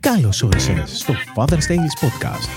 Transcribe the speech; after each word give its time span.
Καλώς 0.00 0.42
όρισε 0.42 0.82
στο 0.86 1.14
Father's 1.34 1.66
Tales 1.68 1.94
Podcast. 2.00 2.48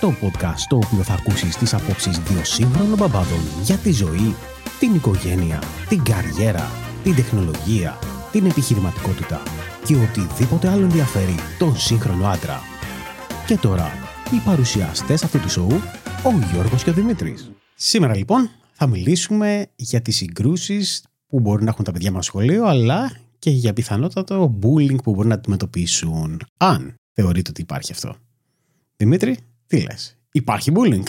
Το 0.00 0.14
podcast 0.22 0.56
στο 0.56 0.76
οποίο 0.76 1.02
θα 1.02 1.14
ακούσεις 1.14 1.56
τις 1.56 1.74
απόψεις 1.74 2.18
δύο 2.18 2.44
σύγχρονων 2.44 2.98
μπαμπάδων 2.98 3.40
για 3.62 3.76
τη 3.76 3.92
ζωή, 3.92 4.34
την 4.78 4.94
οικογένεια, 4.94 5.62
την 5.88 6.02
καριέρα, 6.02 6.70
την 7.02 7.14
τεχνολογία, 7.14 7.98
την 8.32 8.46
επιχειρηματικότητα 8.46 9.42
και 9.84 9.96
οτιδήποτε 9.96 10.68
άλλο 10.68 10.82
ενδιαφέρει 10.82 11.34
τον 11.58 11.76
σύγχρονο 11.76 12.26
άντρα. 12.26 12.60
Και 13.46 13.56
τώρα, 13.56 13.92
οι 14.32 14.36
παρουσιαστές 14.44 15.22
αυτού 15.22 15.40
του 15.40 15.50
σοου, 15.50 15.80
ο 16.24 16.30
Γιώργος 16.52 16.82
και 16.82 16.90
ο 16.90 16.92
Δημήτρης. 16.92 17.50
Σήμερα 17.74 18.16
λοιπόν 18.16 18.50
θα 18.72 18.86
μιλήσουμε 18.86 19.66
για 19.76 20.02
τις 20.02 20.16
συγκρούσεις 20.16 21.04
που 21.26 21.40
μπορεί 21.40 21.64
να 21.64 21.70
έχουν 21.70 21.84
τα 21.84 21.92
παιδιά 21.92 22.12
μας 22.12 22.24
σχολείο, 22.24 22.66
αλλά 22.66 23.10
και 23.42 23.50
για 23.50 23.72
πιθανότατο 23.72 24.58
bullying 24.62 25.02
που 25.02 25.14
μπορεί 25.14 25.28
να 25.28 25.34
αντιμετωπίσουν. 25.34 26.40
Αν 26.56 26.94
θεωρείτε 27.12 27.50
ότι 27.50 27.60
υπάρχει 27.60 27.92
αυτό. 27.92 28.16
Δημήτρη, 28.96 29.38
τι 29.66 29.80
λες, 29.80 30.18
υπάρχει 30.32 30.72
bullying; 30.74 31.02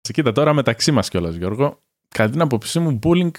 Σε 0.00 0.12
κοίτα 0.12 0.32
τώρα 0.32 0.52
μεταξύ 0.52 0.92
μας 0.92 1.08
κιόλας 1.08 1.34
Γιώργο, 1.34 1.82
κατά 2.08 2.30
την 2.30 2.40
άποψή 2.40 2.78
μου 2.78 2.98
bullying 3.02 3.30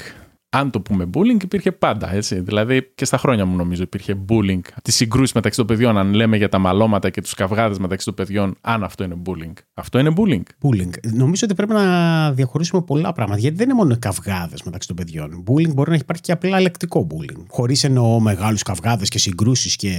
αν 0.55 0.71
το 0.71 0.81
πούμε 0.81 1.09
bullying, 1.13 1.43
υπήρχε 1.43 1.71
πάντα. 1.71 2.13
Έτσι. 2.13 2.39
Δηλαδή 2.39 2.91
και 2.95 3.05
στα 3.05 3.17
χρόνια 3.17 3.45
μου 3.45 3.55
νομίζω 3.55 3.83
υπήρχε 3.83 4.15
bullying. 4.29 4.61
Τι 4.81 4.91
συγκρούσει 4.91 5.31
μεταξύ 5.35 5.57
των 5.57 5.67
παιδιών, 5.67 5.97
αν 5.97 6.13
λέμε 6.13 6.37
για 6.37 6.49
τα 6.49 6.57
μαλώματα 6.57 7.09
και 7.09 7.21
τους 7.21 7.33
καυγάδες 7.33 7.79
μεταξύ 7.79 8.05
των 8.05 8.13
παιδιών, 8.13 8.55
αν 8.61 8.83
αυτό 8.83 9.03
είναι 9.03 9.15
bullying. 9.25 9.53
Αυτό 9.73 9.99
είναι 9.99 10.13
bullying. 10.17 10.67
Bullying. 10.67 10.91
Νομίζω 11.13 11.41
ότι 11.45 11.53
πρέπει 11.53 11.73
να 11.73 12.31
διαχωρίσουμε 12.31 12.81
πολλά 12.81 13.13
πράγματα. 13.13 13.39
Γιατί 13.39 13.55
δεν 13.55 13.65
είναι 13.69 13.77
μόνο 13.77 13.97
καυγάδες 13.99 14.63
μεταξύ 14.63 14.87
των 14.87 14.95
παιδιών. 14.95 15.43
Bullying 15.47 15.73
μπορεί 15.73 15.89
να 15.89 15.95
υπάρχει 15.95 16.21
και 16.21 16.31
απλά 16.31 16.59
λεκτικό 16.61 17.07
bullying. 17.11 17.43
Χωρίς 17.49 17.83
εννοώ 17.83 18.19
μεγάλους 18.19 18.63
καυγάδες 18.63 19.09
και 19.09 19.17
συγκρούσεις 19.17 19.75
και 19.75 19.95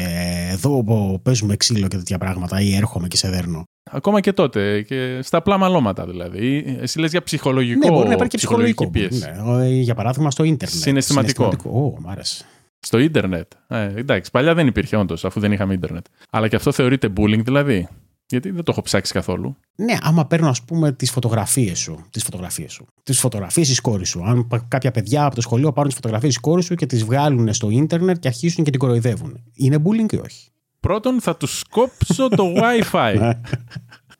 εδώ 0.51 0.85
παίζουμε 1.23 1.57
ξύλο 1.57 1.89
και 1.89 1.97
τέτοια 1.97 2.19
πράγματα 2.19 2.61
ή 2.61 2.75
έρχομαι 2.75 3.09
και 3.09 3.17
σε 3.17 3.29
δέρνω. 3.29 3.65
Ακόμα 3.91 4.21
και 4.21 4.33
τότε. 4.33 4.83
Και 4.83 5.21
στα 5.23 5.39
απλά 5.39 5.59
μαλώματα 5.59 6.07
δηλαδή. 6.07 6.77
Εσύ 6.81 6.99
λες 6.99 7.11
για 7.11 7.23
ψυχολογικό. 7.23 7.89
Ναι, 7.89 7.95
μπορεί 7.95 8.09
να 8.09 8.15
υπάρχει 8.15 8.31
και 8.31 8.37
ψυχολογικό. 8.37 8.91
Πίεση. 8.91 9.25
Ναι, 9.45 9.69
για 9.69 9.95
παράδειγμα 9.95 10.31
στο 10.31 10.45
ίντερνετ. 10.45 10.79
Συναισθηματικό. 10.79 11.53
Ω, 11.65 12.01
μ' 12.01 12.09
άρεσε. 12.09 12.45
Στο 12.79 12.99
ίντερνετ. 12.99 13.53
Ε, 13.69 13.93
εντάξει, 13.95 14.31
παλιά 14.31 14.55
δεν 14.55 14.67
υπήρχε 14.67 14.97
όντως, 14.97 15.25
αφού 15.25 15.41
δεν 15.41 15.53
είχαμε 15.53 15.75
ίντερνετ. 15.75 16.07
Αλλά 16.31 16.49
και 16.49 16.57
αυτό 16.57 16.73
θεωρείται 16.73 17.13
bullying 17.17 17.45
δηλαδή. 17.45 17.89
Γιατί 18.29 18.51
δεν 18.51 18.65
το 18.65 18.73
έχω 18.73 18.83
ψάξει 18.83 19.13
καθόλου. 19.13 19.57
Ναι, 19.75 19.97
άμα 20.03 20.27
παίρνω, 20.27 20.49
ας 20.49 20.63
πούμε, 20.63 20.93
τις 20.93 21.11
φωτογραφίες 21.11 21.79
σου. 21.79 22.05
Τις 22.11 22.23
φωτογραφίες 22.23 22.73
σου. 22.73 22.87
Τις 23.03 23.21
φωτογραφίες 23.21 23.69
της 23.69 23.81
κόρης 23.81 24.09
σου. 24.09 24.25
Αν 24.25 24.49
κάποια 24.69 24.91
παιδιά 24.91 25.25
από 25.25 25.35
το 25.35 25.41
σχολείο 25.41 25.73
πάρουν 25.73 25.89
τις 25.89 25.95
φωτογραφίες 25.95 26.33
της 26.33 26.43
κόρης 26.43 26.65
σου 26.65 26.75
και 26.75 26.87
τις 26.87 27.05
βγάλουν 27.05 27.53
στο 27.55 27.71
ίντερνετ 27.71 28.19
και 28.19 28.29
αρχίσουν 28.29 28.65
και 28.65 28.71
την 28.71 28.81
κοροϊδεύουν. 28.81 29.43
Είναι 29.55 29.77
bullying 29.85 30.13
ή 30.13 30.17
όχι; 30.17 30.51
Πρώτον, 30.85 31.21
θα 31.21 31.37
τους 31.37 31.65
κόψω 31.71 32.29
το 32.29 32.53
WiFi. 32.63 33.17
Ναι. 33.19 33.41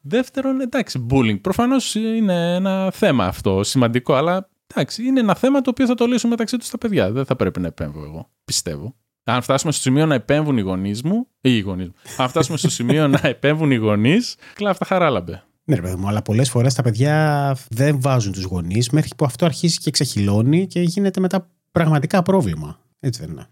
Δεύτερον, 0.01 0.61
εντάξει, 0.61 1.07
bullying. 1.11 1.41
Προφανώς 1.41 1.95
είναι 1.95 2.55
ένα 2.55 2.91
θέμα 2.91 3.25
αυτό 3.27 3.63
σημαντικό, 3.63 4.15
αλλά 4.15 4.51
εντάξει, 4.67 5.05
είναι 5.05 5.21
ένα 5.21 5.35
θέμα 5.35 5.61
το 5.61 5.71
οποίο 5.71 5.87
θα 5.87 5.95
το 5.95 6.07
λύσουν 6.07 6.31
μεταξύ 6.31 6.57
τους 6.57 6.71
τα 6.71 6.79
παιδιά. 6.79 7.13
Δεν 7.13 7.25
θα 7.25 7.37
πρέπει 7.37 7.61
να 7.61 7.67
επέμβω 7.67 8.05
εγώ, 8.05 8.31
πιστεύω. 8.45 8.95
Αν 9.25 9.43
φτάσουμε 9.43 9.73
στο 9.73 9.81
σημείο 9.81 10.07
να 10.07 10.15
επέμβουν 10.15 10.57
οι 10.57 10.61
γονείς 10.61 11.03
μου, 11.03 11.27
ή 11.41 11.57
οι 11.57 11.61
γονείς 11.61 11.87
μου. 11.87 11.95
Αν 12.17 12.29
φτάσουμε 12.29 12.57
στο 12.57 12.71
σημείο 12.71 13.09
να 13.09 13.21
επέμβουν 13.29 13.71
οι 13.71 13.77
γονείς, 13.77 14.37
κλάφτα 14.55 14.85
χαράλαμπε. 14.85 15.43
Ναι, 15.65 15.77
ρε 15.77 15.97
μου, 15.97 16.09
αλλά 16.09 16.23
πολλές 16.23 16.51
φορές 16.51 16.75
τα 16.75 16.83
παιδιά 16.83 17.57
δεν 17.69 18.01
βάζουν 18.01 18.33
τους 18.33 18.45
γονείς 18.45 18.91
μέχρι 18.91 19.11
που 19.17 19.25
αυτό 19.25 19.45
αρχίσει 19.45 19.79
και 19.79 19.91
ξεχυλώνει 19.91 20.67
και 20.67 20.81
γίνεται 20.81 21.21
μετά 21.21 21.51
πραγματικά 21.73 22.23
πρόβλημα. 22.23 22.79
Έτσι 23.01 23.21
δεν 23.21 23.31
είναι. 23.31 23.49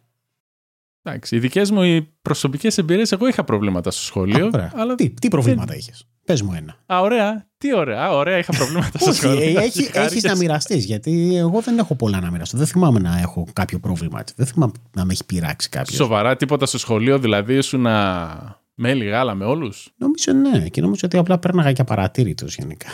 Εντάξει, 1.02 1.36
οι 1.36 1.38
δικές 1.38 1.70
μου 1.70 1.82
οι 1.82 2.02
προσωπικές 2.22 2.78
εμπειρίες, 2.78 3.12
εγώ 3.12 3.26
είχα 3.28 3.44
προβλήματα 3.44 3.90
στο 3.90 4.02
σχολείο. 4.02 4.50
αλλά... 4.74 4.94
Τι, 4.94 5.10
τι 5.10 5.28
προβλήματα 5.28 5.76
είχες; 5.76 6.06
Πες 6.24 6.42
μου 6.42 6.52
ένα. 6.54 6.76
Α, 6.94 7.00
ωραία. 7.00 7.46
Τι 7.58 7.74
ωραία. 7.74 8.02
Α, 8.02 8.10
ωραία, 8.10 8.38
είχα 8.38 8.52
προβλήματα 8.56 8.98
στο 8.98 9.12
σχολείο. 9.12 9.60
Έχει 9.60 9.90
έχεις 9.92 10.22
να 10.22 10.36
μοιραστείς, 10.36 10.84
γιατί 10.84 11.36
εγώ 11.36 11.60
δεν 11.60 11.78
έχω 11.78 11.94
πολλά 11.94 12.20
να 12.20 12.30
μοιραστώ. 12.30 12.58
Δεν 12.58 12.66
θυμάμαι 12.66 12.98
να 12.98 13.18
έχω 13.18 13.46
κάποιο 13.52 13.78
πρόβλημα. 13.78 14.24
Δεν 14.36 14.46
θυμάμαι 14.46 14.72
να 14.96 15.04
με 15.04 15.12
έχει 15.12 15.24
πειράξει 15.24 15.68
κάποιος. 15.68 15.96
Σοβαρά, 15.96 16.36
τίποτα 16.36 16.66
στο 16.66 16.78
σχολείο, 16.78 17.18
δηλαδή 17.18 17.54
ήσουν 17.54 17.80
να 17.80 18.60
μέλη 18.74 19.04
γάλα 19.04 19.34
με 19.34 19.44
όλους; 19.44 19.92
Νομίζω 19.96 20.32
ναι. 20.32 20.68
Και 20.68 20.80
νομίζω 20.80 21.00
ότι 21.04 21.16
απλά 21.16 21.38
πέρναγα 21.38 21.72
και 21.72 21.80
απαρατήρητο 21.80 22.46
γενικά. 22.48 22.88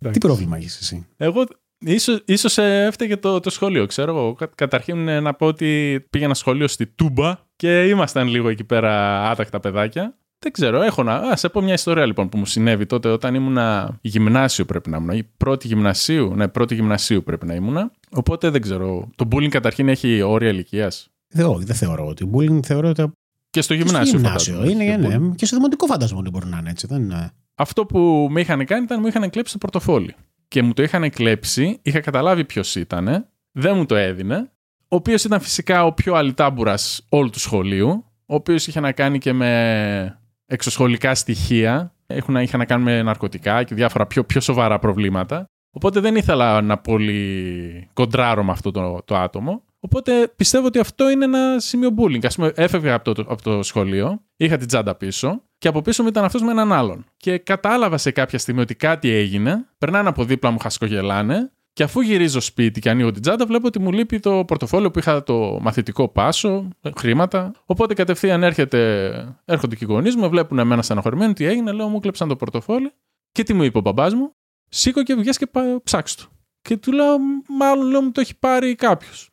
Τι 0.12 0.18
πρόβλημα 0.18 0.56
έχεις 0.56 0.78
εσύ; 0.78 1.06
Εγώ 1.16 1.44
Ίσως, 1.80 2.22
ίσως 2.24 2.58
ε, 2.58 2.84
έφταιγε 2.84 3.16
το, 3.16 3.40
το 3.40 3.50
σχολείο, 3.50 3.86
ξέρω 3.86 4.16
εγώ. 4.16 4.36
Καταρχήν 4.54 5.08
ε, 5.08 5.20
να 5.20 5.34
πω 5.34 5.46
ότι 5.46 6.00
πήγαινα 6.10 6.34
σχολείο 6.34 6.68
στη 6.68 6.86
Τούμπα 6.86 7.38
και 7.56 7.84
ήμασταν 7.84 8.28
λίγο 8.28 8.48
εκεί 8.48 8.64
πέρα 8.64 9.22
άτακτα 9.30 9.60
παιδάκια. 9.60 10.16
Δεν 10.38 10.52
ξέρω, 10.52 10.82
έχω 10.82 11.02
να. 11.02 11.14
Α 11.14 11.36
σε 11.36 11.48
πω 11.48 11.60
μια 11.60 11.72
ιστορία 11.72 12.06
λοιπόν 12.06 12.28
που 12.28 12.38
μου 12.38 12.46
συνέβη 12.46 12.86
τότε 12.86 13.08
όταν 13.08 13.34
ήμουνα 13.34 13.98
γυμνάσιο 14.00 14.64
πρέπει 14.64 14.90
να 14.90 14.96
ήμουν. 14.96 15.10
Η 15.10 15.28
πρώτη 15.36 15.66
γυμνασίου. 15.66 16.34
Ναι, 16.34 16.48
πρώτη 16.48 16.74
γυμνασίου 16.74 17.22
πρέπει 17.22 17.46
να 17.46 17.54
ήμουνα. 17.54 17.90
Οπότε 18.10 18.50
δεν 18.50 18.60
ξέρω. 18.60 19.08
Το 19.16 19.28
bullying 19.30 19.48
καταρχήν 19.48 19.88
έχει 19.88 20.22
όρια 20.22 20.48
ηλικίας; 20.48 21.10
Δεν, 21.28 21.56
δεν 21.58 21.76
θεωρώ 21.76 22.06
ότι. 22.06 22.30
Bullying 22.34 22.62
θεωρώ 22.62 22.88
ότι. 22.88 23.10
Και 23.50 23.62
στο 23.62 23.74
γυμνάσιο. 23.74 24.00
Και 24.00 24.08
στο 24.08 24.16
γυμνάσιο. 24.16 24.64
Είναι, 24.64 24.96
ναι. 24.96 25.34
Και 25.34 25.46
στο 25.46 25.56
δημοτικό 25.56 25.86
φαντασμό 25.86 26.18
ότι 26.18 26.30
μπορεί 26.30 26.46
να 26.46 26.58
είναι 26.58 26.70
έτσι. 26.70 26.86
Δεν 26.86 27.02
είναι... 27.02 27.30
Αυτό 27.54 27.86
που 27.86 28.28
με 28.30 28.40
είχαν 28.40 28.64
κάνει 28.64 28.82
ήταν 28.82 28.98
μου 29.00 29.06
είχαν 29.06 29.30
κλέψει 29.30 29.52
το 29.52 29.58
πορτοφόλι 29.58 30.14
και 30.48 30.62
μου 30.62 30.72
το 30.72 30.82
είχαν 30.82 31.10
κλέψει, 31.10 31.78
είχα 31.82 32.00
καταλάβει 32.00 32.44
ποιος 32.44 32.74
ήταν, 32.74 33.28
δεν 33.52 33.76
μου 33.76 33.86
το 33.86 33.94
έδινε, 33.94 34.50
ο 34.88 34.96
οποίος 34.96 35.24
ήταν 35.24 35.40
φυσικά 35.40 35.84
ο 35.84 35.92
πιο 35.92 36.14
αλυτάμπουρα 36.14 36.74
όλου 37.08 37.30
του 37.30 37.40
σχολείου, 37.40 38.04
ο 38.26 38.34
οποίος 38.34 38.66
είχε 38.66 38.80
να 38.80 38.92
κάνει 38.92 39.18
και 39.18 39.32
με 39.32 40.20
εξωσχολικά 40.46 41.14
στοιχεία, 41.14 41.94
έχουν, 42.06 42.36
είχε 42.36 42.56
να 42.56 42.64
κάνει 42.64 42.82
με 42.82 43.02
ναρκωτικά 43.02 43.62
και 43.62 43.74
διάφορα 43.74 44.06
πιο, 44.06 44.24
πιο 44.24 44.40
σοβαρά 44.40 44.78
προβλήματα. 44.78 45.44
Οπότε 45.70 46.00
δεν 46.00 46.16
ήθελα 46.16 46.60
να 46.60 46.78
πολύ 46.78 47.88
κοντράρω 47.92 48.44
με 48.44 48.52
αυτό 48.52 48.70
το, 48.70 49.02
το 49.04 49.16
άτομο. 49.16 49.62
Οπότε 49.80 50.32
πιστεύω 50.36 50.66
ότι 50.66 50.78
αυτό 50.78 51.10
είναι 51.10 51.24
ένα 51.24 51.60
σημείο 51.60 51.94
bullying. 51.96 52.24
Α 52.24 52.28
πούμε, 52.28 52.52
έφευγα 52.54 52.94
από 52.94 53.14
το, 53.14 53.24
από 53.28 53.42
το 53.42 53.62
σχολείο, 53.62 54.22
είχα 54.36 54.56
την 54.56 54.66
τσάντα 54.66 54.94
πίσω 54.94 55.42
και 55.58 55.68
από 55.68 55.82
πίσω 55.82 56.02
μου 56.02 56.08
ήταν 56.08 56.24
αυτός 56.24 56.42
με 56.42 56.50
έναν 56.50 56.72
άλλον. 56.72 57.04
Και 57.16 57.38
κατάλαβα 57.38 57.98
σε 57.98 58.10
κάποια 58.10 58.38
στιγμή 58.38 58.60
ότι 58.60 58.74
κάτι 58.74 59.10
έγινε, 59.10 59.66
περνάνε 59.78 60.08
από 60.08 60.24
δίπλα 60.24 60.50
μου, 60.50 60.58
χασκογελάνε 60.58 61.52
και 61.72 61.84
αφού 61.84 62.00
γυρίζω 62.00 62.40
σπίτι 62.40 62.80
και 62.80 62.90
ανοίγω 62.90 63.10
την 63.10 63.22
τσάντα, 63.22 63.46
βλέπω 63.46 63.66
ότι 63.66 63.78
μου 63.78 63.92
λείπει 63.92 64.20
το 64.20 64.44
πορτοφόλιο 64.44 64.90
που 64.90 64.98
είχα 64.98 65.22
το 65.22 65.58
μαθητικό 65.60 66.08
πάσο, 66.08 66.68
χρήματα. 66.96 67.52
Οπότε 67.66 67.94
κατευθείαν 67.94 68.42
έρχεται, 68.42 69.38
έρχονται 69.44 69.76
και 69.76 69.84
οι 69.84 69.92
γονείς 69.92 70.16
μου, 70.16 70.28
βλέπουν 70.28 70.58
εμένα 70.58 70.82
στενοχωρημένο, 70.82 71.32
τι 71.32 71.44
έγινε, 71.44 71.72
λέω 71.72 71.88
μου 71.88 72.00
κλέψαν 72.00 72.28
το 72.28 72.36
πορτοφόλι. 72.36 72.92
Και 73.32 73.42
τι 73.42 73.54
μου 73.54 73.62
είπε 73.62 73.78
ο 73.78 73.80
μπαμπάς 73.80 74.14
μου, 74.14 74.34
σήκω 74.68 75.02
και 75.02 75.14
βγες 75.14 75.38
και 75.38 75.48
ψάξω 75.84 76.16
το. 76.16 76.24
Και 76.62 76.76
του 76.76 76.92
λέω, 76.92 77.16
μάλλον 77.48 77.86
λέω 77.86 78.02
μου 78.02 78.12
το 78.12 78.20
έχει 78.20 78.38
πάρει 78.38 78.74
κάποιος. 78.74 79.27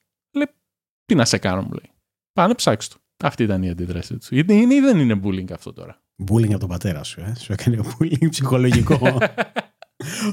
Λέει, 1.06 1.16
τι 1.16 1.16
να 1.16 1.26
σε 1.26 1.38
κάνω, 1.38 1.62
μου 1.62 1.72
λέει. 1.72 1.92
Πάνε 2.34 2.54
ψάξω 2.54 2.90
το. 2.90 2.96
Αυτή 3.24 3.44
ήταν 3.44 3.64
η 3.64 3.70
αντίδραση 3.70 4.18
του. 4.18 4.36
Είναι 4.36 4.54
ή 4.54 4.80
δεν 4.80 5.00
είναι 5.00 5.20
bullying 5.24 5.52
αυτό 5.52 5.74
τώρα; 5.74 6.02
Bullying 6.32 6.50
από 6.50 6.60
τον 6.60 6.70
πατέρα 6.70 7.04
σου, 7.04 7.22
ε. 7.22 7.34
Σου 7.40 7.54
έκανε 7.54 7.80
bullying 7.84 8.30
ψυχολογικό. 8.30 9.00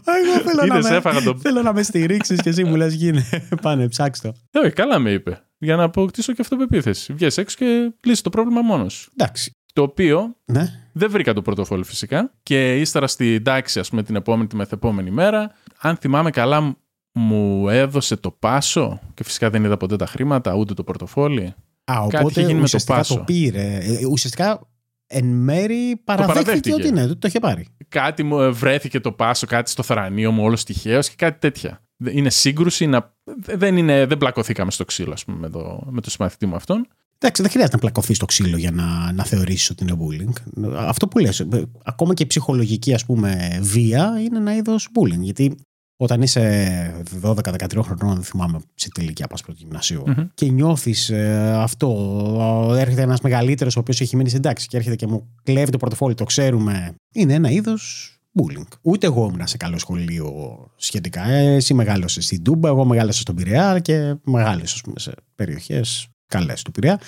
Εγώ 0.05 0.39
θέλω, 0.45 0.67
να 0.67 1.13
με, 1.13 1.21
το... 1.21 1.39
θέλω 1.39 1.63
να 1.63 1.73
με 1.73 1.83
στηρίξεις 1.83 2.41
και 2.41 2.49
εσύ 2.49 2.65
μου 2.65 2.77
λες: 2.77 2.95
Γίνε, 2.95 3.25
πάνε, 3.63 3.89
ψάξτε 3.89 4.33
το. 4.51 4.61
Όχι, 4.61 4.73
καλά 4.73 4.99
με 4.99 5.11
είπε. 5.11 5.43
Για 5.59 5.77
να 5.77 5.83
αποκτήσω 5.83 6.33
και 6.33 6.41
αυτοπεποίθηση. 6.41 7.13
Βγες 7.13 7.39
έξω 7.39 7.57
και 7.59 7.93
λύσεις 8.05 8.23
το 8.23 8.31
πρόβλημα 8.31 8.61
μόνος 8.61 8.93
σου. 8.93 9.11
Εντάξει. 9.17 9.53
Το 9.73 9.83
οποίο 9.83 10.37
ναι. 10.45 10.89
δεν 10.93 11.11
βρήκα 11.11 11.33
το 11.33 11.43
πρωτοφόλι 11.43 11.85
φυσικά. 11.85 12.33
Και 12.43 12.81
ύστερα 12.81 13.07
στην 13.07 13.43
τάξη, 13.43 13.79
ας 13.79 13.89
πούμε, 13.89 14.03
την 14.03 14.17
επόμενη, 14.17 14.49
τη 14.49 14.57
μεθεπόμενη 14.57 15.11
μέρα, 15.11 15.55
αν 15.81 15.97
θυμάμαι 15.97 16.31
καλά, 16.31 16.77
μου 17.13 17.69
έδωσε 17.69 18.17
το 18.17 18.31
πάσο. 18.31 19.01
Και 19.15 19.25
φυσικά 19.25 19.51
δεν 19.51 19.65
είδα 19.65 19.77
ποτέ 19.77 19.97
τα 19.97 20.07
χρήματα, 20.07 20.55
ούτε 20.55 20.75
το 20.75 20.85
πορτοφόλι. 20.85 21.55
Α, 21.85 22.01
οπότε 22.03 22.43
γίνει 22.43 22.61
ουσιαστικά 22.61 22.97
με 22.97 23.03
το, 23.03 23.15
το 23.15 23.21
πήρε. 23.21 23.79
Ε, 23.83 24.07
ουσιαστικά 24.07 24.61
εν 25.07 25.25
μέρη 25.25 26.01
παραδέχτηκε 26.05 26.73
ότι 26.73 26.91
ναι, 26.91 27.07
το 27.07 27.27
είχε 27.27 27.39
πάρει. 27.39 27.67
Κάτι 27.89 28.23
μου 28.23 28.55
βρέθηκε 28.55 29.01
το 29.01 29.13
πάσο, 29.13 29.47
κάτι 29.47 29.71
στο 29.71 29.83
θρανίο 29.83 30.33
μου, 30.33 30.43
όλος 30.43 30.65
τυχαίος 30.65 31.09
και 31.09 31.15
κάτι 31.19 31.39
τέτοια. 31.39 31.83
Είναι 32.11 32.31
σύγκρουση, 32.31 32.87
να... 32.87 33.15
δεν, 33.37 33.77
είναι... 33.77 34.07
δεν 34.07 34.19
πλακωθήκαμε 34.19 34.71
στο 34.71 34.85
ξύλο, 34.85 35.13
ας 35.13 35.25
πούμε, 35.25 35.39
με 35.39 35.49
το, 35.49 35.87
με 35.91 36.01
το 36.01 36.11
συμμαθητή 36.11 36.47
μου 36.47 36.55
αυτόν. 36.55 36.87
Εντάξει, 37.19 37.43
δεν 37.43 37.51
χρειάζεται 37.51 37.77
να 37.77 37.83
πλακωθείς 37.83 38.17
στο 38.17 38.27
ξύλο 38.27 38.57
για 38.57 38.71
να, 38.71 39.13
να 39.13 39.25
θεωρήσεις 39.25 39.71
ότι 39.71 39.85
είναι 39.85 39.97
bullying. 40.01 40.33
Αυτό 40.77 41.09
που 41.09 41.19
λες, 41.19 41.47
ακόμα 41.85 42.15
και 42.15 42.23
η 42.23 42.27
ψυχολογική 42.27 42.95
ας 42.95 43.05
πούμε, 43.05 43.59
βία 43.63 44.21
είναι 44.21 44.39
ένα 44.39 44.57
είδος 44.57 44.89
bullying. 44.95 45.21
Γιατί 45.21 45.55
όταν 46.03 46.23
είσαι 46.23 47.05
12-13 47.23 47.79
χρονών, 47.83 48.15
δεν 48.15 48.23
θυμάμαι 48.23 48.59
σε 48.75 48.89
τι 48.95 49.03
ηλικία 49.03 49.27
πας 49.27 49.43
πρώτο 49.43 49.59
γυμνασίου, 49.61 50.03
mm-hmm. 50.07 50.29
και 50.35 50.51
νιώθεις 50.51 51.11
ε, 51.11 51.55
αυτό. 51.57 52.75
Έρχεται 52.79 53.03
ένας 53.03 53.21
μεγαλύτερος 53.21 53.77
ο 53.77 53.81
οποίος 53.81 54.01
έχει 54.01 54.17
μείνει 54.17 54.29
στην 54.29 54.43
τάξη 54.43 54.69
και 54.69 54.77
έρχεται 54.77 54.97
και 54.97 55.07
μου 55.07 55.29
κλέβει 55.43 55.71
το 55.71 55.79
πορτοφόλι, 55.79 56.15
το 56.15 56.25
ξέρουμε. 56.25 56.95
Είναι 57.13 57.35
ένα 57.35 57.51
είδος 57.51 58.17
bullying. 58.39 58.67
Ούτε 58.83 59.07
εγώ 59.07 59.31
ήμουν 59.33 59.47
σε 59.47 59.57
καλό 59.57 59.79
σχολείο 59.79 60.31
σχετικά. 60.77 61.29
Εσύ 61.29 61.75
μεγάλωσες 61.75 62.25
στην 62.25 62.43
Τούμπα, 62.43 62.69
εγώ 62.69 62.85
μεγάλωσα 62.85 63.21
στον 63.21 63.35
Πειραιά 63.35 63.79
και 63.79 64.15
μεγάλωσε 64.25 64.81
σε 64.97 65.13
περιοχές 65.35 66.07
Καλές 66.27 66.63
του 66.63 66.71
Πειραιά. 66.71 67.01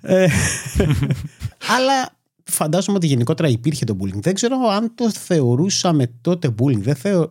Ε, 0.00 0.26
αλλά 1.76 2.18
φαντάζομαι 2.44 2.96
ότι 2.96 3.06
γενικότερα 3.06 3.48
υπήρχε 3.48 3.84
το 3.84 3.96
bullying. 4.00 4.20
Δεν 4.20 4.34
ξέρω 4.34 4.56
αν 4.70 4.92
το 4.94 5.10
θεωρούσαμε 5.10 6.06
τότε 6.20 6.54
bullying. 6.58 6.80
Δεν, 6.80 6.94
θεω... 6.94 7.30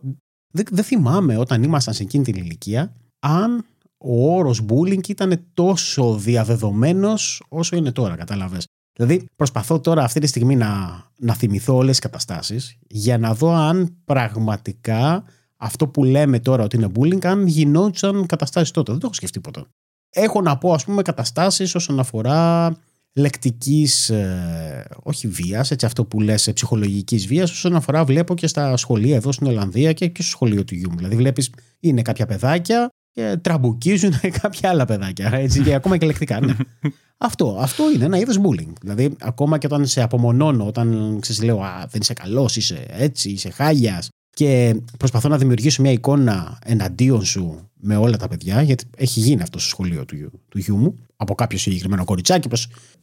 δεν, 0.50 0.64
δεν 0.70 0.84
θυμάμαι 0.84 1.36
όταν 1.36 1.62
ήμασταν 1.62 1.94
σε 1.94 2.02
εκείνη 2.02 2.24
την 2.24 2.34
ηλικία 2.34 2.94
αν 3.18 3.64
ο 3.98 4.36
όρος 4.36 4.64
bullying 4.68 5.08
ήταν 5.08 5.44
τόσο 5.54 6.16
διαδεδομένος 6.16 7.42
όσο 7.48 7.76
είναι 7.76 7.92
τώρα, 7.92 8.16
κατάλαβες. 8.16 8.66
Δηλαδή 8.92 9.28
προσπαθώ 9.36 9.80
τώρα 9.80 10.04
αυτή 10.04 10.20
τη 10.20 10.26
στιγμή 10.26 10.56
να, 10.56 11.02
να 11.18 11.34
θυμηθώ 11.34 11.74
όλες 11.74 11.90
τις 11.90 11.98
καταστάσεις 11.98 12.78
για 12.86 13.18
να 13.18 13.34
δω 13.34 13.54
αν 13.54 13.96
πραγματικά 14.04 15.24
αυτό 15.56 15.88
που 15.88 16.04
λέμε 16.04 16.40
τώρα 16.40 16.64
ότι 16.64 16.76
είναι 16.76 16.90
bullying, 16.98 17.26
αν 17.26 17.46
γινόντουσαν 17.46 18.26
καταστάσεις 18.26 18.70
τότε. 18.70 18.90
Δεν 18.90 19.00
το 19.00 19.06
έχω 19.06 19.14
σκεφτεί 19.14 19.40
ποτέ. 19.40 19.64
Έχω 20.10 20.40
να 20.40 20.58
πω 20.58 20.72
ας 20.72 20.84
πούμε 20.84 21.02
καταστάσεις 21.02 21.74
όσον 21.74 21.98
αφορά 21.98 22.76
λεκτικής, 23.14 24.10
ε, 24.10 24.84
όχι 25.02 25.28
βίας, 25.28 25.70
έτσι 25.70 25.86
αυτό 25.86 26.04
που 26.04 26.20
λες, 26.20 26.50
ψυχολογικής 26.54 27.26
βίας, 27.26 27.50
όσον 27.50 27.76
αφορά 27.76 28.04
βλέπω 28.04 28.34
και 28.34 28.46
στα 28.46 28.76
σχολεία 28.76 29.16
εδώ 29.16 29.32
στην 29.32 29.46
Ολλανδία 29.46 29.92
και, 29.92 30.06
και 30.06 30.22
στο 30.22 30.30
σχολείο 30.30 30.64
του 30.64 30.74
γιου 30.74 30.90
μου. 30.90 30.96
Δηλαδή 30.96 31.16
βλέπεις 31.16 31.50
είναι 31.80 32.02
κάποια 32.02 32.26
παιδάκια 32.26 32.90
και 33.12 33.36
τραμπουκίζουν 33.40 34.12
κάποια 34.42 34.68
άλλα 34.68 34.84
παιδάκια. 34.84 35.34
Έτσι, 35.34 35.62
και 35.62 35.74
ακόμα 35.74 35.96
και 35.96 36.06
λεκτικά. 36.06 36.40
Ναι. 36.40 36.56
αυτό, 37.28 37.56
αυτό 37.60 37.90
είναι 37.90 38.04
ένα 38.04 38.18
είδος 38.18 38.38
bullying. 38.38 38.72
Δηλαδή, 38.80 39.16
ακόμα 39.20 39.58
και 39.58 39.66
όταν 39.66 39.86
σε 39.86 40.02
απομονώνω, 40.02 40.66
όταν 40.66 41.18
ξέρεις, 41.20 41.42
λέω 41.42 41.60
Α, 41.60 41.86
δεν 41.90 42.00
είσαι 42.00 42.12
καλός, 42.12 42.56
είσαι 42.56 42.86
έτσι, 42.88 43.30
είσαι 43.30 43.50
χάλιας. 43.50 44.08
Και 44.38 44.80
προσπαθώ 44.98 45.28
να 45.28 45.38
δημιουργήσω 45.38 45.82
μια 45.82 45.92
εικόνα 45.92 46.58
εναντίον 46.64 47.24
σου 47.24 47.70
με 47.74 47.96
όλα 47.96 48.16
τα 48.16 48.28
παιδιά, 48.28 48.62
γιατί 48.62 48.84
έχει 48.96 49.20
γίνει 49.20 49.42
αυτό 49.42 49.58
στο 49.58 49.68
σχολείο 49.68 50.04
του, 50.04 50.30
του 50.48 50.58
γιού 50.58 50.76
μου, 50.76 50.94
από 51.16 51.34
κάποιο 51.34 51.58
συγκεκριμένο 51.58 52.04
κοριτσάκι 52.04 52.48
προ 52.48 52.58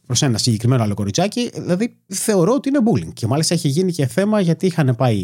προς 0.06 0.22
ένα 0.22 0.38
συγκεκριμένο 0.38 0.82
άλλο 0.82 0.94
κοριτσάκι. 0.94 1.50
Δηλαδή, 1.54 1.96
θεωρώ 2.06 2.52
ότι 2.52 2.68
είναι 2.68 2.78
bullying. 2.84 3.12
Και 3.12 3.26
μάλιστα 3.26 3.54
έχει 3.54 3.68
γίνει 3.68 3.92
και 3.92 4.06
θέμα 4.06 4.40
γιατί 4.40 4.66
είχαν 4.66 4.96
πάει, 4.96 5.16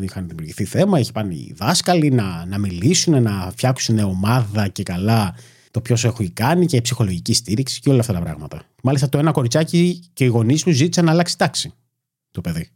είχαν 0.00 0.28
δημιουργηθεί 0.28 0.64
θέμα, 0.64 0.98
είχε 0.98 1.12
πάνε 1.12 1.34
οι 1.34 1.54
δάσκαλοι 1.56 2.10
να, 2.10 2.44
να 2.46 2.58
μιλήσουν, 2.58 3.22
να 3.22 3.50
φτιάξουν 3.50 3.98
ομάδα 3.98 4.68
και 4.68 4.82
καλά 4.82 5.34
το 5.70 5.80
ποιος 5.80 6.04
έχει 6.04 6.30
κάνει 6.30 6.66
και 6.66 6.80
ψυχολογική 6.80 7.32
στήριξη 7.34 7.80
και 7.80 7.90
όλα 7.90 8.00
αυτά 8.00 8.12
τα 8.12 8.20
πράγματα. 8.20 8.62
Μάλιστα, 8.82 9.08
το 9.08 9.18
ένα 9.18 9.30
κοριτσάκι 9.30 10.02
και 10.12 10.24
οι 10.24 10.28
γονείς 10.28 10.64
μου 10.64 10.72
ζήτησαν 10.72 11.04
να 11.04 11.10
αλλάξει 11.10 11.38
τάξη 11.38 11.72
το 12.30 12.40
παιδί. 12.40 12.68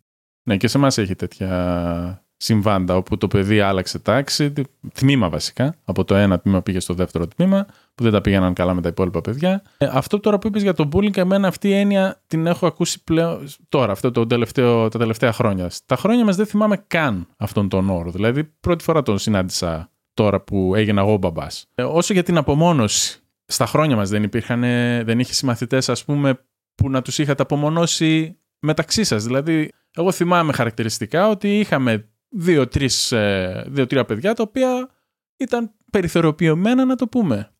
Ναι, 0.42 0.56
και 0.56 0.68
σε 0.68 0.76
εμάς 0.78 0.98
έχει 0.98 1.14
τέτοια 1.14 2.27
συμβάντα 2.40 2.96
όπου 2.96 3.18
το 3.18 3.28
παιδί 3.28 3.60
άλλαξε 3.60 3.98
τάξη, 3.98 4.52
τμήμα 4.94 5.28
βασικά. 5.28 5.74
Από 5.84 6.04
το 6.04 6.14
ένα 6.14 6.38
τμήμα 6.38 6.62
πήγε 6.62 6.80
στο 6.80 6.94
δεύτερο 6.94 7.26
τμήμα, 7.26 7.66
που 7.94 8.02
δεν 8.02 8.12
τα 8.12 8.20
πήγαιναν 8.20 8.52
καλά 8.52 8.74
με 8.74 8.80
τα 8.80 8.88
υπόλοιπα 8.88 9.20
παιδιά. 9.20 9.62
Ε, 9.78 9.88
αυτό 9.92 10.20
τώρα 10.20 10.38
που 10.38 10.46
είπες 10.46 10.62
για 10.62 10.72
το 10.72 10.88
bullying, 10.92 11.16
εμένα 11.16 11.48
αυτή 11.48 11.68
η 11.68 11.72
έννοια 11.72 12.22
την 12.26 12.46
έχω 12.46 12.66
ακούσει 12.66 13.04
πλέον 13.04 13.48
τώρα, 13.68 13.92
αυτό 13.92 14.10
το 14.10 14.26
τελευταίο, 14.26 14.88
τα 14.88 14.98
τελευταία 14.98 15.32
χρόνια. 15.32 15.70
Τα 15.86 15.96
χρόνια 15.96 16.24
μας 16.24 16.36
δεν 16.36 16.46
θυμάμαι 16.46 16.84
καν 16.86 17.26
αυτόν 17.36 17.68
τον 17.68 17.90
όρο. 17.90 18.10
Δηλαδή, 18.10 18.44
πρώτη 18.44 18.84
φορά 18.84 19.02
τον 19.02 19.18
συνάντησα 19.18 19.90
τώρα 20.14 20.40
που 20.40 20.74
έγινα 20.74 21.00
εγώ 21.00 21.16
μπαμπάς. 21.16 21.66
Ε, 21.74 21.82
όσο 21.82 22.12
για 22.12 22.22
την 22.22 22.36
απομόνωση, 22.36 23.20
στα 23.44 23.66
χρόνια 23.66 23.96
μας 23.96 24.08
δεν 24.08 24.22
υπήρχαν, 24.22 24.60
δεν 25.04 25.18
είχε 25.18 25.32
συμμαθητές, 25.32 25.88
ας 25.88 26.04
πούμε, 26.04 26.40
που 26.74 26.90
να 26.90 27.02
τους 27.02 27.18
είχατε 27.18 27.42
απομονώσει 27.42 28.38
μεταξύ 28.58 29.04
σας. 29.04 29.24
Δηλαδή, 29.24 29.72
εγώ 29.96 30.12
θυμάμαι 30.12 30.52
χαρακτηριστικά 30.52 31.28
ότι 31.28 31.58
είχαμε 31.58 32.08
ε, 33.10 33.62
δύο-τρία 33.66 34.04
παιδιά 34.04 34.34
τα 34.34 34.42
οποία 34.42 34.88
ήταν 35.36 35.74
περιθωριοποιημένα 35.90 36.84
να 36.84 36.96
το 36.96 37.06
πούμε. 37.08 37.52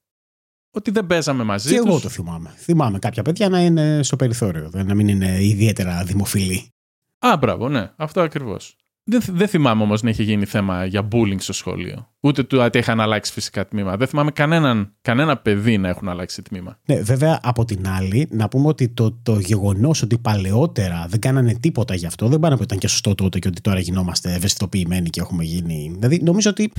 Ότι 0.70 0.90
δεν 0.90 1.06
παίζαμε 1.06 1.42
μαζί 1.44 1.70
Και 1.74 1.76
τους. 1.80 1.86
εγώ 1.86 2.00
το 2.00 2.08
θυμάμαι. 2.08 2.54
Θυμάμαι 2.56 2.98
κάποια 2.98 3.22
παιδιά 3.22 3.48
να 3.48 3.60
είναι 3.60 4.02
στο 4.02 4.16
περιθώριο, 4.16 4.70
να 4.74 4.94
μην 4.94 5.08
είναι 5.08 5.44
ιδιαίτερα 5.44 6.04
δημοφιλή. 6.04 6.72
Α, 7.18 7.36
μπράβο, 7.36 7.68
ναι, 7.68 7.92
αυτό 7.96 8.20
ακριβώς. 8.20 8.76
Δεν, 9.10 9.22
δεν 9.28 9.48
θυμάμαι 9.48 9.82
όμως 9.82 10.02
να 10.02 10.10
είχε 10.10 10.22
γίνει 10.22 10.44
θέμα 10.44 10.84
για 10.84 11.08
bullying 11.12 11.36
στο 11.38 11.52
σχολείο. 11.52 12.08
Ούτε 12.20 12.42
του 12.42 12.58
ότι 12.60 12.78
είχαν 12.78 13.00
αλλάξει 13.00 13.32
φυσικά 13.32 13.66
τμήμα. 13.66 13.96
Δεν 13.96 14.06
θυμάμαι 14.06 14.30
κανέναν, 14.30 14.92
κανένα 15.00 15.36
παιδί 15.36 15.78
να 15.78 15.88
έχουν 15.88 16.08
αλλάξει 16.08 16.42
τμήμα. 16.42 16.78
Ναι, 16.86 17.00
βέβαια 17.00 17.40
από 17.42 17.64
την 17.64 17.88
άλλη, 17.88 18.28
να 18.30 18.48
πούμε 18.48 18.68
ότι 18.68 18.88
το, 18.88 19.12
το 19.22 19.38
γεγονός 19.38 20.02
ότι 20.02 20.18
παλαιότερα 20.18 21.06
δεν 21.08 21.20
κάνανε 21.20 21.54
τίποτα 21.54 21.94
γι' 21.94 22.06
αυτό 22.06 22.28
δεν 22.28 22.40
πάνε 22.40 22.56
που 22.56 22.62
ήταν 22.62 22.78
και 22.78 22.88
σωστό 22.88 23.14
τότε 23.14 23.38
και 23.38 23.48
ότι 23.48 23.60
τώρα 23.60 23.78
γινόμαστε 23.78 24.34
ευαισθητοποιημένοι 24.34 25.10
και 25.10 25.20
έχουμε 25.20 25.44
γίνει. 25.44 25.90
Δηλαδή, 25.94 26.20
νομίζω 26.22 26.50
ότι 26.50 26.72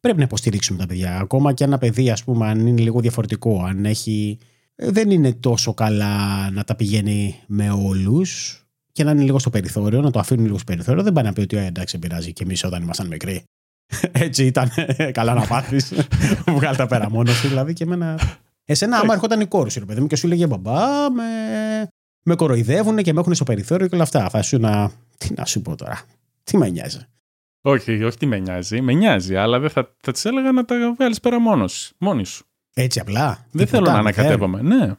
πρέπει 0.00 0.18
να 0.18 0.24
υποστηρίξουμε 0.24 0.78
τα 0.78 0.86
παιδιά. 0.86 1.18
Ακόμα 1.18 1.52
και 1.52 1.64
ένα 1.64 1.78
παιδί, 1.78 2.10
ας 2.10 2.24
πούμε, 2.24 2.46
αν 2.46 2.66
είναι 2.66 2.80
λίγο 2.80 3.00
διαφορετικό, 3.00 3.64
αν 3.64 3.84
έχει. 3.84 4.38
Δεν 4.74 5.10
είναι 5.10 5.32
τόσο 5.32 5.74
καλά 5.74 6.50
να 6.50 6.64
τα 6.64 6.74
πηγαίνει 6.74 7.34
με 7.46 7.70
όλους 7.70 8.61
και 8.92 9.04
να 9.04 9.10
είναι 9.10 9.22
λίγο 9.22 9.38
στο 9.38 9.50
περιθώριο, 9.50 10.00
να 10.00 10.10
το 10.10 10.18
αφήνουν 10.18 10.44
λίγο 10.44 10.56
στο 10.56 10.64
περιθώριο. 10.64 11.02
Δεν 11.02 11.12
πάει 11.12 11.24
να 11.24 11.32
πει 11.32 11.40
ότι 11.40 11.56
«Ε, 11.56 11.64
εντάξει, 11.64 11.98
πειράζει 11.98 12.32
και 12.32 12.42
εμείς 12.42 12.64
όταν 12.64 12.82
ήμασταν 12.82 13.06
μικροί. 13.06 13.44
Έτσι 14.12 14.46
ήταν. 14.46 14.70
Καλά 15.12 15.34
να 15.34 15.46
πάθεις. 15.46 15.92
Βγάλει 16.56 16.76
τα 16.76 16.86
πέρα 16.86 17.10
μόνος 17.10 17.34
σου. 17.36 17.48
Δηλαδή 17.48 17.72
και 17.72 17.84
εμένα. 17.84 18.18
Εσένα, 18.64 18.98
άμα 18.98 19.12
έρχονταν 19.14 19.40
η 19.40 19.46
κόρη 19.46 19.70
σου, 19.70 19.78
ρε 19.78 19.84
παιδί 19.84 20.00
μου, 20.00 20.06
και 20.06 20.16
σου 20.16 20.28
λέγε 20.28 20.46
μπαμπά, 20.46 21.10
με, 21.10 21.24
με 22.22 22.34
κοροϊδεύουν 22.34 22.96
και 22.96 23.12
με 23.12 23.20
έχουν 23.20 23.34
στο 23.34 23.44
περιθώριο 23.44 23.88
και 23.88 23.94
όλα 23.94 24.04
αυτά. 24.04 24.28
Θα 24.28 24.42
σου 24.42 24.58
να. 24.58 24.90
Τι 25.18 25.34
να 25.36 25.44
σου 25.44 25.62
πω 25.62 25.76
τώρα. 25.76 26.02
Τι 26.44 26.56
με 26.56 26.68
νοιάζει. 26.68 27.06
Όχι, 27.64 28.04
όχι 28.04 28.18
τι 28.18 28.26
με 28.26 28.38
νοιάζει. 28.38 28.80
Με 28.80 28.92
νοιάζει, 28.92 29.36
αλλά 29.36 29.58
δεν 29.58 29.70
θα, 29.70 29.94
θα 30.02 30.12
της 30.12 30.24
έλεγα 30.24 30.52
να 30.52 30.64
τα 30.64 30.92
βγάλεις 30.96 31.20
πέρα 31.20 31.40
μόνος, 31.40 31.92
μόνη 31.98 32.26
σου. 32.26 32.44
Έτσι 32.74 33.00
απλά. 33.00 33.46
Δεν 33.50 33.66
θέλω 33.66 33.84
να 33.84 33.98
ανακατεύομαι. 33.98 34.62
Ναι. 34.62 34.94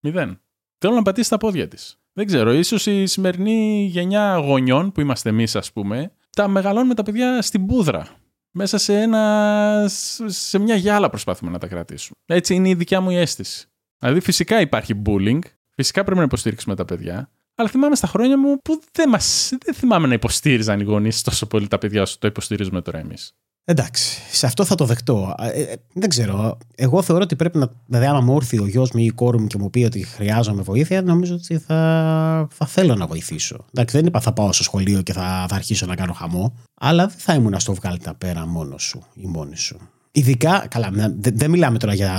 Μηδέν. 0.00 0.40
Θέλω 0.78 0.94
να 0.94 1.02
πατήσεις 1.02 1.28
τα 1.28 1.36
πόδια 1.36 1.68
της. 1.68 1.98
Δεν 2.16 2.26
ξέρω, 2.26 2.52
ίσως 2.52 2.86
η 2.86 3.06
σημερινή 3.06 3.86
γενιά 3.90 4.36
γονιών 4.36 4.92
που 4.92 5.00
είμαστε 5.00 5.28
εμείς, 5.28 5.56
ας 5.56 5.72
πούμε, 5.72 6.12
τα 6.30 6.48
μεγαλώνουμε 6.48 6.94
τα 6.94 7.02
παιδιά 7.02 7.42
στην 7.42 7.66
πούδρα. 7.66 8.06
Μέσα 8.50 8.78
σε, 8.78 9.00
ένα, 9.00 9.84
σε 10.26 10.58
μια 10.58 10.74
γυάλα 10.74 11.10
προσπαθούμε 11.10 11.50
να 11.50 11.58
τα 11.58 11.66
κρατήσουμε. 11.66 12.16
Έτσι 12.26 12.54
είναι 12.54 12.68
η 12.68 12.74
δικιά 12.74 13.00
μου 13.00 13.10
η 13.10 13.16
αίσθηση. 13.16 13.66
Δηλαδή, 13.98 14.20
φυσικά 14.20 14.60
υπάρχει 14.60 15.02
bullying, 15.06 15.38
φυσικά 15.70 16.04
πρέπει 16.04 16.18
να 16.18 16.24
υποστηρίξουμε 16.24 16.74
τα 16.74 16.84
παιδιά, 16.84 17.30
αλλά 17.54 17.68
θυμάμαι 17.68 17.96
στα 17.96 18.06
χρόνια 18.06 18.38
μου 18.38 18.58
που 18.58 18.82
δεν, 18.92 19.08
μας, 19.08 19.52
δεν 19.64 19.74
θυμάμαι 19.74 20.06
να 20.06 20.14
υποστήριζαν 20.14 20.80
οι 20.80 20.84
γονείς 20.84 21.22
τόσο 21.22 21.46
πολύ 21.46 21.68
τα 21.68 21.78
παιδιά 21.78 22.02
όσο 22.02 22.16
το 22.18 22.26
υποστηρίζουμε 22.26 22.82
τώρα 22.82 22.98
εμείς. 22.98 23.36
Εντάξει, 23.66 24.20
σε 24.30 24.46
αυτό 24.46 24.64
θα 24.64 24.74
το 24.74 24.84
δεχτώ. 24.84 25.34
Ε, 25.38 25.62
ε, 25.62 25.74
δεν 25.94 26.08
ξέρω. 26.08 26.58
Εγώ 26.74 27.02
θεωρώ 27.02 27.22
ότι 27.22 27.36
πρέπει 27.36 27.58
να. 27.58 27.70
Δηλαδή, 27.86 28.06
άμα 28.06 28.20
μου 28.20 28.36
έρθει 28.36 28.60
ο 28.60 28.66
γιος 28.66 28.90
μου 28.90 29.00
ή 29.00 29.04
η 29.04 29.10
κόρη 29.10 29.40
μου 29.40 29.46
και 29.46 29.58
μου 29.58 29.70
πει 29.70 29.84
ότι 29.84 30.04
χρειάζομαι 30.04 30.62
βοήθεια, 30.62 31.02
νομίζω 31.02 31.34
ότι 31.34 31.58
θα, 31.58 32.48
θα 32.50 32.66
θέλω 32.66 32.94
να 32.94 33.06
βοηθήσω. 33.06 33.64
Εντάξει, 33.72 33.96
δεν 33.96 34.06
είπα 34.06 34.20
θα 34.20 34.32
πάω 34.32 34.52
στο 34.52 34.62
σχολείο 34.62 35.02
και 35.02 35.12
θα, 35.12 35.46
θα 35.48 35.54
αρχίσω 35.54 35.86
να 35.86 35.94
κάνω 35.94 36.12
χαμό, 36.12 36.54
αλλά 36.80 37.06
δεν 37.06 37.16
θα 37.18 37.34
ήμουν 37.34 37.60
στο 37.60 37.74
βγάλει 37.74 37.98
τα 37.98 38.14
πέρα 38.14 38.46
μόνος 38.46 38.82
σου 38.82 39.02
ή 39.14 39.26
μόνη 39.26 39.56
σου. 39.56 39.78
Ειδικά, 40.16 40.66
καλά, 40.70 40.90
δεν, 40.92 41.36
δεν 41.36 41.50
μιλάμε 41.50 41.78
τώρα 41.78 41.94
για 41.94 42.12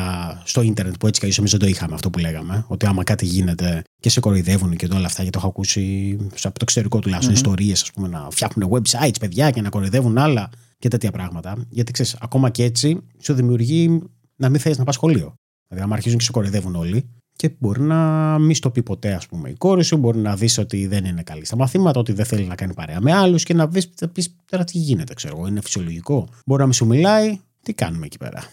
στο 0.46 0.62
ίντερνετ 0.62 0.96
που 1.00 1.08
έτσι 1.08 1.28
κι 1.28 1.40
εμείς 1.40 1.52
δεν 1.52 1.60
το 1.60 1.68
είχαμε 1.68 1.94
αυτό 1.94 2.10
που 2.10 2.20
λέγαμε. 2.20 2.66
Ότι 2.68 2.86
άμα 2.86 3.04
κάτι 3.04 3.26
γίνεται 3.26 3.82
και 4.00 4.10
σε 4.10 4.20
κοροϊδεύουν 4.20 4.76
και 4.76 4.88
όλα 4.94 5.06
αυτά, 5.06 5.22
γιατί 5.22 5.30
το 5.30 5.38
έχω 5.38 5.48
ακούσει 5.48 6.18
από 6.34 6.54
το 6.54 6.60
εξωτερικό 6.62 7.00
τουλάχιστον 7.00 7.34
mm-hmm. 7.34 7.38
ιστορίες, 7.38 7.82
ας 7.82 7.92
πούμε, 7.92 8.08
να 8.08 8.28
φτιάχνουν 8.32 8.70
websites, 8.72 9.16
παιδιά 9.20 9.52
και 9.52 9.62
να 9.62 9.70
κοροϊδεύουν 9.70 10.18
άλλα 10.18 10.50
και 10.86 10.92
τέτοια 10.92 11.12
πράγματα. 11.12 11.66
Γιατί 11.70 11.92
ξέρεις, 11.92 12.18
ακόμα 12.20 12.50
και 12.50 12.64
έτσι 12.64 13.00
σου 13.20 13.34
δημιουργεί 13.34 14.02
να 14.36 14.50
μην 14.50 14.60
θες 14.60 14.78
να 14.78 14.84
πας 14.84 14.96
σχολείο. 14.96 15.34
Δηλαδή, 15.68 15.86
άμα 15.86 15.96
αρχίζουν 15.96 16.18
και 16.18 16.24
σε 16.24 16.32
κοροϊδεύουν 16.32 16.76
όλοι, 16.76 17.10
και 17.36 17.56
μπορεί 17.60 17.82
να 17.82 18.00
μην 18.40 18.56
στο 18.56 18.72
πει 18.72 18.84
ποτέ, 18.84 19.14
ας 19.14 19.28
πούμε, 19.28 19.50
η 19.50 19.54
κόρη 19.54 19.84
σου, 19.84 19.98
μπορεί 19.98 20.18
να 20.18 20.36
δεις 20.36 20.58
ότι 20.58 20.88
δεν 20.88 21.06
είναι 21.06 21.24
καλή 21.24 21.46
στα 21.46 21.56
μαθήματα, 21.56 22.00
ότι 22.00 22.14
δεν 22.14 22.26
θέλει 22.26 22.46
να 22.46 22.56
κάνει 22.56 22.74
παρέα 22.74 23.02
με 23.02 23.14
άλλους 23.14 23.44
και 23.44 23.54
να 23.54 23.68
πεις 24.14 24.36
τώρα 24.46 24.64
τι 24.64 24.78
γίνεται, 24.78 25.14
ξέρω 25.14 25.38
εγώ, 25.38 25.48
είναι 25.48 25.62
φυσιολογικό. 25.62 26.28
Μπορεί 26.46 26.60
να 26.60 26.66
μην 26.66 26.76
σου 26.76 26.86
μιλάει, 26.86 27.40
τι 27.62 27.74
κάνουμε 27.74 28.06
εκεί 28.06 28.18
πέρα. 28.18 28.44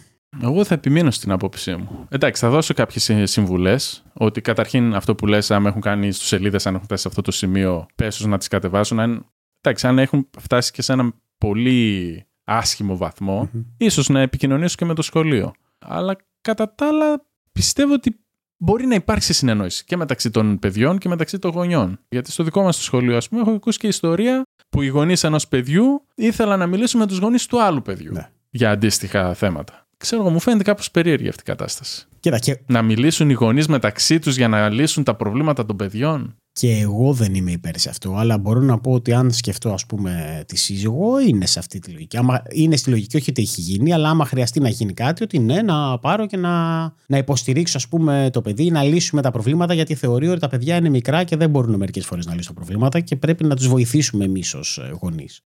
Εγώ 0.43 0.65
θα 0.65 0.75
επιμείνω 0.75 1.11
στην 1.11 1.31
άποψή 1.31 1.77
μου. 1.77 2.07
Εντάξει, 2.09 2.41
θα 2.41 2.51
δώσω 2.51 2.75
κάποιες 2.75 3.31
συμβουλές. 3.31 4.05
Ότι 4.13 4.41
καταρχήν 4.41 4.95
αυτό 4.95 5.15
που 5.15 5.27
λες, 5.27 5.51
αν 5.51 5.67
έχουν 5.67 5.81
κάνει 5.81 6.13
στους 6.13 6.27
σελίδες, 6.27 6.67
αν 6.67 6.75
έχουν 6.75 6.87
φτάσει 6.87 7.03
σε 7.03 7.09
αυτό 7.09 7.23
το 7.23 7.31
σημείο, 7.31 7.87
πέσω 7.95 8.29
να 8.29 8.39
τις 8.39 8.49
κατεβάσουν. 8.49 9.01
Αν, 9.01 9.27
εντάξει, 9.61 9.87
αν 9.87 9.99
έχουν 9.99 10.29
φτάσει 10.39 10.73
και 10.73 10.83
σε 10.83 10.93
ένα 10.93 11.13
πολύ 11.43 12.25
άσχημο 12.45 12.97
βαθμό, 12.97 13.51
mm-hmm. 13.55 13.65
ίσως 13.77 14.09
να 14.09 14.21
επικοινωνήσω 14.21 14.75
και 14.79 14.85
με 14.85 14.95
το 14.95 15.03
σχολείο. 15.03 15.53
Αλλά 15.79 16.17
κατά 16.41 16.75
τα 16.75 16.87
άλλα, 16.87 17.25
πιστεύω 17.53 17.93
ότι 17.93 18.21
μπορεί 18.57 18.87
να 18.87 18.95
υπάρξει 18.95 19.33
συνεννόηση 19.33 19.85
και 19.85 19.97
μεταξύ 19.97 20.31
των 20.31 20.59
παιδιών 20.59 20.99
και 20.99 21.09
μεταξύ 21.09 21.39
των 21.39 21.51
γονιών. 21.51 21.99
Γιατί 22.09 22.31
στο 22.31 22.45
δικό 22.45 22.63
μας 22.63 22.83
σχολείο, 22.83 23.17
ας 23.17 23.29
πούμε, 23.29 23.41
έχω 23.41 23.51
ακούσει 23.51 23.79
και 23.79 23.87
ιστορία 23.87 24.43
που 24.69 24.83
οι 24.83 24.87
γονείς 24.87 25.25
ενός 25.25 25.49
παιδιού 25.49 26.07
ήθελαν 26.15 26.59
να 26.59 26.67
μιλήσουν 26.67 27.01
με 27.01 27.07
τους 27.07 27.19
γονείς 27.19 27.47
του 27.47 27.63
άλλου 27.63 27.83
παιδιού 27.83 28.13
ναι. 28.13 28.29
για 28.51 28.71
αντίστοιχα 28.71 29.35
θέματα. 29.35 29.87
Ξέρω, 29.97 30.31
μου 30.31 30.41
φαίνεται 30.41 30.63
κάπως 30.63 30.91
περίεργη 30.91 31.29
αυτή 31.29 31.41
η 31.41 31.45
κατάσταση. 31.45 32.07
Κοίτα, 32.21 32.39
και... 32.39 32.59
Να 32.67 32.83
μιλήσουν 32.83 33.31
οι 33.31 33.33
γονείς 33.33 33.69
μεταξύ 33.69 34.19
τους 34.19 34.37
για 34.37 34.49
να 34.49 34.69
λύσουν 34.69 35.05
τα 35.05 35.15
προβλήματα 35.15 35.67
των 35.67 35.77
παιδιών. 35.77 36.37
Και 36.55 36.79
εγώ 36.79 37.13
δεν 37.13 37.35
είμαι 37.35 37.51
υπέρ 37.51 37.79
σε 37.79 37.89
αυτό, 37.89 38.15
αλλά 38.17 38.39
μπορώ 38.39 38.61
να 38.61 38.79
πω 38.79 38.93
ότι 38.93 39.13
αν 39.13 39.33
σκεφτώ 39.33 39.73
ας 39.73 39.87
πούμε 39.87 40.45
τη 40.47 40.57
σύζυγο 40.57 41.21
είναι 41.21 41.47
σε 41.47 41.59
αυτή 41.59 41.79
τη 41.79 41.91
λογική. 41.91 42.17
Άμα 42.17 42.43
είναι 42.51 42.77
στη 42.77 42.91
λογική 42.91 43.17
όχι 43.17 43.31
ότι 43.31 43.43
έχει 43.43 43.61
γίνει, 43.61 43.93
αλλά 43.93 44.09
άμα 44.09 44.25
χρειαστεί 44.25 44.61
να 44.61 44.69
γίνει 44.69 44.93
κάτι, 44.93 45.23
ότι 45.23 45.39
ναι, 45.39 45.63
να 45.63 45.99
πάρω 45.99 46.27
και 46.27 46.37
να, 46.37 46.83
να 47.07 47.17
υποστηρίξω 47.17 47.77
ας 47.77 47.89
πούμε 47.89 48.31
το 48.33 48.41
παιδί, 48.41 48.71
να 48.71 48.83
λύσουμε 48.83 49.23
τα 49.23 49.31
προβλήματα, 49.31 49.75
γιατί 49.75 49.95
θεωρεί 49.95 50.29
ότι 50.29 50.41
τα 50.41 50.49
παιδιά 50.49 50.77
είναι 50.77 50.89
μικρά 50.89 51.25
και 51.25 51.37
δεν 51.37 51.51
μπορούν 51.51 51.75
μερικές 51.75 52.07
φορές 52.07 52.27
να 52.27 52.35
λύσουν 52.35 52.55
τα 52.55 52.61
προβλήματα 52.61 53.01
και 53.01 53.17
πρέπει 53.17 53.45
να 53.45 53.57
τους 53.57 53.69
βοηθήσουμε 53.69 54.25
εμείς 54.25 54.55
ως 54.55 54.81
γονείς. 55.01 55.41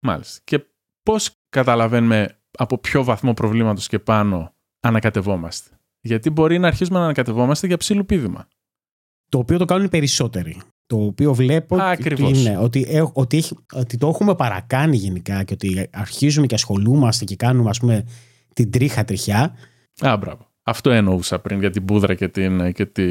Μάλιστα. 0.00 0.40
Και 0.44 0.64
πώς 1.02 1.30
καταλαβαίνουμε 1.48 2.38
από 2.58 2.78
ποιο 2.78 3.04
βαθμό 3.04 3.34
προβλήματος 3.34 3.88
και 3.88 3.98
πάνω 3.98 4.54
ανακατευόμαστε; 4.80 5.70
Γιατί 6.00 6.30
μπορεί 6.30 6.58
να 6.58 6.66
αρχίσουμε 6.66 6.98
να 6.98 7.04
ανακατευόμαστε 7.04 7.66
για 7.66 7.76
ψήλου 7.76 8.06
πίδημα. 8.06 8.48
Το 9.32 9.38
οποίο 9.38 9.58
το 9.58 9.64
κάνουν 9.64 9.84
οι 9.84 9.88
περισσότεροι. 9.88 10.60
Το 10.86 11.04
οποίο 11.04 11.34
βλέπω 11.34 11.76
Ακριβώς. 11.80 12.30
είναι 12.30 12.58
ότι, 12.58 12.86
ε, 12.88 13.04
ότι, 13.12 13.36
έχει, 13.36 13.56
ότι 13.72 13.96
το 13.96 14.08
έχουμε 14.08 14.34
παρακάνει 14.34 14.96
γενικά 14.96 15.42
και 15.42 15.52
ότι 15.52 15.88
αρχίζουμε 15.92 16.46
και 16.46 16.54
ασχολούμαστε 16.54 17.24
και 17.24 17.36
κάνουμε 17.36 17.70
ας 17.70 17.78
πούμε 17.78 18.04
την 18.54 18.70
τρίχα 18.70 19.04
τριχιά. 19.04 19.54
Α, 20.00 20.16
μπράβο. 20.16 20.46
Αυτό 20.62 20.90
εννοούσα 20.90 21.38
πριν 21.38 21.60
για 21.60 21.70
την 21.70 21.84
πούδρα 21.84 22.14
και, 22.14 22.28
την, 22.28 22.72
και 22.72 22.86
τη 22.86 23.04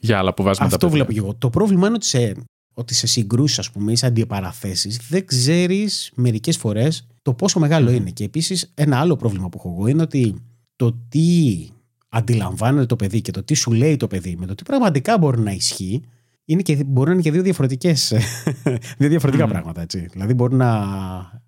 γυάλα 0.00 0.34
που 0.34 0.42
βάζουμε 0.42 0.66
Αυτό 0.66 0.78
τα 0.78 0.86
παιδιά. 0.86 1.04
βλέπω 1.04 1.12
και 1.12 1.18
εγώ. 1.18 1.34
Το 1.34 1.50
πρόβλημα 1.50 1.86
είναι 1.86 1.94
ότι 1.96 2.06
σε, 2.06 2.34
ότι 2.74 2.94
σε 2.94 3.06
συγκρούσεις, 3.06 3.58
ας 3.58 3.70
πούμε, 3.70 3.92
ή 3.92 3.96
σε 3.96 4.06
αντιπαραθέσεις, 4.06 5.00
δεν 5.08 5.26
ξέρεις 5.26 6.12
μερικές 6.14 6.56
φορές 6.56 7.06
το 7.22 7.34
πόσο 7.34 7.58
μεγάλο 7.58 7.90
είναι. 7.90 8.10
Και 8.10 8.24
επίσης, 8.24 8.72
ένα 8.74 9.00
άλλο 9.00 9.16
πρόβλημα 9.16 9.48
που 9.48 9.58
έχω 9.58 9.74
εγώ 9.78 9.86
είναι 9.86 10.02
ότι 10.02 10.34
το 10.76 10.92
τι 11.08 11.66
αντιλαμβάνεται 12.14 12.86
το 12.86 12.96
παιδί 12.96 13.20
και 13.20 13.30
το 13.30 13.42
τι 13.42 13.54
σου 13.54 13.72
λέει 13.72 13.96
το 13.96 14.06
παιδί 14.06 14.36
με 14.38 14.46
το 14.46 14.54
τι 14.54 14.62
πραγματικά 14.62 15.18
μπορεί 15.18 15.40
να 15.40 15.50
ισχύει, 15.50 16.02
είναι 16.44 16.62
και, 16.62 16.84
μπορεί 16.86 17.06
να 17.08 17.12
είναι 17.14 17.22
και 17.22 17.30
δύο, 17.30 17.42
διαφορετικές, 17.42 18.12
δύο 18.98 19.08
διαφορετικά 19.08 19.44
Μμμ. 19.44 19.50
πράγματα. 19.52 19.80
Έτσι. 19.80 20.06
Δηλαδή, 20.12 20.34
μπορεί 20.34 20.54
να 20.54 20.70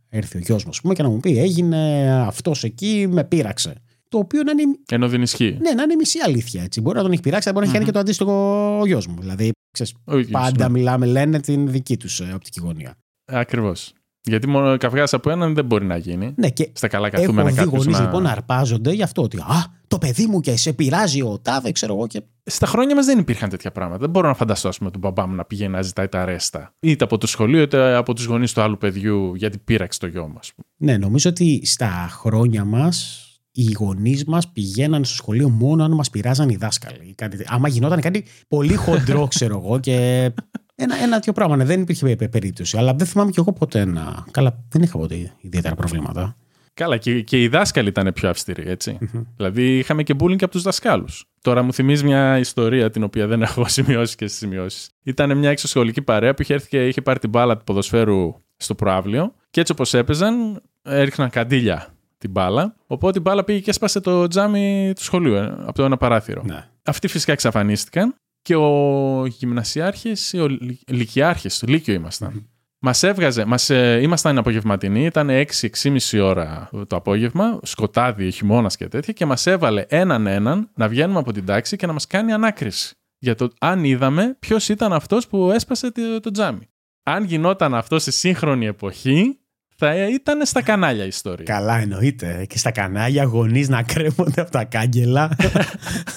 έρθει 0.08 0.36
ο 0.36 0.40
γιος 0.40 0.64
μου 0.64 0.70
ας 0.70 0.80
πούμε, 0.80 0.94
και 0.94 1.02
να 1.02 1.08
μου 1.08 1.20
πει: 1.20 1.38
Έγινε 1.38 2.10
αυτός 2.26 2.64
εκεί, 2.64 3.06
με 3.10 3.24
πείραξε. 3.24 3.74
Το 4.08 4.18
οποίο 4.18 4.42
να 4.42 4.50
είναι, 4.50 4.62
Ενώ 4.90 5.08
δεν 5.08 5.22
ισχύει. 5.22 5.58
ναι, 5.60 5.70
να 5.72 5.82
είναι 5.82 5.94
μισή 5.94 6.18
αλήθεια. 6.26 6.62
Έτσι. 6.62 6.80
Μπορεί 6.80 6.96
να 6.96 7.02
τον 7.02 7.12
έχει 7.12 7.20
πειράξει, 7.20 7.48
αλλά 7.48 7.58
μπορεί 7.58 7.70
να 7.70 7.78
έχει 7.78 7.80
κάνει 7.80 7.84
και 7.84 7.92
το 7.92 7.98
αντίστοιχο 8.04 8.32
ο 8.80 8.86
γιος 8.86 9.06
μου. 9.06 9.16
Δηλαδή, 9.20 9.50
ξέρεις, 9.70 9.94
Ο 10.04 10.12
ίδιος, 10.18 10.30
πάντα 10.30 10.64
ναι. 10.68 10.70
μιλάμε, 10.78 11.06
λένε 11.06 11.40
την 11.40 11.70
δική 11.70 11.96
τους 11.96 12.20
οπτική 12.20 12.60
γωνία. 12.60 12.94
Ακριβώς. 13.24 13.92
Γιατί 14.26 14.48
μόνο 14.48 14.76
καυγάς 14.76 15.14
από 15.14 15.30
έναν 15.30 15.54
δεν 15.54 15.64
μπορεί 15.64 15.84
να 15.84 15.96
γίνει. 15.96 16.32
Ναι, 16.36 16.50
και 16.50 16.70
Στα 16.72 16.88
καλά 16.88 17.06
έχω 17.06 17.16
καθούμενα 17.16 17.48
δει 17.48 17.56
κάποιος 17.56 17.84
γονείς 17.84 17.98
να... 17.98 18.04
λοιπόν 18.04 18.22
να 18.22 18.30
αρπάζονται 18.30 18.92
γι' 18.92 19.02
αυτό 19.02 19.22
ότι 19.22 19.36
Α, 19.38 19.64
το 19.88 19.98
παιδί 19.98 20.26
μου 20.26 20.40
και 20.40 20.56
σε 20.56 20.72
πειράζει 20.72 21.22
ο 21.22 21.38
τάδε, 21.42 21.72
ξέρω 21.72 21.94
εγώ. 21.94 22.06
Και... 22.06 22.22
Στα 22.44 22.66
χρόνια 22.66 22.94
μας 22.94 23.06
δεν 23.06 23.18
υπήρχαν 23.18 23.48
τέτοια 23.48 23.72
πράγματα. 23.72 23.98
Δεν 23.98 24.10
μπορώ 24.10 24.28
να 24.28 24.34
φανταστώ, 24.34 24.68
ας 24.68 24.78
πούμε, 24.78 24.90
τον 24.90 25.00
μπαμπά 25.00 25.26
μου 25.26 25.34
να 25.34 25.44
πηγαίνει 25.44 25.72
να 25.72 25.82
ζητάει 25.82 26.08
τα 26.08 26.24
ρέστα. 26.24 26.74
Είτε 26.80 27.04
από 27.04 27.18
το 27.18 27.26
σχολείο, 27.26 27.62
είτε 27.62 27.94
από 27.94 28.14
τους 28.14 28.24
γονείς 28.24 28.52
του 28.52 28.60
άλλου 28.60 28.78
παιδιού, 28.78 29.34
γιατί 29.34 29.58
πείραξε 29.58 29.98
το 29.98 30.06
γιο 30.06 30.28
μας. 30.34 30.52
Ναι, 30.76 30.96
νομίζω 30.96 31.30
ότι 31.30 31.60
στα 31.64 32.08
χρόνια 32.10 32.64
μας 32.64 33.18
οι 33.52 33.72
γονείς 33.78 34.24
μας 34.24 34.52
πηγαίναν 34.52 35.04
στο 35.04 35.14
σχολείο 35.14 35.48
μόνο 35.48 35.84
αν 35.84 35.92
μας 35.92 36.10
πειράζαν 36.10 36.48
οι 36.48 36.56
δάσκαλοι. 36.56 37.14
Κάτι... 37.16 37.44
Άμα 37.46 37.68
γινόταν 37.68 38.00
κάτι 38.00 38.24
πολύ 38.48 38.74
χοντρό, 38.74 39.26
ξέρω 39.26 39.62
εγώ, 39.64 39.80
και 39.80 40.30
ένα, 40.74 40.96
ένα 41.02 41.14
τέτοιο 41.14 41.32
πράγμα. 41.32 41.56
Ναι, 41.56 41.64
δεν 41.64 41.80
υπήρχε 41.80 42.16
πε- 42.16 42.28
περίπτωση. 42.28 42.76
Αλλά 42.76 42.94
δεν 42.94 43.06
θυμάμαι 43.06 43.30
κι 43.30 43.38
εγώ 43.40 43.52
ποτέ 43.52 43.84
να. 43.84 44.24
Καλά, 44.30 44.64
δεν 44.68 44.82
είχα 44.82 44.98
ποτέ 44.98 45.32
ιδιαίτερα 45.40 45.74
προβλήματα. 45.74 46.36
Καλά, 46.74 46.96
και, 46.96 47.20
και 47.20 47.42
οι 47.42 47.48
δάσκαλοι 47.48 47.88
ήταν 47.88 48.12
πιο 48.14 48.28
αυστηροί, 48.28 48.68
έτσι. 48.70 48.98
δηλαδή 49.36 49.78
είχαμε 49.78 50.02
και 50.02 50.14
bullying 50.20 50.36
και 50.36 50.44
από 50.44 50.52
τους 50.52 50.62
δασκάλους. 50.62 51.24
Τώρα 51.42 51.62
μου 51.62 51.72
θυμίζει 51.72 52.04
μια 52.04 52.38
ιστορία 52.38 52.90
την 52.90 53.02
οποία 53.02 53.26
δεν 53.26 53.42
έχω 53.46 53.68
σημειώσει 53.68 54.16
και 54.16 54.26
στι 54.26 54.36
σημειώσεις. 54.36 54.90
Ήταν 55.02 55.38
μια 55.38 55.50
εξωσχολική 55.50 56.02
παρέα 56.02 56.34
που 56.34 56.42
είχε 56.42 56.54
έρθει 56.54 56.68
και 56.68 56.86
είχε 56.86 57.02
πάρει 57.02 57.18
την 57.18 57.30
μπάλα 57.30 57.56
του 57.56 57.64
ποδοσφαίρου 57.64 58.34
στο 58.56 58.74
προάβλιο 58.74 59.34
και 59.50 59.60
έτσι 59.60 59.72
όπως 59.72 59.94
έπαιζαν, 59.94 60.62
έριχναν 60.82 61.30
καντήλια 61.30 61.94
την 62.18 62.30
μπάλα. 62.30 62.74
Οπότε 62.86 63.18
η 63.18 63.22
μπάλα 63.24 63.44
πήγε 63.44 63.58
και 63.60 63.70
έσπασε 63.70 64.00
το 64.00 64.26
τζάμι 64.26 64.92
του 64.96 65.02
σχολείου 65.02 65.34
ε, 65.34 65.44
από 65.44 65.72
το 65.72 65.84
ένα 65.84 65.96
παράθυρο. 65.96 66.42
Ναι. 66.46 66.68
Αυτοί 66.84 67.08
φυσικά 67.08 67.32
εξαφανίστηκαν 67.32 68.14
και 68.44 68.54
ο 68.54 69.26
γυμνασιάρχης 69.26 70.32
ή 70.32 70.38
ο 70.38 70.48
λυ- 70.48 70.90
λυκειάρχης, 70.90 71.58
το 71.58 71.66
λύκειο 71.68 71.94
ήμασταν. 71.94 72.48
Μας 72.78 73.02
έβγαζε, 73.02 73.44
μας, 73.44 73.70
ε, 73.70 73.98
ήμασταν 74.02 74.38
απογευματινοί, 74.38 75.04
ήταν 75.04 75.28
6-6,5 75.30 76.20
ώρα 76.20 76.70
το 76.86 76.96
απόγευμα, 76.96 77.58
σκοτάδι, 77.62 78.30
χειμώνας 78.30 78.76
και 78.76 78.88
τέτοια 78.88 79.12
και 79.12 79.26
μας 79.26 79.46
έβαλε 79.46 79.84
έναν 79.88 80.26
έναν 80.26 80.70
να 80.74 80.88
βγαίνουμε 80.88 81.18
από 81.18 81.32
την 81.32 81.44
τάξη 81.44 81.76
και 81.76 81.86
να 81.86 81.92
μας 81.92 82.06
κάνει 82.06 82.32
ανάκριση 82.32 82.94
για 83.18 83.34
το 83.34 83.50
αν 83.60 83.84
είδαμε 83.84 84.36
ποιος 84.38 84.68
ήταν 84.68 84.92
αυτός 84.92 85.26
που 85.26 85.50
έσπασε 85.50 85.90
το, 85.92 86.20
το 86.20 86.30
τζάμι. 86.30 86.68
Αν 87.02 87.24
γινόταν 87.24 87.74
αυτό 87.74 87.98
στη 87.98 88.10
σύγχρονη 88.10 88.66
εποχή, 88.66 89.38
θα 89.76 90.08
ήταν 90.08 90.46
στα 90.46 90.62
κανάλια 90.62 91.04
η 91.04 91.08
ιστορία. 91.08 91.44
Καλά, 91.44 91.78
εννοείται. 91.78 92.46
Και 92.48 92.58
στα 92.58 92.70
κανάλια 92.70 93.24
γονείς 93.24 93.68
να 93.68 93.82
κρέμονται 93.82 94.40
από 94.40 94.50
τα 94.50 94.64
κάγκελα. 94.64 95.36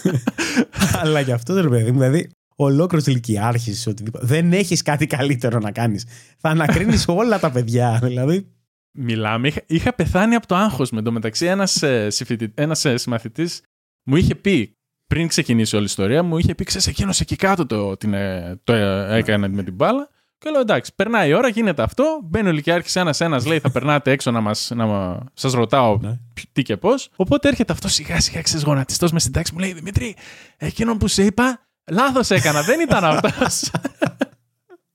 Αλλά 1.02 1.20
γι' 1.20 1.32
αυτό 1.32 1.62
ρε 1.62 1.68
παιδί 1.68 1.92
μου, 1.92 2.00
δηλαδή 2.00 2.30
ολόκληρος 2.56 3.08
ηλικιάρχης, 3.08 3.88
οτιδήποτε. 3.88 4.26
Δεν 4.26 4.54
έχεις 4.54 4.82
κάτι 4.82 5.08
καλύτερο 5.08 5.60
να 5.60 5.72
κάνεις. 5.72 6.06
Θα 6.38 6.50
ανακρίνεις 6.50 7.06
όλα 7.20 7.40
τα 7.40 7.52
παιδιά. 7.52 8.00
Δηλαδή. 8.04 8.52
Μιλάμε, 9.00 9.48
είχα, 9.48 9.62
είχα 9.68 9.94
πεθάνει 9.94 10.36
από 10.36 10.48
το 10.48 10.56
άγχος 10.56 10.90
με 10.92 11.02
το 11.02 11.12
μεταξύ. 11.12 11.46
Ένας, 11.46 11.82
ε, 11.84 12.10
συμφοιτη- 12.10 12.52
ένας 12.56 12.86
ε, 12.86 12.98
συμμαθητής 12.98 13.62
μου 14.06 14.16
είχε 14.16 14.36
πει, 14.36 14.72
πριν 15.08 15.28
ξεκινήσει 15.28 15.76
όλη 15.76 15.84
η 15.84 15.88
ιστορία, 15.88 16.24
μου 16.24 16.38
είχε 16.38 16.56
πει, 16.56 16.64
ξέρεις, 16.64 16.88
εκείνος 16.88 17.20
εκεί 17.20 17.36
κάτω 17.36 17.66
το, 17.66 17.98
την, 17.98 18.14
ε, 18.14 18.60
το 18.64 18.74
ε, 18.74 19.18
έκανε 19.18 19.48
με 19.48 19.64
την 19.64 19.74
μπάλα. 19.74 20.10
Και 20.40 20.50
λέω, 20.50 20.62
εντάξει, 20.62 20.92
περνάει 20.96 21.30
η 21.30 21.34
ώρα, 21.34 21.48
γίνεται 21.48 21.82
αυτό. 21.84 22.20
Μπαίνει 22.24 22.50
ο 22.50 22.52
Λυκειάρχης 22.52 22.96
ένας-ένας, 22.96 23.46
λέει, 23.46 23.60
θα 23.60 23.72
περνάτε 23.72 24.12
έξω 24.12 24.32
να, 24.32 24.42
μας, 24.42 24.72
να 24.76 24.86
μα- 24.86 25.24
σας 25.34 25.54
ρωτάω 25.54 25.98
Ναι. 26.02 26.12
π- 26.34 26.52
τι 26.52 26.62
και 26.62 26.78
πώς. 26.78 27.10
Οπότε 27.16 27.48
έρχεται 27.48 27.74
αυτό 27.74 27.88
σιγά-σιγά, 27.88 28.42
ξέρεις, 28.42 28.64
γονατιστός 28.64 29.12
με 29.12 29.20
στην 29.20 29.32
τάξη 29.32 29.54
μου 29.54 29.60
λέει, 29.60 29.74
Δημήτρη, 29.74 30.16
εκείνον 30.58 30.98
που 30.98 31.08
σε 31.08 31.24
είπα, 31.24 31.68
λάθος 31.92 32.30
έκανα, 32.30 32.62
δεν 32.62 32.80
ήταν 32.80 33.04
αυτός. 33.04 33.62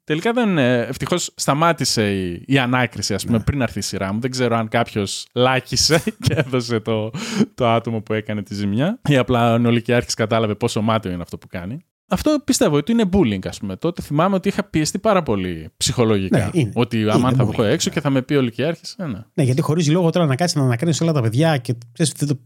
Τελικά 0.04 0.32
δεν. 0.32 0.58
Ευτυχώς 0.58 1.30
σταμάτησε 1.34 2.12
η, 2.16 2.42
η 2.46 2.58
ανάκριση, 2.58 3.14
ας 3.14 3.24
πούμε, 3.24 3.38
πριν 3.40 3.60
έρθει 3.60 3.78
η 3.78 3.82
σειρά 3.82 4.12
μου. 4.12 4.20
Δεν 4.20 4.30
ξέρω 4.30 4.56
αν 4.56 4.68
κάποιος 4.68 5.26
λάκησε 5.34 6.02
και 6.24 6.34
έδωσε 6.34 6.80
το, 6.80 7.10
το 7.54 7.68
άτομο 7.68 8.00
που 8.00 8.12
έκανε 8.12 8.42
τη 8.42 8.54
ζημιά, 8.54 9.00
ή 9.08 9.16
απλά 9.16 9.52
ο 9.54 9.58
Νολικιάρχη 9.58 10.14
κατάλαβε 10.14 10.54
πόσο 10.54 10.82
μάτιο 10.82 11.10
είναι 11.10 11.22
αυτό 11.22 11.38
που 11.38 11.46
κάνει. 11.46 11.84
Αυτό 12.12 12.38
πιστεύω 12.44 12.76
ότι 12.76 12.92
είναι 12.92 13.04
bullying, 13.12 13.46
ας 13.46 13.58
πούμε. 13.58 13.76
Τότε 13.76 14.02
θυμάμαι 14.02 14.34
ότι 14.34 14.48
είχα 14.48 14.64
πιεστεί 14.64 14.98
πάρα 14.98 15.22
πολύ 15.22 15.70
ψυχολογικά. 15.76 16.38
Ναι, 16.38 16.50
είναι. 16.52 16.70
Ότι 16.74 17.10
άμα 17.10 17.28
Είναι 17.28 17.36
θα 17.36 17.44
bullying, 17.44 17.52
βγω 17.52 17.62
έξω 17.62 17.88
ναι. 17.88 17.94
και 17.94 18.00
θα 18.00 18.10
με 18.10 18.22
πει 18.22 18.34
ο 18.34 18.40
Λυκειάρχη. 18.40 18.82
Ε, 18.96 19.04
ναι. 19.04 19.18
Ναι, 19.34 19.42
γιατί 19.42 19.60
χωρίς 19.60 19.88
λόγο 19.88 20.10
τώρα 20.10 20.26
να 20.26 20.34
κάτσεις 20.34 20.56
να 20.56 20.62
ανακρίνεις 20.62 21.00
όλα 21.00 21.12
τα 21.12 21.20
παιδιά 21.20 21.56
και 21.56 21.74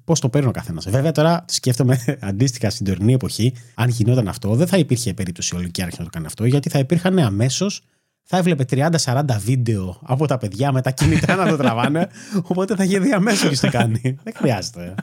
πώς 0.05 0.21
το 0.21 0.29
παίρνει 0.29 0.49
ο 0.49 0.51
καθένας. 0.51 0.89
Βέβαια 0.89 1.13
τώρα 1.13 1.45
σκέφτομαι 1.49 2.05
αντίστοιχα 2.21 2.71
στην 2.71 2.87
τωρινή 2.87 3.13
εποχή, 3.13 3.53
αν 3.75 3.89
γινόταν 3.89 4.29
αυτό, 4.29 4.55
δεν 4.55 4.67
θα 4.67 4.77
υπήρχε 4.77 5.15
περίπτωση 5.15 5.57
ο 5.57 5.59
Λυκειάρχη 5.59 5.97
να 5.99 6.05
το 6.05 6.11
κάνει 6.11 6.27
αυτό, 6.27 6.45
γιατί 6.45 6.69
θα 6.69 6.79
υπήρχαν 6.79 7.19
αμέσως. 7.19 7.83
Θα 8.29 8.37
έβλεπε 8.37 8.65
30-40 9.05 9.23
βίντεο 9.39 10.01
από 10.03 10.27
τα 10.27 10.39
παιδιά 10.39 10.73
με 10.73 10.81
τα 10.81 10.91
κινητά 10.91 11.35
να 11.35 11.49
το 11.49 11.57
τραβάνε. 11.57 12.09
Οπότε 12.51 12.75
θα 12.75 12.85
είχε 12.85 12.99
δει 12.99 13.13
αμέσως 13.13 13.61
τι 13.61 13.69
κάνει. 13.69 14.19
Δεν 14.23 14.35
χρειάζεται. 14.37 14.95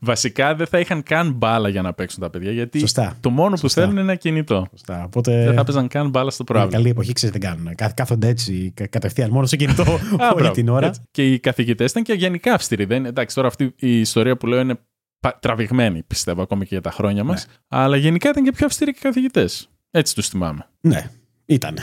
Βασικά 0.00 0.54
δεν 0.54 0.66
θα 0.66 0.78
είχαν 0.78 1.02
καν 1.02 1.32
μπάλα 1.32 1.68
για 1.68 1.82
να 1.82 1.92
παίξουν 1.92 2.20
τα 2.20 2.30
παιδιά, 2.30 2.52
γιατί 2.52 2.78
Σωστά. 2.78 3.16
το 3.20 3.30
μόνο 3.30 3.50
που 3.50 3.56
Σωστά. 3.56 3.80
θέλουν 3.80 3.96
είναι 3.96 4.04
ένα 4.04 4.14
κινητό. 4.14 4.66
Σωστά. 4.70 5.04
Οπότε. 5.04 5.44
Δεν 5.44 5.54
θα 5.54 5.64
παίζαν 5.64 5.88
καν 5.88 6.08
μπάλα 6.10 6.30
στο 6.30 6.44
Είναι 6.48 6.58
πράγμα. 6.58 6.76
καλή 6.76 6.88
εποχή, 6.90 7.12
ξέρεις, 7.12 7.38
δεν 7.40 7.50
κάνουν. 7.50 7.74
Κάθ- 7.74 7.94
Κάθονται 7.94 8.28
έτσι 8.28 8.72
κα- 8.76 8.86
κατευθείαν 8.86 9.30
μόνο 9.30 9.46
στο 9.46 9.56
κινητό 9.56 9.84
όλη 10.36 10.50
την 10.50 10.68
ώρα. 10.68 10.90
Και 11.10 11.32
οι 11.32 11.38
καθηγητές 11.38 11.90
ήταν 11.90 12.02
και 12.02 12.12
γενικά 12.12 12.54
αυστηροί. 12.54 12.84
Δεν, 12.84 13.04
εντάξει, 13.06 13.34
τώρα 13.34 13.48
αυτή 13.48 13.74
η 13.78 14.00
ιστορία 14.00 14.36
που 14.36 14.46
λέω 14.46 14.60
είναι 14.60 14.78
πα- 15.20 15.38
τραβηγμένη, 15.40 16.02
πιστεύω, 16.02 16.42
ακόμη 16.42 16.62
και 16.62 16.68
για 16.70 16.80
τα 16.80 16.90
χρόνια 16.90 17.24
μας. 17.24 17.46
Ναι. 17.46 17.52
Αλλά 17.68 17.96
γενικά 17.96 18.28
ήταν 18.28 18.44
και 18.44 18.52
πιο 18.52 18.66
αυστηροί 18.66 18.92
και 18.92 18.98
οι 19.00 19.02
καθηγητές. 19.02 19.68
Έτσι 19.90 20.14
τους 20.14 20.28
θυμάμαι. 20.28 20.66
Ναι, 20.80 21.10
ήταν. 21.46 21.78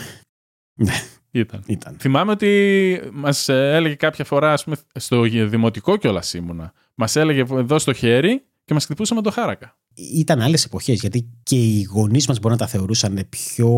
Ναι, 0.73 0.93
Ήταν. 1.31 1.63
ήταν. 1.67 1.95
Θυμάμαι 1.99 2.31
ότι 2.31 3.01
μας 3.13 3.49
έλεγε 3.49 3.95
κάποια 3.95 4.25
φορά, 4.25 4.53
ας 4.53 4.63
πούμε, 4.63 4.75
στο 4.93 5.21
δημοτικό 5.47 5.97
κιόλας 5.97 6.33
ήμουνα. 6.33 6.73
Μας 6.95 7.15
έλεγε 7.15 7.43
εδώ 7.51 7.79
στο 7.79 7.93
χέρι 7.93 8.41
και 8.65 8.73
μας 8.73 8.83
χτυπούσε 8.83 9.13
με 9.13 9.21
το 9.21 9.31
χάρακα. 9.31 9.77
Ήταν 9.93 10.41
άλλες 10.41 10.65
εποχές 10.65 10.99
γιατί 10.99 11.29
και 11.43 11.55
οι 11.55 11.81
γονείς 11.81 12.27
μας 12.27 12.39
μπορεί 12.39 12.53
να 12.53 12.59
τα 12.59 12.67
θεωρούσαν 12.67 13.25
πιο 13.29 13.69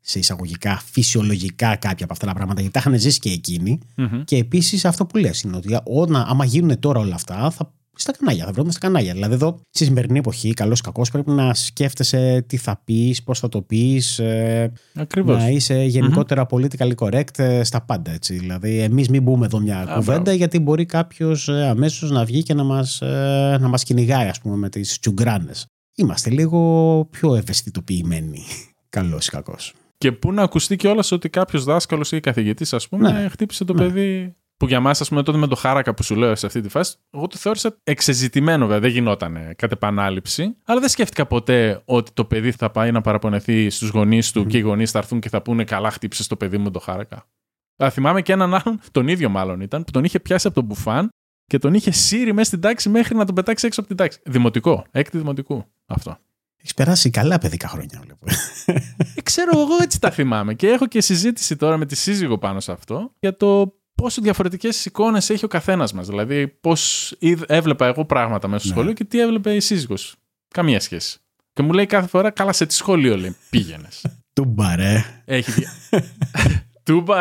σε 0.00 0.18
εισαγωγικά 0.18 0.82
φυσιολογικά 0.90 1.76
κάποια 1.76 2.04
από 2.04 2.12
αυτά 2.12 2.26
τα 2.26 2.32
πράγματα 2.32 2.60
γιατί 2.60 2.74
τα 2.74 2.80
είχαν 2.86 3.00
ζήσει 3.00 3.18
και 3.18 3.30
εκείνοι. 3.30 3.78
Μμμ. 3.96 4.24
Και 4.24 4.36
επίσης 4.36 4.84
αυτό 4.84 5.06
που 5.06 5.16
λες 5.16 5.42
είναι 5.42 5.56
ότι 5.56 5.78
όταν, 5.84 6.24
άμα 6.28 6.44
γίνουν 6.44 6.78
τώρα 6.78 7.00
όλα 7.00 7.14
αυτά, 7.14 7.50
θα 7.50 7.72
στα 8.00 8.12
κανάλια, 8.18 8.44
θα 8.44 8.52
βρούμε 8.52 8.70
στα 8.70 8.80
κανάλια. 8.80 9.12
Δηλαδή, 9.12 9.34
εδώ 9.34 9.60
στη 9.70 9.84
σημερινή 9.84 10.18
εποχή, 10.18 10.54
καλός 10.54 10.78
ή 10.78 10.82
κακός, 10.82 11.10
πρέπει 11.10 11.30
να 11.30 11.54
σκέφτεσαι 11.54 12.44
τι 12.46 12.56
θα 12.56 12.80
πεις, 12.84 13.22
πώς 13.22 13.38
θα 13.38 13.48
το 13.48 13.62
πεις, 13.62 14.18
ε, 14.18 14.72
Ακριβώς. 14.94 15.36
να 15.36 15.48
είσαι 15.48 15.82
γενικότερα 15.84 16.46
politically 16.50 16.94
correct 16.94 17.38
ε, 17.38 17.64
στα 17.64 17.80
πάντα. 17.84 18.10
Έτσι. 18.10 18.34
Δηλαδή, 18.34 18.78
εμείς 18.78 19.08
μην 19.08 19.22
μπούμε 19.22 19.46
εδώ 19.46 19.58
μια 19.60 19.84
κουβέντα, 19.94 20.20
μπράβο. 20.20 20.36
γιατί 20.36 20.58
μπορεί 20.58 20.86
κάποιος 20.86 21.48
αμέσως 21.48 22.10
να 22.10 22.24
βγει 22.24 22.42
και 22.42 22.54
να 22.54 22.64
μας 22.64 22.98
να 23.60 23.68
μας 23.68 23.82
κυνηγάει, 23.84 24.28
ας 24.28 24.40
πούμε, 24.40 24.56
με 24.56 24.68
τις 24.68 24.98
τσουγκράνες. 24.98 25.66
Είμαστε 25.96 26.30
λίγο 26.30 27.04
πιο 27.10 27.34
ευαισθητοποιημένοι 27.34 28.42
Καλός 28.88 29.26
ή 29.26 29.30
κακός. 29.30 29.74
Και 29.98 30.12
πού 30.12 30.32
να 30.32 30.42
ακουστεί 30.42 30.76
κιόλας 30.76 31.12
ότι 31.12 31.28
κάποιος 31.28 31.64
δάσκαλος 31.64 32.12
ή 32.12 32.20
καθηγητής, 32.20 32.72
ας 32.72 32.88
πούμε, 32.88 33.12
Ναι. 33.12 33.28
χτύπησε 33.28 33.64
το 33.64 33.72
Ναι. 33.72 33.80
παιδί. 33.80 34.34
Που 34.58 34.66
για 34.66 34.80
μας, 34.80 35.00
ας 35.00 35.08
πούμε, 35.08 35.22
τότε 35.22 35.38
με 35.38 35.46
το 35.46 35.56
χάρακα 35.56 35.94
που 35.94 36.02
σου 36.02 36.14
λέω 36.14 36.34
σε 36.36 36.46
αυτή 36.46 36.60
τη 36.60 36.68
φάση, 36.68 36.96
εγώ 37.10 37.26
το 37.26 37.36
θεώρησα 37.36 37.76
εξεζητημένο, 37.84 38.66
βέβαια. 38.66 38.80
Δεν 38.80 38.90
γινόταν 38.90 39.54
κατ' 39.56 39.72
επανάληψη. 39.72 40.56
Αλλά 40.64 40.80
δεν 40.80 40.88
σκέφτηκα 40.88 41.26
ποτέ 41.26 41.82
ότι 41.84 42.10
το 42.12 42.24
παιδί 42.24 42.52
θα 42.52 42.70
πάει 42.70 42.92
να 42.92 43.00
παραπονεθεί 43.00 43.70
στους 43.70 43.88
γονείς 43.88 44.32
του 44.32 44.46
και 44.46 44.58
οι 44.58 44.60
γονείς 44.60 44.90
θα 44.90 44.98
έρθουν 44.98 45.20
και 45.20 45.28
θα 45.28 45.42
πούνε 45.42 45.64
Καλά, 45.64 45.90
χτύπησες 45.90 46.26
το 46.26 46.36
παιδί 46.36 46.56
μου 46.56 46.64
με 46.64 46.70
το 46.70 46.78
χάρακα. 46.78 47.26
Αλλά 47.76 47.90
θυμάμαι 47.90 48.22
και 48.22 48.32
έναν 48.32 48.54
άλλον, 48.54 48.80
τον 48.92 49.08
ίδιο 49.08 49.28
μάλλον 49.28 49.60
ήταν, 49.60 49.84
που 49.84 49.90
τον 49.90 50.04
είχε 50.04 50.20
πιάσει 50.20 50.46
από 50.46 50.56
τον 50.56 50.64
μπουφάν 50.64 51.08
και 51.46 51.58
τον 51.58 51.74
είχε 51.74 51.90
σύρει 51.90 52.32
μέσα 52.32 52.48
στην 52.48 52.60
τάξη 52.60 52.88
μέχρι 52.88 53.16
να 53.16 53.24
τον 53.24 53.34
πετάξει 53.34 53.66
έξω 53.66 53.80
από 53.80 53.88
την 53.88 53.98
τάξη. 53.98 54.20
Δημοτικό. 54.24 54.84
Έκτη 54.90 55.18
δημοτικού. 55.18 55.64
Αυτό. 55.86 56.18
Έχεις 56.56 56.74
περάσει 56.74 57.10
καλά 57.10 57.38
παιδικά 57.38 57.68
χρόνια, 57.68 58.00
βλέπω. 58.02 58.26
Ε, 59.14 59.22
ξέρω 59.22 59.60
εγώ 59.60 59.82
έτσι 59.82 60.00
τα 60.00 60.10
θυμάμαι. 60.10 60.54
Και 60.54 60.68
έχω 60.68 60.86
και 60.86 61.00
συζήτηση 61.00 61.56
τώρα 61.56 61.76
με 61.76 61.86
τη 61.86 61.96
σύζυγο 61.96 62.38
πάνω 62.38 62.60
σε 62.60 62.72
αυτό 62.72 63.12
για 63.20 63.36
το 63.36 63.74
πόσο 64.02 64.20
διαφορετικές 64.22 64.84
εικόνες 64.84 65.30
έχει 65.30 65.44
ο 65.44 65.48
καθένας 65.48 65.92
μας. 65.92 66.06
Δηλαδή, 66.06 66.48
πώς 66.48 67.12
έβλεπα 67.46 67.86
εγώ 67.86 68.04
πράγματα 68.04 68.48
μέσα 68.48 68.60
στο 68.60 68.68
Ναι. 68.68 68.74
σχολείο 68.74 68.92
και 68.94 69.04
τι 69.04 69.20
έβλεπε 69.20 69.54
η 69.54 69.60
σύζυγος. 69.60 70.14
Καμία 70.48 70.80
σχέση. 70.80 71.18
Και 71.52 71.62
μου 71.62 71.72
λέει 71.72 71.86
κάθε 71.86 72.08
φορά, 72.08 72.30
καλά 72.30 72.52
σε 72.52 72.66
τι 72.66 72.74
σχολείο 72.74 73.16
λέει, 73.16 73.36
πήγαινες. 73.50 74.04
Τούμπα, 74.34 74.76
ρε. 74.76 75.04
έχει 75.24 75.50
δια... 75.52 75.72
Τούμπα 76.84 77.18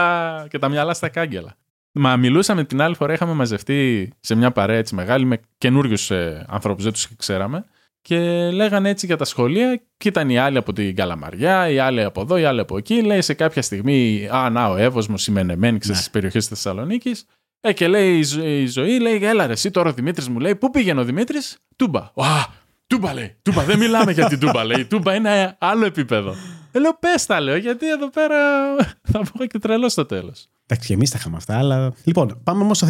και 0.47 0.59
τα 0.59 0.69
μυαλά 0.69 0.93
στα 0.93 1.09
κάγκελα. 1.09 1.55
Μα 1.91 2.17
μιλούσαμε 2.17 2.63
την 2.63 2.81
άλλη 2.81 2.95
φορά, 2.95 3.13
είχαμε 3.13 3.33
μαζευτεί 3.33 4.09
σε 4.19 4.35
μια 4.35 4.51
παρέα 4.51 4.77
έτσι 4.77 4.95
μεγάλη 4.95 5.25
με 5.25 5.39
καινούριους 5.57 6.11
ε, 6.11 6.45
ανθρώπους, 6.49 6.83
δεν 6.83 6.93
τους 6.93 7.07
ξέραμε. 7.15 7.65
Και 8.07 8.19
λέγανε 8.51 8.89
έτσι 8.89 9.05
για 9.05 9.17
τα 9.17 9.25
σχολεία, 9.25 9.81
και 9.97 10.07
ήταν 10.07 10.29
οι 10.29 10.37
άλλοι 10.37 10.57
από 10.57 10.73
την 10.73 10.95
Καλαμαριά, 10.95 11.69
οι 11.69 11.79
άλλοι 11.79 12.03
από 12.03 12.21
εδώ, 12.21 12.37
οι 12.37 12.43
άλλοι 12.45 12.59
από 12.59 12.77
εκεί. 12.77 13.01
Λέει 13.01 13.21
σε 13.21 13.33
κάποια 13.33 13.61
στιγμή, 13.61 14.27
Α, 14.31 14.49
να, 14.49 14.67
ο 14.69 14.75
Εύωσμο, 14.77 15.15
η 15.27 15.31
Μενεμένη, 15.31 15.77
ξέρεις 15.77 15.87
Ναι. 15.97 16.01
στις 16.01 16.09
περιοχές 16.11 16.47
της 16.47 16.61
Θεσσαλονίκης. 16.61 17.25
Ε, 17.61 17.73
και 17.73 17.87
λέει 17.87 18.17
η, 18.17 18.23
Ζω- 18.23 18.43
η 18.43 18.65
ζωή, 18.67 18.99
λέει, 18.99 19.19
Έλα, 19.23 19.45
ρε, 19.47 19.53
εσύ 19.53 19.71
τώρα 19.71 19.89
ο 19.89 19.93
Δημήτρης 19.93 20.29
μου 20.29 20.39
λέει, 20.39 20.55
Πού 20.55 20.69
πήγαινε 20.69 20.99
ο 20.99 21.03
Δημήτρης, 21.03 21.57
Τούμπα. 21.75 21.99
Α, 21.99 22.45
Τούμπα 22.87 23.13
λέει, 23.13 23.35
Τούμπα, 23.41 23.63
δεν 23.63 23.77
μιλάμε 23.79 24.11
για 24.11 24.27
την 24.27 24.39
Τούμπα, 24.39 24.63
λέει. 24.63 24.79
Η 24.79 24.85
Τούμπα 24.85 25.15
είναι 25.15 25.55
άλλο 25.59 25.85
επίπεδο. 25.85 26.35
Ε, 26.77 26.79
λέω, 26.79 26.97
πες 26.99 27.25
τα, 27.25 27.39
λέω, 27.39 27.57
γιατί 27.57 27.89
εδώ 27.89 28.09
πέρα 28.09 28.37
θα 29.11 29.21
βγω 29.21 29.45
και 29.45 29.59
τρελό 29.59 29.89
στο 29.89 30.05
τέλος. 30.05 30.47
Εντάξει, 30.69 30.87
και 30.87 30.93
εμείς 30.93 31.09
τα 31.09 31.17
είχαμε 31.19 31.37
αυτά, 31.37 31.57
αλλά. 31.57 31.93
Λοιπόν, 32.03 32.39
πάμε 32.43 32.63
όμως 32.63 32.83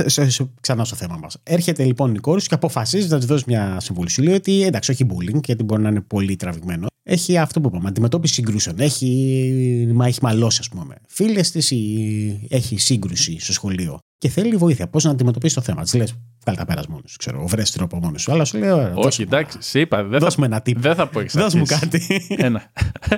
ξανά 0.62 0.86
στο 0.86 0.96
θέμα 0.96 1.18
μας. 1.22 1.38
Έρχεται 1.44 1.84
λοιπόν 1.84 2.16
η 2.16 2.20
κόρης 2.20 2.44
σου 2.44 2.50
και 2.50 2.56
αποφασίζει 2.56 3.08
να 3.08 3.18
της 3.18 3.26
δώσει 3.26 3.44
μια 3.48 3.80
συμβουλή. 3.80 4.10
Σου 4.10 4.22
λέει 4.22 4.34
ότι 4.34 4.64
εντάξει, 4.64 4.92
όχι 4.92 5.06
bullying, 5.10 5.44
γιατί 5.46 5.64
μπορεί 5.64 5.82
να 5.82 5.90
είναι 5.90 6.02
πολύ 6.02 6.36
τραβηγμένο. 6.36 6.88
Έχει 7.04 7.38
αυτό 7.38 7.62
που 7.62 7.68
είπαμε, 7.68 7.88
αντιμετώπιση 7.88 8.34
συγκρούσεων. 8.34 8.80
Έχει, 8.80 9.92
μα 9.94 10.06
έχει 10.06 10.20
μαλώσει, 10.22 10.58
ας 10.62 10.70
πούμε. 10.70 10.96
Φίλες 11.08 11.52
της 11.52 11.72
ή 11.72 12.48
έχει 12.50 12.78
σύγκρουση 12.78 13.40
στο 13.40 13.54
σχολείο. 13.54 14.00
Και 14.20 14.30
θέλει 14.30 14.56
βοήθεια. 14.56 14.88
Πώς 14.88 15.04
να 15.04 15.12
αντιμετωπίσει 15.12 15.56
το 15.56 15.62
θέμα. 15.62 15.82
Της 15.84 15.94
λες, 15.94 16.14
βγάλει 16.42 16.58
τα 16.58 16.66
πέρας 16.66 16.88
μόνος 16.88 17.12
σου, 17.12 17.18
ξέρω. 17.18 17.48
Βρες 17.48 17.72
τρόπο 17.72 17.98
μόνος 17.98 18.22
σου. 18.22 18.32
Αλλά 18.32 18.46
σου 18.46 18.58
λέει, 18.58 18.70
ωραία, 18.72 18.86
Όχι, 18.94 19.02
δώσε 19.02 19.22
μου- 19.22 19.28
εντάξει, 19.34 19.58
σε 19.62 19.80
είπα, 19.80 20.04
δεν 20.04 20.12
θα, 20.12 20.18
Δώσ' 20.26 20.36
μου 20.36 20.44
ένα 20.44 20.58
tip. 20.66 20.76
δεν 20.76 20.96
θα 20.96 21.08
πω 21.08 21.20
εξ 21.20 21.34
Δώσ' 21.34 21.54
μου 21.54 21.62
αρχής. 21.62 21.80
κάτι. 21.80 22.26
Ένα. 22.38 22.72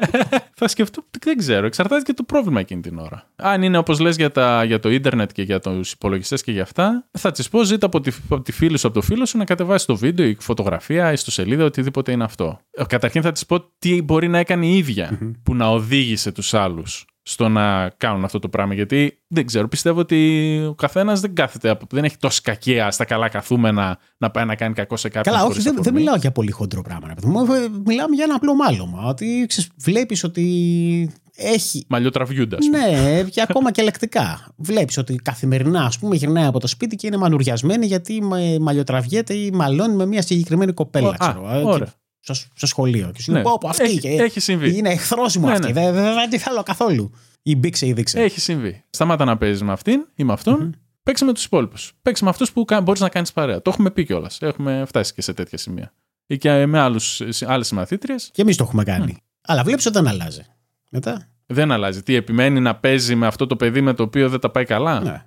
θα 0.60 0.68
σκεφτώ, 0.68 1.04
δεν 1.20 1.38
ξέρω, 1.38 1.66
εξαρτάται 1.66 2.02
και 2.02 2.14
το 2.14 2.24
πρόβλημα 2.24 2.60
εκείνη 2.60 2.82
την 2.82 2.98
ώρα. 2.98 3.30
Αν 3.36 3.62
είναι 3.62 3.78
όπως 3.78 4.00
λες 4.00 4.16
για, 4.16 4.32
τα, 4.32 4.64
για 4.64 4.80
το 4.80 4.90
ίντερνετ 4.90 5.32
και 5.32 5.42
για 5.42 5.60
τους 5.60 5.92
υπολογιστές 5.92 6.44
και 6.44 6.52
για 6.52 6.62
αυτά, 6.62 7.08
θα 7.18 7.32
της 7.32 7.50
πω 7.50 7.64
ζήτα 7.64 7.86
από 7.86 8.02
τη, 8.02 8.12
από 8.30 8.42
τη 8.42 8.52
φίλη 8.52 8.78
σου, 8.78 8.88
από 8.88 8.96
το 9.00 9.02
φίλο 9.06 9.26
σου 9.26 9.38
να 9.38 9.44
κατεβάσει 9.46 9.86
το 9.86 9.96
βίντεο, 9.96 10.26
η 10.26 10.38
φωτογραφία, 10.40 11.10
η 11.10 11.14
ιστοσελίδα, 11.14 11.66
οτιδήποτε 11.66 12.12
είναι 12.12 12.24
αυτό. 12.24 12.60
Ε, 12.72 12.84
Καταρχήν 12.88 13.22
θα 13.22 13.32
της 13.32 13.46
πω 13.46 13.60
τι 13.80 14.02
μπορεί 14.02 14.28
να 14.28 14.38
έκανε 14.38 14.66
η 14.66 14.78
ίδια 14.78 15.20
που 15.44 15.56
να 15.56 15.68
οδήγησε 15.70 16.32
τους 16.32 16.54
άλλους 16.54 17.06
στο 17.22 17.50
να 17.50 17.90
κάνουν 17.98 18.24
αυτό 18.24 18.40
το 18.40 18.50
πράγμα. 18.50 18.74
Γιατί 18.74 19.20
δεν 19.28 19.46
ξέρω, 19.46 19.68
πιστεύω 19.68 20.00
ότι 20.00 20.60
ο 20.70 20.74
καθένας 20.76 21.20
δεν 21.20 21.36
κάθεται, 21.36 21.70
από- 21.70 21.86
δεν 21.90 22.04
έχει 22.04 22.18
τόση 22.18 22.42
κακία 22.42 22.92
στα 22.92 23.06
καλά 23.06 23.30
καθούμενα 23.30 23.98
να 24.18 24.32
πάει 24.32 24.46
να 24.46 24.56
κάνει 24.56 24.74
κακό 24.74 24.98
σε 24.98 25.10
κάποιον. 25.10 25.24
Καλά, 25.34 25.38
όχι, 25.46 25.48
χωρίς 25.52 25.64
δεν, 25.64 25.74
δεν 25.74 25.82
αφορμή. 25.82 26.00
μιλάω 26.00 26.16
για 26.16 26.32
πολύ 26.32 26.52
χοντρό 26.52 26.82
πράγμα. 26.82 27.08
ρε 27.08 27.14
παιδί 27.14 27.28
μου. 27.28 27.40
Ε, 27.54 27.68
Μιλάμε 27.86 28.16
για 28.16 28.24
ένα 28.24 28.36
απλό 28.36 28.56
μάλωμα. 28.56 29.04
Ότι 29.08 29.48
βλέπεις 29.78 30.24
ότι 30.24 31.12
έχει. 31.36 31.86
Μαλλιοτραβιούντα, 31.90 32.58
ας 32.58 32.66
πούμε. 32.66 33.02
Ναι, 33.02 33.24
και 33.24 33.42
ακόμα 33.42 33.72
και 33.72 33.82
λεκτικά. 33.82 34.48
Βλέπεις 34.58 34.98
ότι 34.98 35.16
καθημερινά, 35.16 35.84
ας 35.84 36.00
πούμε, 36.00 36.16
γυρνάει 36.16 36.46
από 36.46 36.60
το 36.60 36.68
σπίτι 36.68 36.96
και 36.96 37.08
είναι 37.08 37.18
μανουριασμένη 37.18 37.86
γιατί 37.86 38.22
μα- 38.24 38.38
μαλλιοτραβιέται 38.60 39.34
ή 39.34 39.52
μαλώνει 39.52 39.96
με 39.96 40.06
μια 40.06 40.22
συγκεκριμένη 40.22 40.74
κοπέλα. 40.74 41.08
Ω, 41.08 41.14
ξέρω, 41.20 41.48
α, 41.48 41.56
ε, 41.56 41.64
ωραία. 41.64 41.86
και- 41.86 41.92
Στο, 42.20 42.34
στο 42.34 42.68
σχολείο. 42.68 43.12
Και 43.14 43.22
σου 43.22 43.32
Ναι. 43.32 43.36
λέει: 43.38 43.44
Πω, 43.46 43.58
πω, 43.58 43.68
αυτή 43.70 43.84
Έχει- 43.84 44.00
και- 44.00 44.10
έχει 44.10 44.40
συμβεί. 44.40 44.78
Είναι 44.78 44.90
εχθρό 44.90 45.26
μου 45.40 45.46
Ναι, 45.46 45.52
αυτή. 45.52 45.68
ναι. 45.68 45.74
Δεν, 45.74 45.94
δεν, 45.94 46.14
δεν 46.14 46.30
τη 46.30 46.38
θέλω 46.38 46.64
καθόλου. 46.64 47.12
Ή 47.42 47.56
μπήξε 47.56 47.86
ή 47.88 47.94
δείξε. 47.94 48.20
Έχει 48.22 48.40
συμβεί. 48.40 48.84
Σταμάτα 48.90 49.26
να 49.26 49.38
παίζεις 49.38 49.62
με 49.64 49.72
αυτήν 49.72 50.06
ή 50.16 50.24
με 50.24 50.34
αυτον 50.34 50.76
Παίξε 51.04 51.26
με 51.26 51.34
τους 51.34 51.46
υπόλοιπους. 51.46 51.94
Παίξε 52.02 52.24
με 52.24 52.30
αυτούς 52.30 52.52
που 52.52 52.66
μπορείς 52.84 53.02
να 53.02 53.10
κάνεις 53.10 53.34
παρέα. 53.34 53.62
Το 53.62 53.70
έχουμε 53.70 53.92
πει 53.92 54.06
κιόλας. 54.06 54.42
Έχουμε 54.42 54.84
φτάσει 54.88 55.14
και 55.14 55.22
σε 55.22 55.34
τέτοια 55.34 55.58
σημεία. 55.58 55.94
Ή 56.26 56.38
και 56.38 56.66
με 56.66 56.80
άλλες 56.80 57.68
συμμαθήτριες. 57.68 58.30
Και 58.34 58.42
εμείς 58.42 58.56
το 58.56 58.64
έχουμε 58.64 58.84
κάνει. 58.84 59.18
Αλλά 59.42 59.64
βλέπεις 59.64 59.86
όταν 59.86 60.08
αλλάζει. 60.08 60.42
Μετά. 60.90 61.28
Δεν 61.46 61.72
αλλάζει. 61.72 62.04
Τι 62.04 62.16
επιμένει 62.16 62.60
να 62.60 62.76
παίζει 62.76 63.16
με 63.16 63.28
αυτό 63.28 63.48
το 63.48 63.56
παιδί 63.56 63.82
με 63.82 63.94
το 63.94 64.04
οποίο 64.04 64.30
δεν 64.30 64.40
τα 64.40 64.50
πάει 64.50 64.66
καλά; 64.66 65.00
Ναι. 65.00 65.26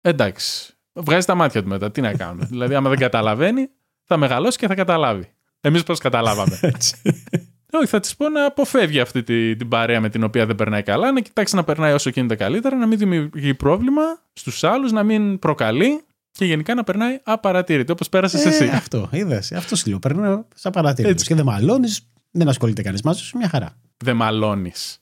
Εντάξει. 0.00 0.74
Βγάζει 0.92 1.26
τα 1.26 1.34
μάτια 1.34 1.62
του 1.62 1.68
μετά. 1.68 1.90
Τι 1.90 2.00
να 2.00 2.12
κάνουμε. 2.14 2.44
δηλαδή, 2.50 2.74
άμα 2.74 2.88
δεν 2.88 2.98
καταλαβαίνει, 2.98 3.68
θα 4.04 4.16
μεγαλώσει 4.16 4.58
και 4.58 4.66
θα 4.66 4.74
καταλάβει. 4.74 5.33
Εμείς 5.66 5.82
πώς 5.82 5.98
καταλάβαμε. 5.98 6.58
Έτσι. 6.74 6.94
Όχι, 7.72 7.86
θα 7.86 8.00
της 8.00 8.16
πω 8.16 8.28
να 8.28 8.44
αποφεύγει 8.44 9.00
αυτή 9.00 9.22
τη- 9.22 9.56
την 9.56 9.68
παρέα 9.68 10.00
με 10.00 10.08
την 10.08 10.24
οποία 10.24 10.46
δεν 10.46 10.56
περνάει 10.56 10.82
καλά, 10.82 11.12
να 11.12 11.20
κοιτάξει 11.20 11.54
να 11.56 11.64
περνάει 11.64 11.92
όσο 11.92 12.10
γίνεται 12.10 12.34
καλύτερα, 12.34 12.76
να 12.76 12.86
μην 12.86 12.98
δημιουργεί 12.98 13.54
πρόβλημα 13.54 14.02
στους 14.32 14.64
άλλους, 14.64 14.92
να 14.92 15.02
μην 15.02 15.38
προκαλεί 15.38 16.00
και 16.30 16.44
γενικά 16.44 16.74
να 16.74 16.84
περνάει 16.84 17.18
απαρατήρητη, 17.22 17.92
όπως 17.92 18.08
πέρασες 18.08 18.44
Ε, 18.44 18.48
εσύ. 18.48 18.68
Αυτό, 18.68 19.08
είδες. 19.12 19.52
Αυτός 19.52 19.78
σου 19.78 19.88
λέω. 19.88 19.98
Παίρνω 19.98 20.46
σαν 20.54 20.72
παρατήρητος. 20.72 21.12
Έτσι. 21.12 21.26
Και 21.26 21.34
δεν 21.34 21.44
μαλώνεις, 21.44 22.00
δεν 22.30 22.48
ασχολείται 22.48 22.82
κανείς 22.82 23.02
μαζί 23.02 23.22
σου, 23.22 23.36
μια 23.38 23.48
χαρά. 23.48 23.76
Δεν 24.04 24.16
μαλώνεις. 24.16 24.98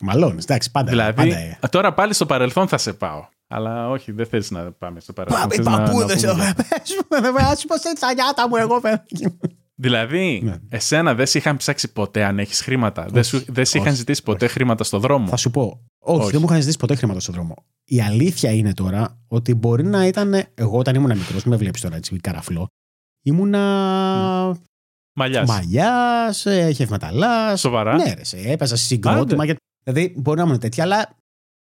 Μαλώνεις, 0.00 0.44
εντάξει, 0.44 0.70
πάντα. 0.70 0.90
Δηλαδή, 0.90 1.14
πάντα, 1.14 1.36
ε. 1.36 1.58
τώρα 1.70 1.92
πάλι 1.94 2.14
στο 2.14 2.26
παρελθόν 2.26 2.68
θα 2.68 2.78
σε 2.78 2.92
πάω. 2.92 3.26
Αλλά 3.48 3.88
όχι, 3.90 4.12
δεν 4.12 4.26
θέλει 4.26 4.44
να 4.50 4.72
πάμε 4.72 5.00
στο 5.00 5.12
παρελθόν. 5.12 5.40
Πάμε, 5.40 5.54
θες 5.54 5.64
να- 5.64 5.70
να 5.70 5.82
παππούδε. 5.82 6.04
πούμε 6.04 6.14
για- 6.16 6.32
Α 6.32 7.56
πούμε 7.66 7.76
σε 7.78 7.92
τα 8.00 8.14
νιάτα 8.14 8.48
μου, 8.48 8.56
εγώ 8.56 8.80
παιδί. 8.80 9.38
Δηλαδή, 9.82 10.40
Ναι. 10.44 10.58
εσένα 10.68 11.14
δεν 11.14 11.26
σε 11.26 11.38
είχαν 11.38 11.56
ψάξει 11.56 11.92
ποτέ 11.92 12.24
αν 12.24 12.38
έχεις 12.38 12.60
χρήματα. 12.60 13.06
Δεν, 13.10 13.24
σου, 13.24 13.44
δεν 13.48 13.64
σε 13.64 13.76
είχαν 13.78 13.88
όχι, 13.88 13.96
ζητήσει 13.96 14.22
ποτέ 14.22 14.46
χρήματα 14.46 14.84
στο 14.84 14.98
δρόμο. 14.98 15.28
Θα 15.28 15.36
σου 15.36 15.50
πω. 15.50 15.80
Όχι, 16.04 16.20
Όχι. 16.22 16.30
δεν 16.30 16.40
μου 16.40 16.46
είχαν 16.48 16.58
ζητήσει 16.60 16.78
ποτέ 16.78 16.94
χρήματα 16.94 17.20
στον 17.20 17.34
δρόμο. 17.34 17.54
Η 17.84 18.00
αλήθεια 18.00 18.50
είναι 18.52 18.74
τώρα 18.74 19.18
ότι 19.28 19.54
μπορεί 19.54 19.84
να 19.84 20.06
ήταν. 20.06 20.34
Εγώ 20.54 20.78
όταν 20.78 20.94
ήμουν 20.94 21.16
μικρός, 21.18 21.44
με 21.44 21.56
βλέπεις 21.56 21.80
τώρα 21.80 21.96
έτσι 21.96 22.16
καραφλό. 22.16 22.66
Ήμουνα 23.24 23.60
Μαλλιάς. 25.16 25.48
μαλλιάς, 25.48 26.46
χευμεταλά. 26.74 27.56
Σοβαρά. 27.56 27.94
Ναι, 27.96 28.12
ρε, 28.14 28.24
σε 28.24 28.36
έπαιζα 28.36 28.76
συγκρότημα. 28.76 29.46
και- 29.46 29.56
Δηλαδή, 29.84 30.14
μπορεί 30.16 30.38
να 30.38 30.44
ήμουν 30.44 30.58
τέτοια, 30.58 30.84
αλλά 30.84 31.16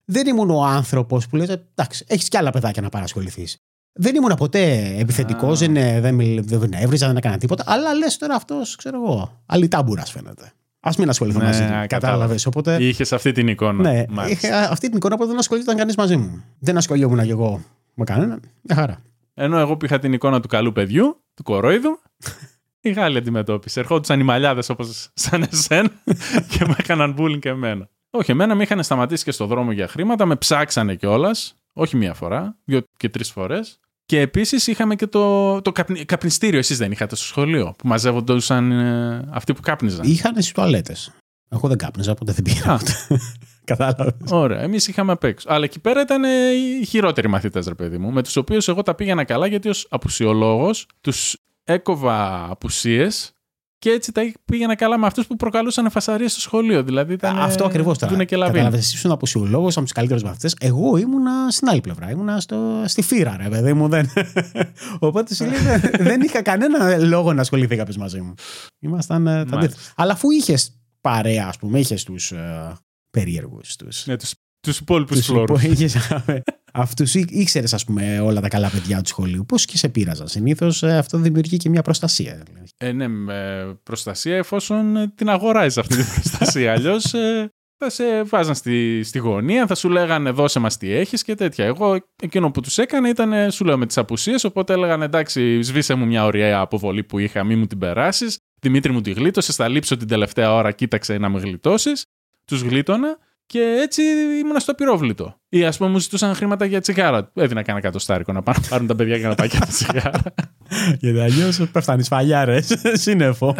δεν 0.05 0.27
ήμουν 0.27 0.49
ο 0.49 0.63
άνθρωπος 0.63 1.27
που 1.27 1.35
λες, 1.35 1.49
εντάξει, 1.49 2.05
έχεις 2.07 2.27
κι 2.29 2.37
άλλα 2.37 2.51
παιδάκια 2.51 2.81
να 2.81 2.89
παρασχοληθείς. 2.89 3.57
Δεν 3.93 4.15
ήμουν 4.15 4.33
ποτέ 4.37 4.95
επιθετικός, 4.97 5.61
Α. 5.61 5.65
δεν, 5.65 5.75
ε, 5.75 5.99
δεν, 6.01 6.15
μιλ- 6.15 6.43
δεν 6.45 6.73
έβριζα, 6.73 7.07
δεν 7.07 7.17
έκανα 7.17 7.37
τίποτα. 7.37 7.63
Αλλά 7.67 7.93
λες 7.93 8.17
τώρα 8.17 8.35
αυτός, 8.35 8.75
ξέρω 8.75 8.97
εγώ, 9.03 9.41
αλυτάμπουρα 9.45 10.05
φαίνεται. 10.05 10.51
Α 10.79 10.91
μην 10.97 11.09
ασχοληθώ 11.09 11.39
Ναι, 11.39 11.45
μαζί 11.45 11.59
του. 11.59 11.65
κατάλαβα. 11.67 11.87
Κατάλαβες. 11.87 12.45
Οπότε. 12.45 12.83
Είχες 12.83 13.13
αυτή 13.13 13.31
την 13.31 13.47
εικόνα. 13.47 13.91
Ναι, 13.91 14.03
Μάλιστα. 14.09 14.47
είχα 14.47 14.69
αυτή 14.69 14.87
την 14.87 14.97
εικόνα 14.97 15.17
που 15.17 15.25
δεν 15.25 15.37
ασχολιόταν 15.37 15.75
κανείς 15.77 15.95
μαζί 15.95 16.17
μου. 16.17 16.43
Δεν 16.59 16.77
ασχολιόμουν 16.77 17.23
κι 17.23 17.29
εγώ 17.29 17.61
με 17.93 18.03
κανέναν. 18.03 18.39
Μια 18.61 18.75
χαρά. 18.75 19.01
Ενώ 19.33 19.57
εγώ 19.59 19.77
που 19.77 19.85
είχα 19.85 19.99
την 19.99 20.13
εικόνα 20.13 20.39
του 20.39 20.47
καλού 20.47 20.71
παιδιού, 20.71 21.21
του 21.33 21.43
κορόιδου, 21.43 21.99
η 22.81 22.91
Γάλλη 22.91 23.17
αντιμετώπισε. 23.17 23.79
Ερχόντουσαν 23.79 24.19
οι 24.19 24.23
μαλλιάδες 24.23 24.69
όπως 24.69 25.09
σαν 25.13 25.45
εσένα 25.51 25.89
και 26.49 26.65
με 26.67 26.75
έκαναν 26.77 27.15
bullying 27.19 27.39
και 27.39 27.49
εμένα. 27.49 27.89
Όχι, 28.09 28.31
εμένα 28.31 28.55
με 28.55 28.63
είχαν 28.63 28.83
σταματήσει 28.83 29.23
και 29.23 29.31
στο 29.31 29.45
δρόμο 29.45 29.71
για 29.71 29.87
χρήματα, 29.87 30.25
με 30.25 30.35
ψάξανε 30.35 30.95
κιόλας. 30.95 31.60
Όχι 31.73 31.97
μία 31.97 32.13
φορά, 32.13 32.57
δύο 32.65 32.81
και 32.97 33.09
τρεις 33.09 33.31
φορές. 33.31 33.79
Και 34.05 34.19
επίσης 34.19 34.67
είχαμε 34.67 34.95
και 34.95 35.07
το, 35.07 35.61
το 35.61 35.71
καπνι- 35.71 36.05
καπνιστήριο. 36.05 36.59
Εσείς 36.59 36.77
δεν 36.77 36.91
είχατε 36.91 37.15
στο 37.15 37.25
σχολείο 37.25 37.73
που 37.77 37.87
μαζεύονταν 37.87 38.71
ε, 38.71 39.27
αυτοί 39.29 39.53
που 39.53 39.61
κάπνιζαν; 39.61 40.05
Είχαν 40.05 40.33
στις 40.33 40.51
τουαλέτες. 40.51 41.11
Εγώ 41.49 41.67
δεν 41.67 41.77
κάπνιζα, 41.77 42.11
οπότε 42.11 42.31
δεν 42.31 42.43
πήγα. 42.43 42.71
Α. 42.73 42.79
Κατάλαβες. 43.71 44.31
Ωραία, 44.31 44.61
εμείς 44.61 44.87
είχαμε 44.87 45.11
απ' 45.11 45.23
έξω. 45.23 45.47
Αλλά 45.49 45.63
εκεί 45.63 45.79
πέρα 45.79 46.01
ήταν 46.01 46.23
ε, 46.23 46.49
οι 46.51 46.85
χειρότεροι 46.85 47.27
μαθητές, 47.27 47.67
ρε 47.67 47.73
παιδί 47.73 47.97
μου, 47.97 48.11
με 48.11 48.23
τους 48.23 48.35
οποίους 48.35 48.67
εγώ 48.67 48.81
τα 48.81 48.95
πήγαινα 48.95 49.23
καλά 49.23 49.47
γιατί 49.47 49.69
ως 49.69 49.87
απουσιολόγος 49.89 50.85
τους 51.01 51.37
έκοβα 51.63 52.47
απουσίες 52.49 53.33
και 53.81 53.89
έτσι 53.89 54.11
τα 54.11 54.21
πήγαινα 54.45 54.75
καλά 54.75 54.97
με 54.97 55.05
αυτούς 55.05 55.27
που 55.27 55.35
προκαλούσαν 55.35 55.89
φασαρίες 55.91 56.31
στο 56.31 56.39
σχολείο. 56.41 56.83
Δηλαδή 56.83 57.13
ήταν. 57.13 57.39
Αυτό 57.39 57.65
ακριβώς 57.65 57.97
τώρα. 57.97 58.11
Δούνε 58.11 58.25
και 58.25 58.35
λαβίν. 58.35 58.53
Κατάλαβες, 58.53 58.79
εσύ 58.85 58.95
ήσουν 58.95 59.11
αποσιολόγος 59.11 59.75
από 59.75 59.81
τους 59.83 59.91
καλύτερους 59.93 60.23
μαθητές. 60.23 60.55
Εγώ 60.59 60.97
ήμουνα 60.97 61.51
στην 61.51 61.69
άλλη 61.69 61.81
πλευρά. 61.81 62.09
Ήμουνα 62.09 62.39
στο, 62.39 62.83
στη 62.85 63.01
φύρα, 63.01 63.37
ρε 63.41 63.49
παιδί 63.49 63.73
μου. 63.73 63.87
Δεν... 63.87 64.09
Οπότε 64.99 65.35
σου 65.35 65.45
λέει, 65.45 65.59
δεν- 65.59 65.91
δεν 65.99 66.21
είχα 66.21 66.41
κανένα 66.41 66.97
λόγο 66.97 67.33
να 67.33 67.41
ασχοληθεί 67.41 67.75
κάποιος 67.75 67.97
μαζί 67.97 68.21
μου. 68.21 68.33
Ήμασταν 68.79 69.27
ε, 69.27 69.29
τα 69.29 69.35
Μάλιστα. 69.35 69.57
αντίθετα. 69.57 69.81
Αλλά 69.95 70.11
αφού 70.13 70.31
είχες 70.31 70.81
παρέα, 71.01 71.45
ας 71.47 71.57
πούμε. 71.57 71.79
Είχες 71.79 72.03
τους 72.03 72.31
uh, 72.35 72.73
περίεργους. 73.11 73.75
Τους... 73.75 74.05
Ναι, 74.05 74.17
τους, 74.17 74.33
τους 74.61 74.77
υπόλοιπους 74.79 75.25
φλόρους. 75.25 75.61
Αυτούς 76.73 77.15
ήξερες, 77.15 77.73
ας 77.73 77.85
πούμε, 77.85 78.19
όλα 78.19 78.41
τα 78.41 78.47
καλά 78.47 78.69
παιδιά 78.69 79.01
του 79.01 79.07
σχολείου. 79.07 79.45
Πώς 79.45 79.65
και 79.65 79.77
σε 79.77 79.89
πείραζαν. 79.89 80.27
Συνήθως 80.27 80.83
ε, 80.83 80.97
αυτό 80.97 81.17
δημιουργεί 81.17 81.57
και 81.57 81.69
μια 81.69 81.81
προστασία. 81.81 82.43
Ε, 82.77 82.91
ναι, 82.91 83.07
με 83.07 83.79
προστασία 83.83 84.35
εφόσον 84.35 84.97
ε, 84.97 85.11
την 85.15 85.29
αγοράζεις 85.29 85.77
αυτή 85.77 85.95
την 85.95 86.05
προστασία. 86.13 86.71
Αλλιώς 86.75 87.13
ε, 87.13 87.51
θα 87.77 87.89
σε 87.89 88.23
βάζαν 88.23 88.55
στη, 88.55 89.03
στη 89.03 89.19
γωνία, 89.19 89.67
θα 89.67 89.75
σου 89.75 89.89
λέγανε 89.89 90.29
δώσε 90.29 90.59
μας 90.59 90.77
τι 90.77 90.91
έχεις 90.91 91.23
και 91.23 91.35
τέτοια. 91.35 91.65
Εγώ 91.65 91.97
εκείνο 92.21 92.51
που 92.51 92.61
τους 92.61 92.77
έκανε 92.77 93.09
ήταν, 93.09 93.51
σου 93.51 93.65
λέω, 93.65 93.77
με 93.77 93.85
τις 93.85 93.97
απουσίες. 93.97 94.43
Οπότε 94.43 94.73
έλεγαν 94.73 95.01
εντάξει, 95.01 95.61
σβήσε 95.61 95.93
μου 95.93 96.05
μια 96.05 96.25
ωραία 96.25 96.59
αποβολή 96.59 97.03
που 97.03 97.19
είχα, 97.19 97.43
μη 97.43 97.55
μου 97.55 97.65
την 97.65 97.77
περάσεις. 97.77 98.39
Δημήτρη 98.61 98.91
μου 98.91 99.01
τη 99.01 99.11
γλίτωσες, 99.11 99.55
θα 99.55 99.67
λείψω 99.67 99.97
την 99.97 100.07
τελευταία 100.07 100.53
ώρα, 100.53 100.71
κοίταξε 100.71 101.17
να 101.17 101.29
με 101.29 101.39
γλιτώσεις. 101.39 102.05
Τους 102.45 102.61
γλίτωνα 102.61 103.17
και 103.51 103.79
έτσι 103.81 104.01
ήμουν 104.39 104.59
στο 104.59 104.73
πυρόβλητο. 104.73 105.35
Ή 105.49 105.65
ας 105.65 105.77
πούμε 105.77 105.89
μου 105.89 105.97
ζητούσαν 105.99 106.35
χρήματα 106.35 106.65
για 106.65 106.81
τσιγάρα. 106.81 107.31
Έδινα 107.33 107.61
κανένα 107.61 107.85
κατοστάρικο 107.85 108.31
να 108.31 108.41
πάρουν 108.41 108.87
τα 108.87 108.95
παιδιά 108.95 109.15
για 109.15 109.27
να 109.27 109.35
πάει 109.35 109.47
για 109.47 109.59
τσιγάρα. 109.59 110.21
Γιατί 110.99 111.19
αλλιώς 111.19 111.69
πέφτανε 111.71 112.03
φαλιάρε. 112.03 112.61
Σύννεφο. 113.03 113.55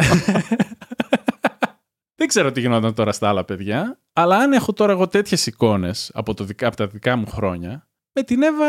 Δεν 2.16 2.26
ξέρω 2.26 2.52
τι 2.52 2.60
γινόταν 2.60 2.94
τώρα 2.94 3.12
στα 3.12 3.28
άλλα 3.28 3.44
παιδιά, 3.44 3.98
αλλά 4.12 4.36
αν 4.36 4.52
έχω 4.52 4.72
τώρα 4.72 4.92
εγώ 4.92 5.08
τέτοιες 5.08 5.46
εικόνες 5.46 6.10
από, 6.14 6.34
το, 6.34 6.46
από 6.60 6.76
τα 6.76 6.86
δικά 6.86 7.16
μου 7.16 7.26
χρόνια, 7.26 7.88
με 8.12 8.22
την 8.22 8.42
Εύα, 8.42 8.66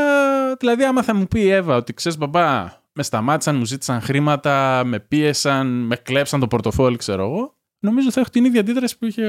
δηλαδή 0.55 0.83
άμα 0.83 1.03
θα 1.03 1.15
μου 1.15 1.27
πει 1.27 1.39
η 1.39 1.49
Εύα 1.49 1.75
ότι 1.75 1.93
ξέρεις 1.93 2.17
μπαμπά, 2.17 2.81
με 2.93 3.03
σταμάτησαν, 3.03 3.55
μου 3.55 3.65
ζήτησαν 3.65 4.01
χρήματα, 4.01 4.83
με 4.85 4.99
πίεσαν, 4.99 5.67
με 5.67 5.95
κλέψαν 5.95 6.39
το 6.39 6.47
πορτοφόλι, 6.47 6.97
ξέρω 6.97 7.23
εγώ, 7.23 7.55
νομίζω 7.83 8.11
θα 8.11 8.19
έχω 8.19 8.29
την 8.29 8.45
ίδια 8.45 8.59
αντίδραση 8.59 8.97
που 8.97 9.05
είχε 9.05 9.23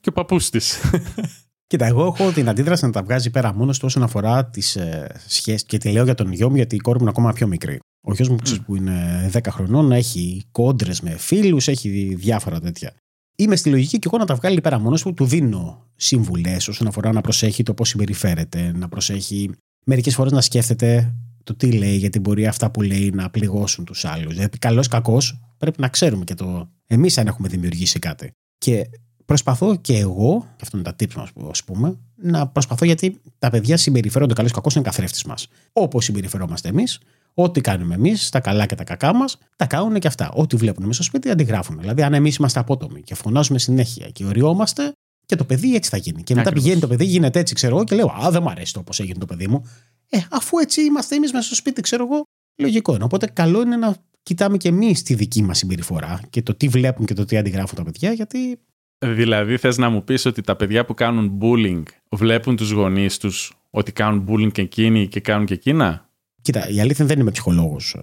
και 0.00 0.08
ο 0.08 0.12
παππούς 0.12 0.50
της. 0.50 0.80
Κοίτα, 1.68 1.86
εγώ 1.86 2.06
έχω 2.06 2.32
την 2.32 2.48
αντίδραση 2.48 2.84
να 2.84 2.90
τα 2.90 3.02
βγάζει 3.02 3.30
πέρα 3.30 3.54
μόνος 3.54 3.78
του 3.78 3.84
όσον 3.86 4.02
αφορά 4.02 4.46
τις 4.46 4.76
ε, 4.76 5.20
σχέσεις. 5.26 5.64
Και 5.64 5.78
τη 5.78 5.90
λέω 5.90 6.04
για 6.04 6.14
τον 6.14 6.32
γιο 6.32 6.50
μου, 6.50 6.56
γιατί 6.56 6.74
η 6.74 6.78
κόρη 6.78 6.96
μου 6.96 7.02
είναι 7.02 7.12
ακόμα 7.16 7.32
πιο 7.32 7.46
μικρή. 7.46 7.78
Ο 8.00 8.12
γιος 8.12 8.28
μου, 8.28 8.36
mm. 8.44 8.58
που 8.66 8.76
είναι 8.76 9.30
10 9.32 9.40
χρονών, 9.50 9.92
έχει 9.92 10.44
κόντρες 10.50 11.00
με 11.00 11.10
φίλους, 11.10 11.68
έχει 11.68 12.14
διάφορα 12.14 12.60
τέτοια. 12.60 12.94
Είμαι 13.36 13.56
στη 13.56 13.70
λογική 13.70 13.98
και 13.98 14.08
εγώ 14.12 14.18
να 14.18 14.24
τα 14.24 14.34
βγάλει 14.34 14.60
πέρα 14.60 14.78
μόνος 14.78 15.02
του, 15.02 15.14
του 15.14 15.24
δίνω 15.24 15.86
συμβουλές 15.96 16.68
όσον 16.68 16.86
αφορά 16.86 17.12
να 17.12 17.20
προσέχει 17.20 17.62
το 17.62 17.74
πώς 17.74 17.88
συμπεριφέρεται, 17.88 18.72
να 18.76 18.88
προσέχει 18.88 19.50
μερικές 19.84 20.14
φορές 20.14 20.32
να 20.32 20.40
σκέφτεται 20.40 21.14
το 21.46 21.54
τι 21.54 21.72
λέει, 21.72 21.96
γιατί 21.96 22.20
μπορεί 22.20 22.46
αυτά 22.46 22.70
που 22.70 22.82
λέει 22.82 23.10
να 23.10 23.30
πληγώσουν 23.30 23.84
τους 23.84 24.04
άλλους. 24.04 24.34
Δηλαδή, 24.34 24.58
καλός 24.58 24.86
ή 24.86 24.88
κακός, 24.88 25.40
πρέπει 25.58 25.80
να 25.80 25.88
ξέρουμε 25.88 26.24
και 26.24 26.34
το 26.34 26.70
εμείς 26.86 27.18
αν 27.18 27.26
έχουμε 27.26 27.48
δημιουργήσει 27.48 27.98
κάτι. 27.98 28.30
Και 28.58 28.86
προσπαθώ 29.24 29.76
και 29.76 29.98
εγώ, 29.98 30.46
και 30.56 30.62
αυτό 30.62 30.78
είναι 30.78 30.92
τα 30.92 30.96
tips 31.00 31.14
μας, 31.14 31.30
ας 31.50 31.64
πούμε, 31.64 31.98
να 32.14 32.48
προσπαθώ 32.48 32.84
γιατί 32.84 33.20
τα 33.38 33.50
παιδιά 33.50 33.76
συμπεριφέρονται 33.76 34.34
καλός 34.34 34.50
ή 34.50 34.54
κακός, 34.54 34.74
είναι 34.74 34.84
καθρέφτης 34.84 35.24
μας. 35.24 35.48
Όπως 35.72 36.04
συμπεριφερόμαστε 36.04 36.68
εμείς, 36.68 37.00
ό,τι 37.34 37.60
κάνουμε 37.60 37.94
εμείς, 37.94 38.30
τα 38.30 38.40
καλά 38.40 38.66
και 38.66 38.74
τα 38.74 38.84
κακά 38.84 39.14
μας, 39.14 39.38
τα 39.56 39.66
κάνουν 39.66 39.98
και 39.98 40.06
αυτά. 40.06 40.30
Ό,τι 40.30 40.56
βλέπουν 40.56 40.82
μέσα 40.82 41.02
στο 41.02 41.02
σπίτι, 41.02 41.30
αντιγράφουν. 41.30 41.78
Δηλαδή, 41.80 42.02
αν 42.02 42.14
εμείς 42.14 42.36
είμαστε 42.36 42.60
απότομοι 42.60 43.02
και 43.02 43.14
φωνάζουμε 43.14 43.58
συνέχεια 43.58 44.08
και 44.08 44.24
οριόμαστε, 44.24 44.92
και 45.26 45.36
το 45.36 45.44
παιδί 45.44 45.74
έτσι 45.74 45.90
θα 45.90 45.96
γίνει. 45.96 46.22
Και 46.22 46.34
μετά 46.34 46.48
Ακριβώς. 46.48 46.62
πηγαίνει 46.62 46.80
το 46.80 46.88
παιδί, 46.88 47.04
γίνεται 47.04 47.38
έτσι, 47.38 47.54
ξέρω 47.54 47.74
εγώ, 47.74 47.84
και 47.84 47.94
λέω 47.94 48.14
Α, 48.24 48.30
δεν 48.30 48.42
μου 48.42 48.50
αρέσει 48.50 48.72
το 48.72 48.82
πώς 48.82 49.00
έγινε 49.00 49.18
το 49.18 49.26
παιδί 49.26 49.48
μου. 49.48 49.64
Ε, 50.08 50.18
αφού 50.30 50.58
έτσι 50.58 50.80
είμαστε 50.82 51.14
εμείς 51.14 51.32
μέσα 51.32 51.46
στο 51.46 51.54
σπίτι, 51.54 51.80
ξέρω 51.80 52.04
εγώ, 52.04 52.22
λογικό 52.56 52.94
είναι. 52.94 53.04
Οπότε 53.04 53.26
καλό 53.26 53.60
είναι 53.60 53.76
να 53.76 53.96
κοιτάμε 54.22 54.56
και 54.56 54.68
εμείς 54.68 55.02
τη 55.02 55.14
δική 55.14 55.42
μας 55.42 55.58
συμπεριφορά 55.58 56.20
και 56.30 56.42
το 56.42 56.54
τι 56.54 56.68
βλέπουν 56.68 57.06
και 57.06 57.14
το 57.14 57.24
τι 57.24 57.36
αντιγράφουν 57.36 57.76
τα 57.76 57.84
παιδιά, 57.84 58.12
γιατί. 58.12 58.58
Δηλαδή, 58.98 59.56
θες 59.56 59.76
να 59.76 59.88
μου 59.88 60.04
πεις 60.04 60.24
ότι 60.24 60.42
τα 60.42 60.56
παιδιά 60.56 60.84
που 60.84 60.94
κάνουν 60.94 61.38
bullying 61.40 61.82
βλέπουν 62.10 62.56
τους 62.56 62.70
γονείς 62.70 63.18
τους 63.18 63.52
ότι 63.70 63.92
κάνουν 63.92 64.26
bullying 64.28 64.52
και 64.52 64.62
εκείνοι 64.62 65.08
και 65.08 65.20
κάνουν 65.20 65.46
και 65.46 65.54
εκείνα; 65.54 66.08
Κοίτα, 66.42 66.68
η 66.68 66.80
αλήθεια 66.80 67.04
δεν 67.04 67.20
είμαι 67.20 67.30
ψυχολόγος. 67.30 67.96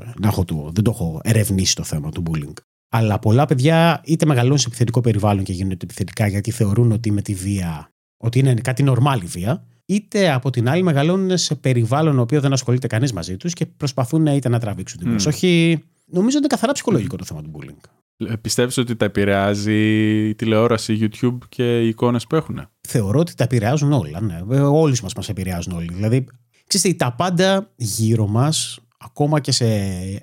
Δεν 0.71 0.83
το 0.83 0.91
έχω 0.91 1.21
ερευνήσει 1.23 1.75
το 1.75 1.83
θέμα 1.83 2.09
του 2.09 2.23
bullying. 2.29 2.53
Αλλά 2.95 3.19
πολλά 3.19 3.45
παιδιά 3.45 4.01
είτε 4.05 4.25
μεγαλώνουν 4.25 4.57
σε 4.57 4.67
επιθετικό 4.67 5.01
περιβάλλον 5.01 5.43
και 5.43 5.53
γίνονται 5.53 5.77
επιθετικά 5.83 6.27
γιατί 6.27 6.51
θεωρούν 6.51 6.91
ότι 6.91 7.11
με 7.11 7.21
τη 7.21 7.33
βία, 7.33 7.89
ότι 8.17 8.39
είναι 8.39 8.53
κάτι 8.53 8.83
νορμάλη 8.83 9.25
βία, 9.25 9.63
είτε 9.85 10.31
από 10.31 10.49
την 10.49 10.69
άλλη 10.69 10.83
μεγαλώνουν 10.83 11.37
σε 11.37 11.55
περιβάλλον 11.55 12.19
ο 12.19 12.21
οποίος 12.21 12.41
δεν 12.41 12.53
ασχολείται 12.53 12.87
κανείς 12.87 13.13
μαζί 13.13 13.37
τους 13.37 13.53
και 13.53 13.65
προσπαθούν 13.65 14.25
είτε 14.25 14.49
να 14.49 14.59
τραβήξουν 14.59 14.99
την 14.99 15.09
προσοχή. 15.09 15.83
Νομίζω 16.05 16.27
ότι 16.27 16.37
είναι 16.37 16.47
καθαρά 16.47 16.71
ψυχολογικό 16.71 17.15
το 17.15 17.25
θέμα 17.25 17.41
του 17.41 17.51
bullying. 17.53 17.89
Ε, 18.17 18.35
Πιστεύεις 18.35 18.77
ότι 18.77 18.95
τα 18.95 19.05
επηρεάζει 19.05 20.27
η 20.27 20.35
τηλεόραση, 20.35 20.97
YouTube 21.01 21.37
και 21.49 21.81
οι 21.81 21.87
εικόνες 21.87 22.27
που 22.27 22.35
έχουν. 22.35 22.67
Θεωρώ 22.87 23.19
ότι 23.19 23.35
τα 23.35 23.43
επηρεάζουν 23.43 23.91
όλα. 23.91 24.21
Ναι. 24.21 24.41
Ε, 24.51 24.59
Όλοι 24.59 24.97
μας 25.03 25.13
μας 25.13 25.29
επηρεάζουν 25.29 25.73
όλοι. 25.73 25.89
Δηλαδή, 25.93 26.25
ξέρετε, 26.67 27.05
τα 27.05 27.13
πάντα 27.13 27.71
γύρω 27.75 28.27
μας 28.27 28.79
ακόμα 29.05 29.39
και 29.39 29.51
σε 29.51 29.65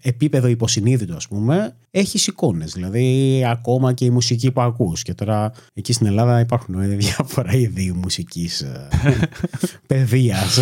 επίπεδο 0.03 0.47
υποσυνείδητο, 0.47 1.15
ας 1.15 1.29
πούμε, 1.29 1.77
έχει 1.91 2.31
εικόνες. 2.31 2.73
Δηλαδή, 2.73 3.45
ακόμα 3.49 3.93
και 3.93 4.05
η 4.05 4.11
μουσική 4.11 4.51
που 4.51 4.61
ακούς. 4.61 5.03
Και 5.03 5.15
τώρα 5.15 5.53
εκεί 5.75 5.93
στην 5.93 6.07
Ελλάδα 6.07 6.41
υπάρχουν 6.41 6.81
ε, 6.81 6.87
διάφορα 6.87 7.53
είδη 7.53 7.93
μουσικής 7.93 8.61
ε, 8.61 8.89
παιδείας. 9.87 10.59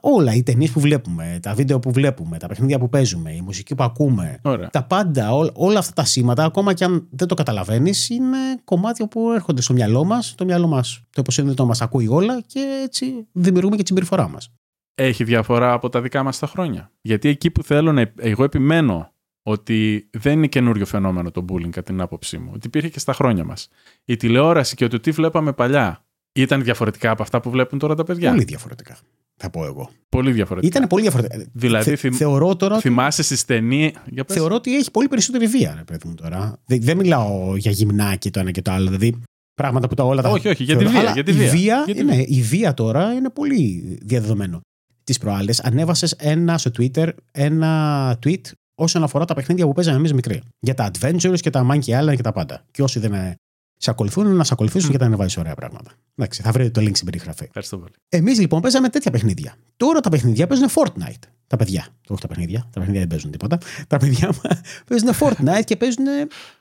Όλα, 0.00 0.34
οι 0.34 0.42
ταινίες 0.42 0.70
που 0.70 0.80
βλέπουμε, 0.80 1.38
τα 1.42 1.54
βίντεο 1.54 1.78
που 1.78 1.92
βλέπουμε, 1.92 2.38
τα 2.38 2.46
παιχνίδια 2.46 2.78
που 2.78 2.88
παίζουμε, 2.88 3.32
η 3.32 3.40
μουσική 3.40 3.74
που 3.74 3.82
ακούμε. 3.82 4.38
Τα 4.70 4.82
πάντα, 4.82 5.34
ό, 5.34 5.50
όλα 5.52 5.78
αυτά 5.78 5.92
τα 5.92 6.04
σήματα, 6.04 6.44
ακόμα 6.44 6.72
και 6.72 6.84
αν 6.84 7.06
δεν 7.10 7.28
το 7.28 7.34
καταλαβαίνεις, 7.34 8.08
είναι 8.08 8.38
κομμάτια 8.64 9.08
που 9.08 9.32
έρχονται 9.32 9.62
στο 9.62 9.72
μυαλό 9.72 10.04
μας. 10.04 10.34
Το 10.36 10.44
μυαλό 10.44 10.66
μας, 10.66 11.00
το 11.00 11.20
υποσυνείδητο 11.20 11.66
μας 11.66 11.82
ακούει 11.82 12.08
όλα 12.08 12.40
και 12.46 12.60
έτσι 12.84 13.26
δημιουργούμε 13.32 13.76
και 13.76 13.82
τη 13.82 13.88
συμπεριφορά 13.88 14.28
μας 14.28 14.50
έχει 14.94 15.24
διαφορά 15.24 15.72
από 15.72 15.88
τα 15.88 16.00
δικά 16.00 16.22
μας 16.22 16.38
τα 16.38 16.46
χρόνια. 16.46 16.90
Γιατί 17.00 17.28
εκεί 17.28 17.50
που 17.50 17.62
θέλω 17.62 17.92
να... 17.92 18.12
Εγώ 18.16 18.44
επιμένω 18.44 19.12
ότι 19.42 20.08
δεν 20.10 20.32
είναι 20.32 20.46
καινούριο 20.46 20.86
φαινόμενο 20.86 21.30
το 21.30 21.44
bullying 21.48 21.70
κατά 21.70 21.82
την 21.82 22.00
άποψή 22.00 22.38
μου. 22.38 22.50
Ότι 22.54 22.66
υπήρχε 22.66 22.88
και 22.88 22.98
στα 22.98 23.12
χρόνια 23.12 23.44
μας. 23.44 23.68
Η 24.04 24.16
τηλεόραση 24.16 24.74
και 24.74 24.86
το 24.88 25.00
τι 25.00 25.10
βλέπαμε 25.10 25.52
παλιά 25.52 26.04
ήταν 26.32 26.62
διαφορετικά 26.62 27.10
από 27.10 27.22
αυτά 27.22 27.40
που 27.40 27.50
βλέπουν 27.50 27.78
τώρα 27.78 27.94
τα 27.94 28.04
παιδιά. 28.04 28.30
Πολύ 28.30 28.44
διαφορετικά. 28.44 28.96
Θα 29.36 29.50
πω 29.50 29.64
εγώ. 29.64 29.90
Πολύ 30.08 30.32
διαφορετικά. 30.32 30.76
Ήταν 30.76 30.88
πολύ 30.88 31.02
διαφορετικά. 31.02 31.46
Δηλαδή, 31.52 31.96
Θε, 31.96 32.10
θεωρώ 32.10 32.56
τώρα. 32.56 32.80
Θυμάσαι 32.80 33.22
στις 33.22 33.44
ταινίε. 33.44 33.90
Θεωρώ 34.26 34.54
ότι 34.54 34.76
έχει 34.76 34.90
πολύ 34.90 35.08
περισσότερη 35.08 35.46
βία, 35.46 35.74
ρε 35.76 35.84
παιδί 35.84 36.08
μου 36.08 36.14
τώρα. 36.14 36.60
Δεν, 36.66 36.82
δεν 36.82 36.96
μιλάω 36.96 37.56
για 37.56 37.70
γυμνάκι 37.70 38.30
το 38.30 38.40
ένα 38.40 38.50
και 38.50 38.62
το 38.62 38.70
άλλο. 38.70 38.86
Δηλαδή, 38.86 39.20
πράγματα 39.54 39.88
που 39.88 39.94
τα 39.94 40.04
όλα 40.04 40.22
τα. 40.22 40.28
Όχι, 40.28 40.48
όχι, 40.48 40.64
για 40.64 40.76
τη 40.76 40.84
βία. 40.84 41.12
Για 41.12 41.22
τη 41.22 41.32
βία. 41.32 41.46
Η, 41.46 41.48
βία, 41.48 41.84
Είναι, 41.86 42.24
η 42.26 42.42
βία 42.42 42.74
τώρα 42.74 43.12
είναι 43.12 43.30
πολύ 43.30 43.98
διαδεδομένο 44.02 44.60
τις 45.04 45.18
προάλλες 45.18 45.60
ανέβασες 45.60 46.12
ένα 46.12 46.58
στο 46.58 46.70
Twitter 46.78 47.08
ένα 47.32 48.18
tweet 48.24 48.40
όσον 48.74 49.02
αφορά 49.02 49.24
τα 49.24 49.34
παιχνίδια 49.34 49.66
που 49.66 49.72
παίζαμε 49.72 49.96
εμείς 49.96 50.12
μικροί. 50.12 50.42
Για 50.58 50.74
τα 50.74 50.90
Adventures 50.92 51.40
και 51.40 51.50
τα 51.50 51.66
Monkey 51.70 52.00
Island 52.00 52.16
και 52.16 52.22
τα 52.22 52.32
πάντα. 52.32 52.64
Και 52.70 52.82
όσοι 52.82 52.98
δεν 52.98 53.12
ε, 53.12 53.36
σε 53.76 53.90
ακολουθούν, 53.90 54.36
να 54.36 54.44
σε 54.44 54.52
ακολουθήσουν 54.52 54.86
mm. 54.86 54.90
γιατί 54.90 55.04
ανεβάζει 55.04 55.40
ωραία 55.40 55.54
πράγματα. 55.54 55.90
Εντάξει, 56.16 56.42
θα 56.42 56.52
βρείτε 56.52 56.70
το 56.70 56.80
link 56.80 56.92
στην 56.92 57.04
περιγραφή. 57.04 57.44
Ευχαριστώ 57.44 57.78
πολύ. 57.78 57.92
Εμείς 58.08 58.38
λοιπόν 58.38 58.60
παίζαμε 58.60 58.88
τέτοια 58.88 59.10
παιχνίδια. 59.10 59.54
Τώρα 59.76 60.00
τα 60.00 60.08
παιχνίδια 60.08 60.46
παίζουν 60.46 60.68
Fortnite. 60.68 61.28
Τα 61.46 61.56
παιδιά. 61.56 61.86
Όχι 62.08 62.20
τα 62.20 62.26
παιχνίδια. 62.26 62.60
Τα 62.60 62.78
παιχνίδια 62.78 63.00
δεν 63.00 63.08
παίζουν 63.08 63.30
τίποτα. 63.30 63.58
Τα 63.86 63.96
παιδιά 63.96 64.34
παίζουν 64.88 65.08
Fortnite 65.20 65.64
και 65.64 65.76
παίζουν 65.76 66.04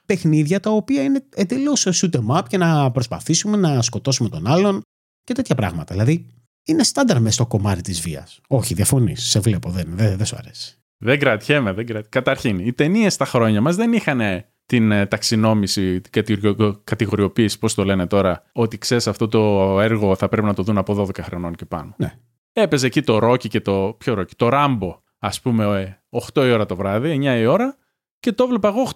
παιχνίδια 0.05 0.59
τα 0.59 0.69
οποία 0.69 1.03
είναι 1.03 1.23
εντελώς 1.35 1.87
shoot 1.91 2.09
em 2.11 2.37
up 2.37 2.43
και 2.47 2.57
να 2.57 2.91
προσπαθήσουμε 2.91 3.57
να 3.57 3.81
σκοτώσουμε 3.81 4.29
τον 4.29 4.47
άλλον 4.47 4.81
και 5.23 5.33
τέτοια 5.33 5.55
πράγματα. 5.55 5.93
Δηλαδή 5.93 6.27
είναι 6.63 6.83
στάνταρ 6.83 7.21
μες 7.21 7.33
στο 7.33 7.45
κομμάτι 7.45 7.81
της 7.81 8.01
βίας. 8.01 8.41
Όχι, 8.47 8.73
διαφωνείς. 8.73 9.29
Σε 9.29 9.39
βλέπω, 9.39 9.69
δεν, 9.69 9.85
δεν, 9.87 10.17
δεν 10.17 10.25
σου 10.25 10.35
αρέσει. 10.35 10.75
Δεν 10.97 11.19
κρατιέμαι, 11.19 11.71
δεν 11.71 11.85
κρατιέμαι. 11.85 12.07
Καταρχήν, 12.09 12.59
οι 12.59 12.73
ταινίες 12.73 13.13
στα 13.13 13.25
χρόνια 13.25 13.61
μας 13.61 13.75
δεν 13.75 13.93
είχαν 13.93 14.21
την 14.65 14.91
ε, 14.91 15.05
ταξινόμηση, 15.05 16.01
την 16.01 16.11
κατηγοριοποίηση, 16.83 17.59
πώς 17.59 17.73
το 17.73 17.83
λένε 17.83 18.07
τώρα, 18.07 18.43
ότι 18.53 18.77
ξέρεις 18.77 19.07
αυτό 19.07 19.27
το 19.27 19.79
έργο 19.79 20.15
θα 20.15 20.29
πρέπει 20.29 20.47
να 20.47 20.53
το 20.53 20.63
δουν 20.63 20.77
από 20.77 21.01
12 21.01 21.19
χρονών 21.19 21.55
και 21.55 21.65
πάνω. 21.65 21.95
Ναι. 21.97 22.13
Έπαιζε 22.53 22.85
εκεί 22.85 23.01
το 23.01 23.19
Ρόκι 23.19 23.47
και 23.49 23.61
το. 23.61 23.95
Ποιο 23.97 24.13
Ρόκι, 24.13 24.35
το 24.35 24.49
Ράμπο, 24.49 25.01
ας 25.19 25.41
πούμε, 25.41 25.97
8 26.33 26.45
η 26.45 26.51
ώρα 26.51 26.65
το 26.65 26.75
βράδυ, 26.75 27.19
9 27.21 27.39
η 27.39 27.45
ώρα, 27.45 27.77
και 28.19 28.31
το 28.31 28.43
έβλεπα 28.43 28.67
εγώ 28.67 28.89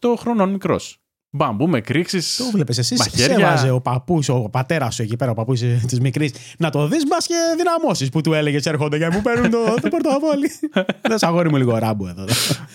8, 0.00 0.08
8 0.10 0.14
χρονών 0.16 0.50
μικρός. 0.50 1.05
Μπαμπού 1.30 1.68
με 1.68 1.80
κρίξεις. 1.80 2.36
Το 2.36 2.44
βλέπεις 2.52 2.78
εσύ. 2.78 2.96
Σε 2.96 3.32
έβαζε 3.32 3.70
ο 3.70 3.80
παππούς, 3.80 4.28
ο 4.28 4.48
πατέρας 4.50 4.94
σου 4.94 5.02
εκεί 5.02 5.16
πέρα, 5.16 5.30
ο 5.30 5.34
παππούς 5.34 5.60
της 5.60 6.00
μικρής, 6.00 6.32
να 6.58 6.70
το 6.70 6.86
δεις 6.86 7.06
μπας 7.06 7.26
και 7.26 7.34
δυναμώσεις 7.56 8.08
που 8.08 8.20
του 8.20 8.32
έλεγε 8.32 8.58
έρχονται 8.64 8.98
και 8.98 9.08
μου 9.12 9.22
παίρνουν 9.22 9.50
το, 9.50 9.58
το 9.82 9.88
πορτοφόλι. 9.88 10.50
Δεν 11.08 11.18
σε 11.18 11.26
αγόρι 11.26 11.50
μου 11.50 11.56
λίγο 11.56 11.78
ράμπου 11.78 12.06
εδώ. 12.06 12.24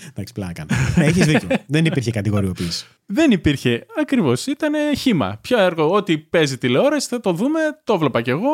Εντάξει, 0.09 0.33
πλάκα. 0.33 0.65
Ναι, 0.95 1.05
έχεις 1.05 1.25
δίκιο. 1.25 1.47
Δεν 1.67 1.85
υπήρχε 1.85 2.11
κατηγοριοποίηση. 2.11 2.85
Δεν 3.05 3.31
υπήρχε. 3.31 3.85
Ακριβώς. 4.01 4.45
Ήταν 4.45 4.73
χήμα. 4.97 5.37
Ποιο 5.41 5.59
έργο, 5.59 5.91
ό,τι 5.91 6.17
παίζει 6.17 6.57
τηλεόραση 6.57 7.07
θα 7.07 7.19
το 7.19 7.33
δούμε. 7.33 7.59
Το 7.83 7.97
βλέπα 7.97 8.21
κι 8.21 8.29
εγώ. 8.29 8.49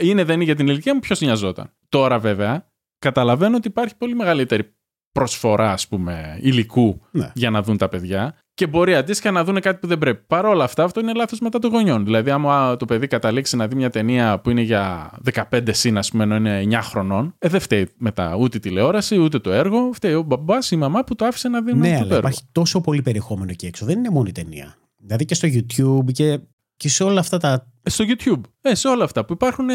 Είναι, 0.00 0.24
δεν 0.24 0.34
είναι 0.34 0.44
για 0.44 0.54
την 0.54 0.68
ηλικία 0.68 0.94
μου, 0.94 1.00
ποιος 1.00 1.20
νοιαζόταν. 1.20 1.72
Τώρα 1.88 2.18
βέβαια 2.18 2.66
καταλαβαίνω 2.98 3.56
ότι 3.56 3.68
υπάρχει 3.68 3.96
πολύ 3.96 4.14
μεγαλύτερη 4.14 4.74
προσφορά, 5.12 5.72
ας 5.72 5.88
πούμε, 5.88 6.38
υλικού 6.40 7.00
Ναι. 7.10 7.30
για 7.34 7.50
να 7.50 7.62
δουν 7.62 7.76
τα 7.76 7.88
παιδιά. 7.88 8.34
Και 8.54 8.66
μπορεί 8.66 8.94
αντίστοιχα 8.94 9.30
να 9.30 9.44
δουν 9.44 9.60
κάτι 9.60 9.78
που 9.80 9.86
δεν 9.86 9.98
πρέπει. 9.98 10.24
Παρ' 10.26 10.44
όλα 10.44 10.64
αυτά, 10.64 10.84
αυτό 10.84 11.00
είναι 11.00 11.12
λάθος 11.12 11.40
μετά 11.40 11.58
των 11.58 11.70
γονιών. 11.70 12.04
Δηλαδή, 12.04 12.30
άμα 12.30 12.76
το 12.76 12.84
παιδί 12.84 13.06
καταλήξει 13.06 13.56
να 13.56 13.66
δει 13.68 13.74
μια 13.74 13.90
ταινία 13.90 14.40
που 14.40 14.50
είναι 14.50 14.60
για 14.60 15.10
15 15.50 15.72
συν, 15.72 15.98
ας 15.98 16.10
πούμε, 16.10 16.22
ενώ 16.24 16.34
είναι 16.36 16.60
9 16.60 16.82
χρονών, 16.82 17.34
ε, 17.38 17.48
δεν 17.48 17.60
φταίει 17.60 17.88
μετά 17.96 18.36
ούτε 18.36 18.56
η 18.56 18.60
τηλεόραση, 18.60 19.16
ούτε 19.18 19.38
το 19.38 19.52
έργο. 19.52 19.90
Φταίει 19.92 20.14
ο 20.14 20.22
μπαμπάς 20.22 20.66
ή 20.70 20.74
η 20.76 20.78
μαμά 20.78 21.04
που 21.04 21.14
το 21.14 21.24
άφησε 21.24 21.48
να 21.48 21.60
δει 21.62 21.74
Ναι, 21.74 21.78
το 21.88 21.94
αλλά 21.94 21.98
έργο. 22.04 22.16
υπάρχει 22.16 22.40
τόσο 22.52 22.80
πολύ 22.80 23.02
περιεχόμενο 23.02 23.50
εκεί 23.50 23.66
έξω. 23.66 23.86
Δεν 23.86 23.98
είναι 23.98 24.10
μόνο 24.10 24.26
η 24.28 24.32
ταινία. 24.32 24.74
Δηλαδή 24.96 25.24
και 25.24 25.34
στο 25.34 25.48
YouTube 25.52 26.12
και, 26.12 26.40
και 26.76 26.88
σε 26.88 27.04
όλα 27.04 27.20
αυτά 27.20 27.38
τα. 27.38 27.66
Ε, 27.82 27.90
Στο 27.90 28.04
YouTube. 28.08 28.40
Ε, 28.60 28.74
σε 28.74 28.88
όλα 28.88 29.04
αυτά 29.04 29.24
που 29.24 29.32
υπάρχουν 29.32 29.68
ε, 29.70 29.74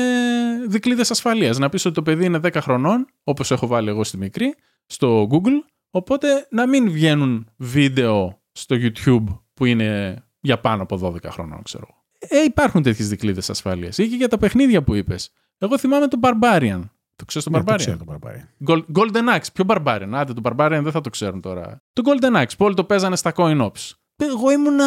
δικλείδες 0.68 1.12
ασφαλείας. 1.12 1.58
Να 1.58 1.70
πεις 1.70 1.86
ότι 1.86 1.96
το 1.96 2.02
παιδί 2.02 2.26
είναι 2.26 2.40
10 2.44 2.50
χρονών, 2.62 3.08
όπως 3.24 3.52
έχω 3.52 3.68
βάλει 3.68 3.90
εγώ 3.90 4.04
στη 4.04 4.18
μικρή, 4.18 4.56
στο 4.88 5.28
Google. 5.32 5.62
Οπότε 5.92 6.48
να 6.52 6.68
μην 6.68 6.92
βγαίνουν 6.92 7.48
βίντεο 7.58 8.42
στο 8.52 8.76
YouTube 8.80 9.24
που 9.54 9.66
είναι 9.66 10.22
για 10.40 10.60
πάνω 10.60 10.84
από 10.84 11.00
12 11.04 11.24
χρονών, 11.30 11.64
ξέρω 11.64 11.88
εγώ. 11.90 12.04
Ε, 12.42 12.44
υπάρχουν 12.44 12.82
τέτοιες 12.84 13.10
δικλείδες 13.10 13.50
ασφαλεία. 13.50 13.88
Ή 13.98 14.08
και 14.08 14.16
για 14.16 14.28
τα 14.28 14.38
παιχνίδια 14.38 14.84
που 14.84 14.94
είπες. 14.94 15.30
Εγώ 15.58 15.78
θυμάμαι 15.78 16.08
τον 16.08 16.20
Barbarian. 16.24 16.82
Το 17.16 17.26
ξέρεις 17.26 17.48
τον 17.48 17.54
Ναι, 17.58 17.64
το 17.64 17.72
Barbarian; 17.74 17.78
ξέρω 17.78 17.98
το 17.98 18.06
Barbarian. 18.14 18.68
Gold- 18.68 18.86
Golden 18.98 19.36
Axe. 19.36 19.46
Ποιο 19.54 19.66
Barbarian; 19.68 20.10
Άντε, 20.14 20.34
το 20.34 20.42
Barbarian 20.44 20.80
δεν 20.84 20.92
θα 20.92 21.02
το 21.02 21.10
ξέρουν 21.10 21.42
τώρα. 21.42 21.84
Το 21.94 22.02
Golden 22.06 22.36
Axe. 22.42 22.52
Που 22.58 22.66
όλοι 22.66 22.76
το 22.76 22.84
παίζανε 22.84 23.16
στα 23.16 23.34
coin 23.36 23.62
ops. 23.62 23.92
Εγώ 24.16 24.52
ήμουνα. 24.52 24.86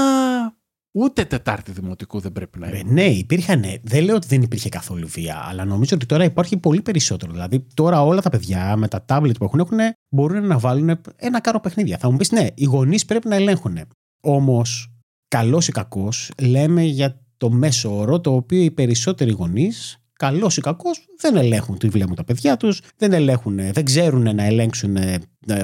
Ούτε 0.93 1.25
Τετάρτη 1.25 1.73
Δημοτικού 1.73 2.21
δεν 2.21 2.33
πρέπει 2.33 2.59
να 2.59 2.67
Ε, 2.67 2.79
είμαι. 2.79 2.93
ναι, 2.93 3.05
υπήρχαν. 3.05 3.65
Δεν 3.83 4.05
λέω 4.05 4.15
ότι 4.15 4.27
δεν 4.27 4.43
υπήρχε 4.43 4.69
καθόλου 4.69 5.09
βία, 5.09 5.45
αλλά 5.49 5.65
νομίζω 5.65 5.97
ότι 5.97 6.07
τώρα 6.07 6.25
υπάρχει 6.25 6.57
πολύ 6.57 6.83
περισσότερο. 6.83 7.33
Δηλαδή, 7.33 7.67
τώρα 7.75 8.03
όλα 8.05 8.21
τα 8.21 8.31
παιδιά 8.31 8.77
με 8.77 8.89
τα 8.89 9.05
τάμπλετ 9.05 9.37
που 9.39 9.45
έχουν, 9.45 9.61
έχουν 9.61 9.79
μπορούν 10.09 10.47
να 10.47 10.59
βάλουν 10.59 11.01
ένα 11.17 11.41
κάρο 11.41 11.61
παιχνίδια. 11.61 11.99
Θα 11.99 12.11
μου 12.11 12.17
πεις, 12.17 12.31
ναι, 12.31 12.47
οι 12.55 12.65
γονείς 12.65 13.05
πρέπει 13.05 13.29
να 13.29 13.35
ελέγχουν. 13.35 13.79
Όμως, 14.23 14.93
καλός 15.29 15.69
ή 15.69 15.73
κακός, 15.73 16.31
λέμε 16.43 16.83
για 16.83 17.21
το 17.37 17.51
μέσο 17.51 17.97
όρο 17.99 18.21
το 18.21 18.35
οποίο 18.35 18.63
οι 18.63 18.71
περισσότεροι 18.71 19.31
γονείς, 19.31 19.99
καλός 20.13 20.57
ή 20.57 20.61
κακός, 20.61 21.07
δεν 21.21 21.37
ελέγχουν 21.37 21.79
τι 21.79 21.89
βλέπουν 21.89 22.15
τα 22.15 22.25
παιδιά 22.25 22.57
τους, 22.57 22.81
δεν 22.97 23.13
ελέγχουν, 23.13 23.57
δεν 23.73 23.85
ξέρουν 23.85 24.35
να 24.35 24.45
ελέγξουν, 24.45 24.97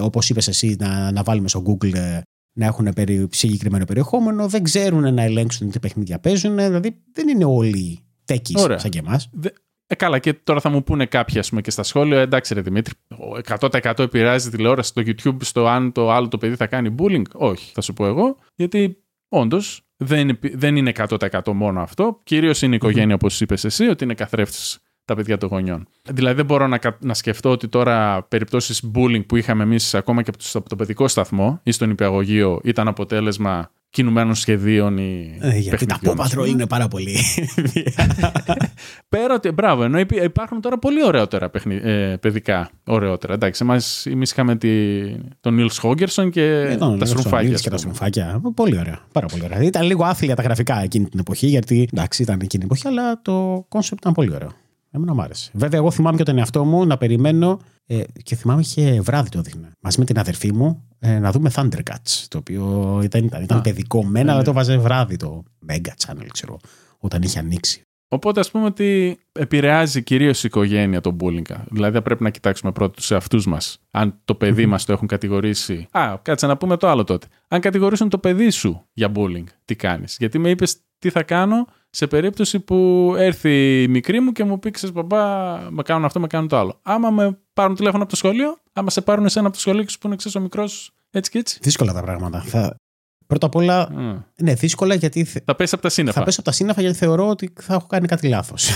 όπως 0.01 0.31
είπες 0.31 0.49
εσύ, 0.49 0.77
να, 0.79 1.11
να 1.13 1.23
βάλουμε 1.23 1.49
στο 1.49 1.63
Google 1.67 1.95
ε, 1.95 2.21
να 2.57 2.67
έχουν 2.67 2.93
περι, 2.95 3.29
συγκεκριμένο 3.31 3.85
περιεχόμενο, 3.85 4.49
δεν 4.49 4.63
ξέρουν 4.63 5.15
να 5.15 5.23
ελέγξουν 5.23 5.71
τι 5.71 5.79
παιχνίδια 5.79 6.19
παίζουν. 6.19 6.57
Δηλαδή 6.57 6.97
δεν 7.13 7.29
είναι 7.29 7.45
όλοι 7.45 7.99
τέκεις 8.25 8.63
Ωραία. 8.63 8.79
σαν 8.79 8.91
και 8.91 8.99
εμάς. 8.99 9.31
Ε, 9.87 9.95
καλά, 9.95 10.19
και 10.19 10.33
τώρα 10.33 10.61
θα 10.61 10.69
μου 10.69 10.83
πούνε 10.83 11.07
κάποιοι 11.07 11.39
ας 11.39 11.49
πούμε, 11.49 11.61
και 11.61 11.71
στα 11.71 11.83
σχόλια, 11.83 12.21
εντάξει 12.21 12.55
ρε 12.55 12.61
Δημήτρη, 12.61 12.93
ο 13.09 13.57
100% 13.59 13.99
επηρεάζει 13.99 14.51
τη 14.51 14.57
τηλεόραση 14.57 14.89
στο 14.89 15.03
YouTube 15.05 15.37
στο 15.41 15.67
αν 15.67 15.93
το 15.93 16.11
άλλο 16.11 16.29
το 16.29 16.39
παιδί 16.39 16.55
θα 16.55 16.67
κάνει 16.67 16.95
bullying; 16.99 17.23
Όχι, 17.33 17.71
θα 17.75 17.81
σου 17.81 17.93
πω 17.93 18.07
εγώ, 18.07 18.37
γιατί 18.55 18.97
όντως 19.29 19.87
δεν, 19.97 20.29
επι- 20.29 20.59
δεν 20.59 20.77
είναι 20.77 20.93
100% 21.09 21.53
μόνο 21.53 21.81
αυτό. 21.81 22.21
Κυρίως 22.25 22.63
είναι 22.63 22.73
η 22.75 22.77
οικογένεια, 22.77 23.15
όπως 23.15 23.41
είπες 23.41 23.65
εσύ, 23.65 23.85
ότι 23.85 24.05
είναι 24.05 24.15
καθρέφτης 24.15 24.79
τα 25.07 25.15
παιδιά 25.15 25.39
των 25.39 25.49
γονιών. 25.49 25.89
Δηλαδή, 26.11 26.37
δεν 26.37 26.45
μπορώ 26.45 26.67
να, 26.67 26.79
κα- 26.79 26.97
να 27.01 27.15
σκεφτώ 27.15 27.51
ότι 27.51 27.69
τώρα 27.69 28.23
περιπτώσεις 28.23 28.83
bullying 28.95 29.27
που 29.27 29.37
είχαμε 29.37 29.63
εμείς 29.63 29.95
ακόμα 29.95 30.23
και 30.23 30.31
από 30.31 30.39
το, 30.39 30.45
από 30.59 30.69
το 30.69 30.77
παιδικό 30.77 31.09
σταθμό 31.09 31.61
ή 31.63 31.71
στον 31.73 31.91
υπηαγωγείο 31.91 32.61
ήταν 32.65 32.89
αποτέλεσμα 32.89 33.71
κινουμένων 33.91 34.35
σχεδίων 34.35 34.99
ή. 34.99 35.39
Ε, 35.41 35.59
γιατί 35.59 35.87
τα 35.87 35.95
παιχνιδιών, 35.99 36.17
Paw 36.17 36.21
ας 36.25 36.35
πούμε. 36.35 36.45
Patrol 36.47 36.49
είναι 36.51 36.67
πάρα 36.67 36.89
πολύ. 36.89 37.17
Πέρα 39.09 39.35
ότι. 39.35 39.51
Μπράβο, 39.51 39.83
ενώ 39.83 39.99
υπή- 39.99 40.23
υπάρχουν 40.25 40.61
τώρα 40.61 40.79
πολύ 40.79 41.05
ωραιότερα 41.05 41.51
παιχνι... 41.51 41.81
ε, 41.83 42.17
παιδικά. 42.21 42.71
Ωραιότερα. 42.85 43.35
Εντάξει, 43.35 43.63
εμάς, 43.65 44.07
εμείς 44.07 44.31
είχαμε 44.31 44.57
τη... 44.57 44.69
τον 45.41 45.55
Νιλς 45.55 45.71
Χόλγκερσον 45.79 46.31
και 46.31 46.43
Ε, 46.45 46.77
τον 46.77 46.99
τα 46.99 47.05
Nelson 47.05 47.09
στρουμφάκια. 47.09 47.51
Needs 47.51 47.55
ας 47.55 47.61
και 47.61 47.71
τα 47.71 47.77
πούμε. 47.77 47.95
στρουμφάκια. 47.95 48.41
Πολύ 48.55 48.79
ωραία. 48.79 48.99
Πάρα 49.13 49.27
πολύ 49.27 49.43
ωραία. 49.45 49.63
Ήταν 49.63 49.83
λίγο 49.87 50.05
άθλια 50.05 50.37
τα 50.37 50.43
γραφικά 50.43 50.83
εκείνη 50.83 51.05
την 51.09 51.19
εποχή, 51.19 51.47
γιατί 51.47 51.89
εντάξει, 51.93 52.23
ήταν 52.23 52.35
εκείνη 52.35 52.49
την 52.49 52.63
εποχή, 52.63 52.87
αλλά 52.87 53.23
το 53.23 53.65
concept 53.69 54.01
ήταν 54.01 54.13
πολύ 54.13 54.35
ωραίο. 54.35 54.51
Εμένα 54.97 55.15
μου 55.15 55.23
άρεσε. 55.23 55.51
Βέβαια, 55.55 55.79
εγώ 55.79 55.91
θυμάμαι 55.91 56.17
και 56.17 56.23
τον 56.23 56.39
εαυτό 56.39 56.65
μου 56.65 56.87
να 56.87 56.97
περιμένω. 56.97 57.61
Ε, 57.87 58.03
και 58.23 58.37
θυμάμαι 58.37 58.61
είχε 58.61 59.01
βράδυ 59.01 59.29
το 59.29 59.41
δείχνε. 59.41 59.71
Μαζί 59.81 59.99
με 59.99 60.05
την 60.05 60.19
αδερφή 60.19 60.53
μου 60.53 60.85
ε, 60.99 61.19
να 61.19 61.33
δούμε 61.33 61.51
Thundercats. 61.55 62.25
Το 62.29 62.39
οποίο 62.39 63.01
ήταν, 63.03 63.25
ήταν, 63.25 63.43
ήταν 63.43 63.59
Α, 63.59 63.61
παιδικό 63.61 64.05
μένα, 64.05 64.25
ναι, 64.25 64.31
αλλά 64.31 64.39
ναι. 64.39 64.45
το 64.45 64.53
βάζε 64.53 64.77
βράδυ 64.77 65.17
το 65.17 65.43
Mega 65.71 65.91
Channel, 66.07 66.27
ξέρω, 66.33 66.59
όταν 66.99 67.23
είχε 67.23 67.39
ανοίξει. 67.39 67.81
Οπότε, 68.09 68.41
ας 68.41 68.51
πούμε 68.51 68.65
ότι 68.65 69.19
επηρεάζει 69.33 70.03
κυρίως 70.03 70.45
η 70.45 70.47
οικογένεια 70.47 71.01
τον 71.01 71.17
bullying. 71.21 71.55
Δηλαδή, 71.71 71.95
θα 71.95 72.03
πρέπει 72.03 72.23
να 72.23 72.31
κοιτάξουμε 72.31 72.73
πρώτα 72.73 72.95
τους 72.95 73.11
εαυτούς 73.11 73.47
μας. 73.47 73.79
Αν 73.91 74.21
το 74.25 74.35
παιδί 74.35 74.67
μας 74.67 74.85
το 74.85 74.93
έχουν 74.93 75.09
κατηγορήσει. 75.09 75.87
Α, 75.91 76.19
κάτσε 76.23 76.47
να 76.47 76.57
πούμε 76.57 76.77
το 76.77 76.89
άλλο 76.89 77.05
τότε. 77.05 77.27
Αν 77.49 77.61
κατηγορήσουν 77.61 78.09
το 78.09 78.19
παιδί 78.19 78.51
σου 78.51 78.87
για 78.93 79.13
bullying, 79.15 79.45
τι 79.65 79.77
κάνεις; 79.77 80.17
Γιατί 80.19 80.39
με 80.39 80.51
είπες 80.51 80.77
τι 80.99 81.11
θα 81.11 81.23
κάνω 81.23 81.67
σε 81.91 82.07
περίπτωση 82.07 82.61
που 82.61 83.13
έρθει 83.19 83.83
η 83.83 83.89
μικρή 83.89 84.21
μου 84.21 84.33
και 84.33 84.45
μου 84.45 84.59
πει: 84.59 84.71
Ξέρεις, 84.71 84.95
μπαμπά, 84.95 85.21
με 85.71 85.83
κάνουν 85.83 86.05
αυτό, 86.05 86.21
με 86.21 86.27
κάνουν 86.27 86.49
το 86.49 86.57
άλλο. 86.59 86.79
Άμα 86.83 87.11
με 87.11 87.39
πάρουν 87.53 87.75
τηλέφωνο 87.77 88.03
από 88.03 88.11
το 88.11 88.17
σχολείο, 88.17 88.57
άμα 88.73 88.91
σε 88.91 89.01
πάρουν 89.01 89.25
εσένα 89.25 89.47
από 89.47 89.55
το 89.55 89.61
σχολείο 89.61 89.83
και 89.83 89.91
σου 89.91 89.99
πούνε: 89.99 90.17
Ξέρεις, 90.17 90.37
ο 90.37 90.41
μικρός 90.41 90.91
έτσι 91.11 91.31
και 91.31 91.39
έτσι. 91.39 91.59
Δύσκολα 91.63 91.93
τα 91.93 92.03
πράγματα. 92.03 92.41
Θα... 92.43 92.77
Πρώτα 93.27 93.47
απ' 93.47 93.55
όλα, 93.55 93.89
Μμ. 93.93 94.17
είναι 94.37 94.55
δύσκολα 94.55 94.95
γιατί 94.95 95.25
θε- 95.25 95.43
Θα 95.47 95.55
πέσει 95.55 95.75
από 95.75 95.83
τα 95.83 95.89
σύννεφα. 95.89 96.19
θα 96.19 96.25
πέσω 96.25 96.41
από 96.41 96.49
τα 96.51 96.55
σύννεφα 96.57 96.81
γιατί 96.81 96.97
θεωρώ 96.97 97.29
ότι 97.29 97.53
θα 97.61 97.75
έχω 97.75 97.87
κάνει 97.87 98.07
κάτι 98.07 98.29
λάθος. 98.29 98.71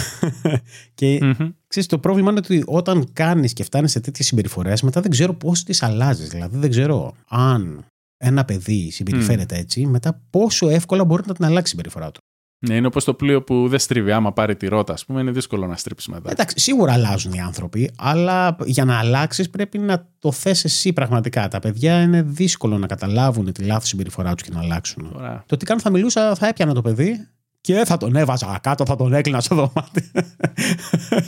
και 0.94 1.18
Μμμ. 1.22 1.48
ξέρεις, 1.66 1.88
το 1.88 1.98
πρόβλημα 1.98 2.30
είναι 2.30 2.38
ότι 2.44 2.62
όταν 2.66 3.11
κάνεις 3.12 3.52
και 3.52 3.64
φτάνεις 3.64 3.90
σε 3.90 4.00
τέτοιες 4.00 4.26
συμπεριφορές, 4.26 4.83
μετά 4.83 5.00
δεν 5.00 5.11
ξέρω 5.11 5.33
πώς 5.35 5.62
τις 5.62 5.83
αλλάζεις. 5.83 6.28
Δηλαδή, 6.28 6.56
δεν 6.59 6.70
ξέρω 6.70 7.14
αν 7.28 7.85
ένα 8.20 8.44
παιδί 8.44 8.90
συμπεριφέρεται 8.90 9.56
έτσι, 9.56 9.87
μετά 9.87 10.22
πόσο 10.30 10.68
εύκολα 10.68 11.04
μπορεί 11.04 11.22
να 11.26 11.35
την 11.35 11.44
αλλάξει 11.44 11.66
η 11.66 11.68
συμπεριφορά 11.68 12.11
του. 12.11 12.20
Ναι, 12.66 12.74
είναι 12.74 12.87
όπως 12.87 13.04
το 13.04 13.14
πλοίο 13.14 13.42
που 13.42 13.68
δεν 13.68 13.78
στρίβει. 13.78 14.12
Άμα 14.12 14.33
πάρει 14.33 14.56
τη 14.56 14.68
ρότα, 14.68 14.92
ας 14.92 15.04
πούμε, 15.04 15.20
είναι 15.20 15.30
δύσκολο 15.30 15.66
να 15.66 15.76
στρίψεις 15.76 16.09
μετά. 16.09 16.30
Εντάξει, 16.30 16.59
σίγουρα 16.59 16.92
αλλάζουν 16.92 17.33
οι 17.33 17.40
άνθρωποι, 17.40 17.90
αλλά 17.98 18.56
για 18.64 18.85
να 18.85 18.98
αλλάξεις 18.98 19.50
πρέπει 19.50 19.78
να 19.78 20.09
το 20.18 20.33
θες 20.33 20.64
εσύ 20.64 20.92
πραγματικά. 20.92 21.48
Τα 21.48 21.59
παιδιά 21.59 22.02
είναι 22.02 22.22
δύσκολο 22.22 22.78
να 22.78 22.87
καταλάβουν 22.87 23.52
τη 23.52 23.64
λάθος 23.64 23.88
συμπεριφορά 23.88 24.35
τους 24.35 24.42
και 24.42 24.50
να 24.54 24.61
αλλάξουν. 24.61 25.11
Τώρα, 25.12 25.44
Το 25.46 25.56
τι 25.56 25.64
κάνω 25.64 25.80
θα 25.80 25.90
μιλούσα, 25.90 26.35
θα 26.35 26.46
έπιανα 26.46 26.74
το 26.74 26.83
παιδί 26.83 27.28
και 27.61 27.83
θα 27.85 27.96
τον 27.96 28.16
έβαζα 28.16 28.59
κάτω, 28.62 28.85
θα 28.87 28.96
τον 28.96 29.12
έκλεινα 29.12 29.40
στο 29.40 29.54
δωμάτιο. 29.54 30.02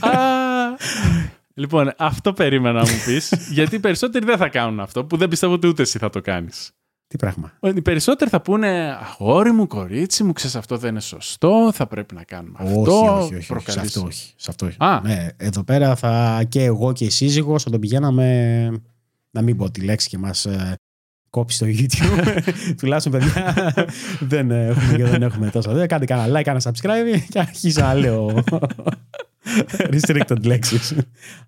Α, 0.00 0.10
λοιπόν, 1.54 1.92
αυτό 1.98 2.32
περίμενα 2.32 2.82
να 2.82 2.90
μου 2.90 2.96
πεις. 3.06 3.32
γιατί 3.56 3.74
οι 3.74 3.80
περισσότεροι 3.80 4.24
δεν 4.24 4.36
θα 4.36 4.48
κάνουν 4.48 4.80
αυτό, 4.80 5.04
που 5.04 5.16
δεν 5.16 5.28
πιστεύω 5.28 5.52
ότι 5.52 5.66
ούτε 5.66 5.82
εσύ 5.82 5.98
θα 5.98 6.10
το 6.10 6.20
κάνεις. 6.20 6.70
Τι 7.12 7.18
πράγμα. 7.18 7.52
Οι 7.74 7.82
περισσότεροι 7.82 8.30
θα 8.30 8.40
πούνε 8.40 8.96
Αγόρι 9.02 9.52
μου, 9.52 9.66
κορίτσι 9.66 10.24
μου, 10.24 10.32
ξέρεις 10.32 10.56
αυτό 10.56 10.76
δεν 10.76 10.90
είναι 10.90 11.00
σωστό, 11.00 11.70
θα 11.74 11.86
πρέπει 11.86 12.14
να 12.14 12.22
κάνουμε 12.22 12.58
αυτό. 12.60 12.80
όχι, 12.80 13.08
όχι, 13.08 13.22
όχι, 13.24 13.34
όχι. 13.34 13.42
Σε 13.44 13.52
προκαλείς- 13.52 13.82
αυτό 13.96 14.06
όχι. 14.06 14.32
Σε 14.36 14.46
αυτό 14.50 14.66
όχι. 14.66 14.76
Α. 14.78 15.00
Ναι, 15.02 15.26
εδώ 15.36 15.64
πέρα 15.64 15.96
θα 15.96 16.42
και 16.48 16.62
εγώ 16.64 16.92
και 16.92 17.04
η 17.04 17.10
σύζυγος 17.10 17.62
θα 17.62 17.70
τον 17.70 17.80
πηγαίναμε 17.80 18.68
να 19.30 19.42
μην 19.42 19.56
πω 19.56 19.70
τη 19.70 19.80
λέξη 19.80 20.08
και 20.08 20.18
μας 20.18 20.44
ε, 20.46 20.74
κόψει 21.30 21.56
στο 21.56 21.66
YouTube. 21.66 22.38
Τουλάχιστον 22.78 23.12
παιδιά 23.12 23.54
δεν 24.20 24.50
έχουμε 24.50 24.96
και 24.96 25.04
δεν 25.04 25.22
έχουμε 25.22 25.50
τόσο. 25.50 25.72
Δεν 25.72 25.88
κάντε 25.88 26.04
κανένα 26.04 26.40
like, 26.40 26.42
κανένα 26.42 26.64
subscribe 26.72 27.18
και 27.28 27.38
αρχίζω 27.38 27.80
να 27.82 27.94
λέω 27.94 28.34
restricted 29.92 30.42
λέξεις. 30.44 30.94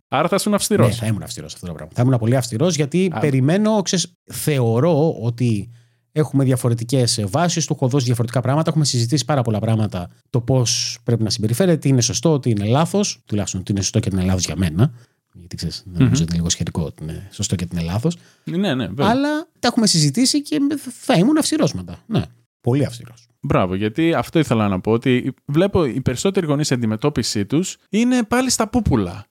Άρα 0.09 0.29
θα 0.29 0.37
ήσουν 0.37 0.55
αυστηρός. 0.55 0.89
Ναι, 0.89 0.95
θα 0.95 1.07
ήμουν 1.07 1.23
αυστηρός 1.23 1.51
σε 1.51 1.57
αυτό 1.57 1.69
το 1.69 1.75
πράγμα. 1.75 1.93
Θα 1.97 2.03
ήμουν 2.03 2.19
πολύ 2.19 2.37
αυστηρός 2.37 2.77
γιατί 2.77 3.11
Α. 3.15 3.19
περιμένω, 3.19 3.83
ξέρεις, 3.83 4.13
θεωρώ 4.33 5.13
ότι 5.21 5.71
έχουμε 6.13 6.45
διαφορετικές 6.45 7.25
βάσεις, 7.27 7.67
του 7.67 7.73
έχω 7.73 7.89
δώσει 7.89 8.05
διαφορετικά 8.05 8.41
πράγματα. 8.41 8.71
Έχουμε 8.71 8.85
συζητήσει 8.85 9.25
πάρα 9.25 9.43
πολλά 9.43 9.59
πράγματα. 9.59 10.11
Το 10.31 10.41
πώς 10.41 10.99
πρέπει 11.05 11.23
να 11.23 11.31
συμπεριφέρεται, 11.31 11.77
τι 11.77 11.89
είναι 11.89 12.01
σωστό, 12.01 12.39
τι 12.39 12.51
είναι 12.51 12.65
λάθος. 12.65 13.23
Τουλάχιστον 13.27 13.63
τι 13.63 13.73
είναι 13.73 13.81
σωστό 13.81 14.01
και 14.01 14.11
τι 14.11 14.17
είναι 14.17 14.25
λάθος 14.25 14.45
για 14.45 14.57
μένα. 14.57 14.93
Γιατί 15.37 15.57
ξέρεις, 15.57 15.83
νομίζω 15.87 16.13
ότι 16.13 16.23
είναι 16.23 16.35
λίγο 16.35 16.49
σχετικό 16.49 16.83
ότι 16.83 17.03
είναι 17.03 17.29
σωστό 17.31 17.57
και 17.57 17.67
τι 17.67 17.77
είναι 17.77 17.85
λάθος. 17.85 18.17
ναι, 18.45 18.75
ναι, 18.75 18.87
βέβαια. 18.87 19.09
Αλλά 19.09 19.49
τα 19.59 19.69
έχουμε 19.69 19.87
συζητήσει 19.87 20.43
και 20.43 20.59
θα 21.01 21.15
ήμουν 21.15 21.39
αυστηρός 21.39 21.73
μετά. 21.73 22.03
Ναι, 22.07 22.23
πολύ 22.65 22.85
αυστηρός. 22.85 23.29
Μπράβο, 23.41 23.75
γιατί 23.75 24.15
αυτό 24.15 24.39
ήθελα 24.39 24.69
να 24.69 24.81
πω. 24.81 24.93
Ότι 24.93 25.35
βλέπω 25.45 25.85
οι 25.85 26.01
περισσότεροι 26.01 26.47
γονείς 26.47 26.71
η 26.71 26.75
αντιμετώπιση 26.75 27.47
τους 27.47 27.77
είναι 27.89 28.23
πάλι 28.23 28.51
στα 28.51 28.69
πούπουλα. 28.69 29.27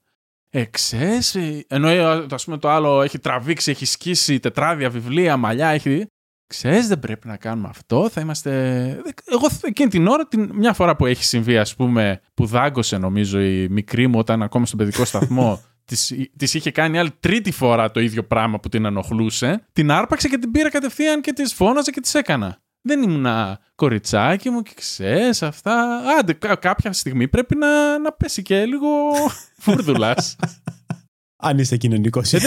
Ε, 0.50 0.64
ξέρεις, 0.64 1.36
ε, 1.36 1.66
ενώ 1.68 1.88
ε, 1.88 2.26
ας 2.32 2.44
πούμε 2.46 2.58
το 2.58 2.70
άλλο 2.70 3.02
έχει 3.02 3.20
τραβήξει, 3.20 3.72
έχει 3.72 3.86
σκίσει 3.86 4.40
τετράδια, 4.40 4.90
βιβλία, 4.90 5.38
μαλλιά, 5.38 5.68
έχει. 5.68 6.06
Ξέρεις, 6.48 6.88
δεν 6.88 7.00
πρέπει 7.00 7.28
να 7.28 7.38
κάνουμε 7.38 7.68
αυτό, 7.70 8.10
θα 8.10 8.22
είμαστε... 8.22 8.52
Εγώ 9.26 9.48
εκείνη 9.62 9.90
την 9.90 10.08
ώρα, 10.08 10.28
την, 10.28 10.52
μια 10.54 10.74
φορά 10.74 10.96
που 10.96 11.06
έχει 11.06 11.24
συμβεί, 11.24 11.58
ας 11.58 11.76
πούμε, 11.76 12.22
που 12.34 12.46
δάγκωσε 12.46 12.98
νομίζω 12.98 13.42
η 13.42 13.68
μικρή 13.70 14.08
μου 14.08 14.20
όταν 14.20 14.44
ακόμα 14.44 14.66
στον 14.66 14.78
παιδικό 14.78 15.06
σταθμό, 15.06 15.62
της, 15.86 16.14
της 16.38 16.54
είχε 16.54 16.72
κάνει 16.72 17.00
άλλη 17.00 17.12
τρίτη 17.20 17.52
φορά 17.52 17.92
το 17.92 18.00
ίδιο 18.00 18.24
πράγμα 18.24 18.60
που 18.60 18.70
την 18.70 18.86
ενοχλούσε, 18.86 19.68
την 19.74 19.92
άρπαξε 19.92 20.28
και 20.28 20.38
την 20.38 20.52
πήρα 20.52 20.70
κατευθείαν 20.70 21.22
και 21.22 21.34
της 21.34 21.54
φώναζε 21.54 21.92
και 21.92 22.02
της 22.02 22.14
έκανα. 22.14 22.63
Δεν 22.86 23.02
ήμουνα 23.04 23.60
κοριτσάκι 23.76 24.50
μου 24.50 24.62
και 24.62 24.72
ξέρεις 24.76 25.44
αυτά. 25.44 26.02
Άντε, 26.20 26.34
κα- 26.34 26.56
κάποια 26.56 26.94
στιγμή 26.94 27.28
πρέπει 27.28 27.56
να, 27.56 28.00
να 28.00 28.12
πέσει 28.12 28.42
και 28.42 28.66
λίγο 28.66 28.90
φουρδουλάς. 29.64 30.36
Αν 31.38 31.58
είστε 31.58 31.78
κοινωνικός. 31.78 32.34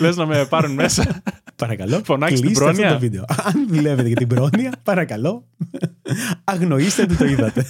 Λες 0.00 0.16
να 0.16 0.26
με 0.26 0.44
πάρουν 0.46 0.72
μέσα. 0.74 1.22
Παρακαλώ. 1.56 2.00
Φωνάξτε 2.04 2.36
την 2.36 2.44
κλείστε 2.46 2.64
αυτό 2.64 2.76
πρόνοια. 2.76 2.92
το 2.94 3.00
βίντεο. 3.00 3.24
Αν 3.44 3.66
δουλεύετε 3.68 4.08
για 4.08 4.16
την 4.16 4.26
πρόνοια, 4.28 4.72
παρακαλώ. 4.82 5.48
Αγνοήστε 6.44 7.02
ότι 7.02 7.16
το 7.16 7.24
είδατε. 7.24 7.64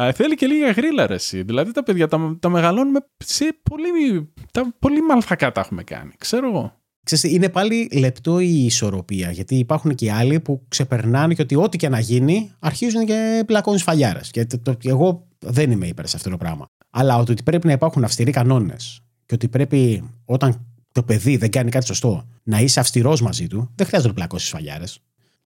Α, 0.00 0.12
θέλει 0.12 0.34
και 0.34 0.46
λίγα 0.46 0.70
γρήλα 0.70 1.06
ρε 1.06 1.14
εσύ. 1.14 1.42
Δηλαδή 1.42 1.72
τα 1.72 1.82
παιδιά 1.82 2.08
τα, 2.08 2.36
τα 2.40 2.48
μεγαλώνουμε 2.48 2.98
σε 3.24 3.58
πολύ, 3.70 4.32
τα, 4.52 4.74
πολύ 4.78 5.02
μαλφακά 5.02 5.52
τα 5.52 5.60
έχουμε 5.60 5.82
κάνει. 5.82 6.12
Ξέρω 6.18 6.48
εγώ. 6.48 6.80
Ξέρετε, 7.10 7.28
είναι 7.28 7.48
πάλι 7.48 7.88
λεπτό 7.92 8.38
η 8.40 8.64
ισορροπία. 8.64 9.30
Γιατί 9.30 9.54
υπάρχουν 9.54 9.94
και 9.94 10.12
άλλοι 10.12 10.40
που 10.40 10.62
ξεπερνάνε 10.68 11.34
και 11.34 11.42
ότι 11.42 11.54
ό,τι 11.56 11.76
και 11.76 11.88
να 11.88 11.98
γίνει 12.00 12.50
αρχίζουν 12.58 13.06
και 13.06 13.42
πλακώνουν 13.46 13.78
σφαλιάρε. 13.78 14.20
Και 14.30 14.44
το, 14.46 14.58
το- 14.58 14.76
εγώ 14.84 15.26
δεν 15.38 15.70
είμαι 15.70 15.86
υπέρ 15.86 16.06
σε 16.06 16.16
αυτό 16.16 16.30
το 16.30 16.36
πράγμα. 16.36 16.66
Αλλά 16.90 17.16
ότι 17.18 17.42
πρέπει 17.42 17.66
να 17.66 17.72
υπάρχουν 17.72 18.04
αυστηροί 18.04 18.30
κανόνες 18.30 19.00
και 19.26 19.34
ότι 19.34 19.48
πρέπει 19.48 20.10
όταν 20.24 20.66
το 20.92 21.02
παιδί 21.02 21.36
δεν 21.36 21.50
κάνει 21.50 21.70
κάτι 21.70 21.86
σωστό 21.86 22.28
να 22.42 22.60
είσαι 22.60 22.80
αυστηρός 22.80 23.20
μαζί 23.20 23.46
του, 23.46 23.70
δεν 23.74 23.86
χρειάζεται 23.86 24.08
να 24.08 24.14
πλακώσεις 24.14 24.48
σφαλιάρε. 24.48 24.84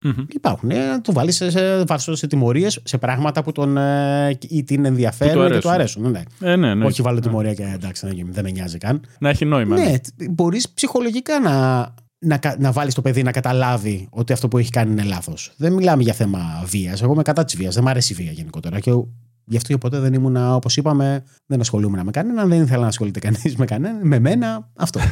Μμμ. 0.02 0.12
Υπάρχουν. 0.28 0.70
Ε, 0.70 0.86
να 0.86 1.00
το 1.00 1.12
βάλεις 1.12 1.36
σε, 1.36 1.50
σε, 1.50 1.84
βάζεις 1.84 2.18
σε 2.18 2.26
τιμωρίες 2.26 2.80
σε 2.84 2.98
πράγματα 2.98 3.42
που 3.42 3.52
τον 3.52 3.76
ε, 3.76 4.38
ή 4.48 4.64
την 4.64 4.84
ενδιαφέρουν 4.84 5.46
του 5.46 5.52
και 5.52 5.58
του 5.58 5.70
αρέσουν. 5.70 6.04
αρέσουν. 6.04 6.26
Ναι. 6.40 6.52
Ε, 6.52 6.56
ναι, 6.56 6.74
ναι. 6.74 6.84
Όχι 6.84 7.02
βάλω 7.02 7.18
τιμωρία 7.20 7.54
και 7.54 7.62
εντάξει, 7.74 8.06
δεν 8.06 8.26
δεν 8.30 8.44
με 8.44 8.50
νοιάζει 8.50 8.78
καν. 8.78 9.00
Να 9.18 9.28
έχει 9.28 9.44
νόημα. 9.44 9.76
Ναι, 9.76 9.94
μπορείς 10.30 10.70
ψυχολογικά 10.70 11.40
να, 11.40 11.78
να, 12.18 12.36
κα- 12.36 12.56
να 12.58 12.72
βάλεις 12.72 12.94
το 12.94 13.02
παιδί 13.02 13.22
να 13.22 13.30
καταλάβει 13.32 14.08
ότι 14.10 14.32
αυτό 14.32 14.48
που 14.48 14.58
έχει 14.58 14.70
κάνει 14.70 14.90
είναι 14.90 15.02
λάθος. 15.02 15.52
Δεν 15.56 15.72
μιλάμε 15.72 16.02
για 16.02 16.12
θέμα 16.12 16.62
βίας. 16.66 17.02
Εγώ 17.02 17.12
είμαι 17.12 17.22
κατά 17.22 17.44
της 17.44 17.56
βίας. 17.56 17.74
Δεν 17.74 17.82
μου 17.84 17.90
αρέσει 17.90 18.12
η 18.12 18.16
βία 18.16 18.32
γενικότερα. 18.32 18.80
Και 18.80 18.90
ο- 18.92 19.08
γι' 19.44 19.56
αυτό 19.56 19.68
και 19.72 19.78
ποτέ 19.78 19.98
δεν 19.98 20.12
ήμουν, 20.12 20.36
όπως 20.36 20.76
είπαμε, 20.76 21.24
δεν 21.46 21.60
ασχολούμαι 21.60 22.04
με 22.04 22.10
κανέναν. 22.10 22.48
Δεν 22.48 22.62
ήθελα 22.62 22.80
να 22.82 22.86
ασχολείται 22.86 23.20
κανείς 23.20 23.56
με 23.56 23.64
κανέναν. 23.64 24.06
Με 24.06 24.18
μένα, 24.18 24.70
αυτό. 24.76 25.00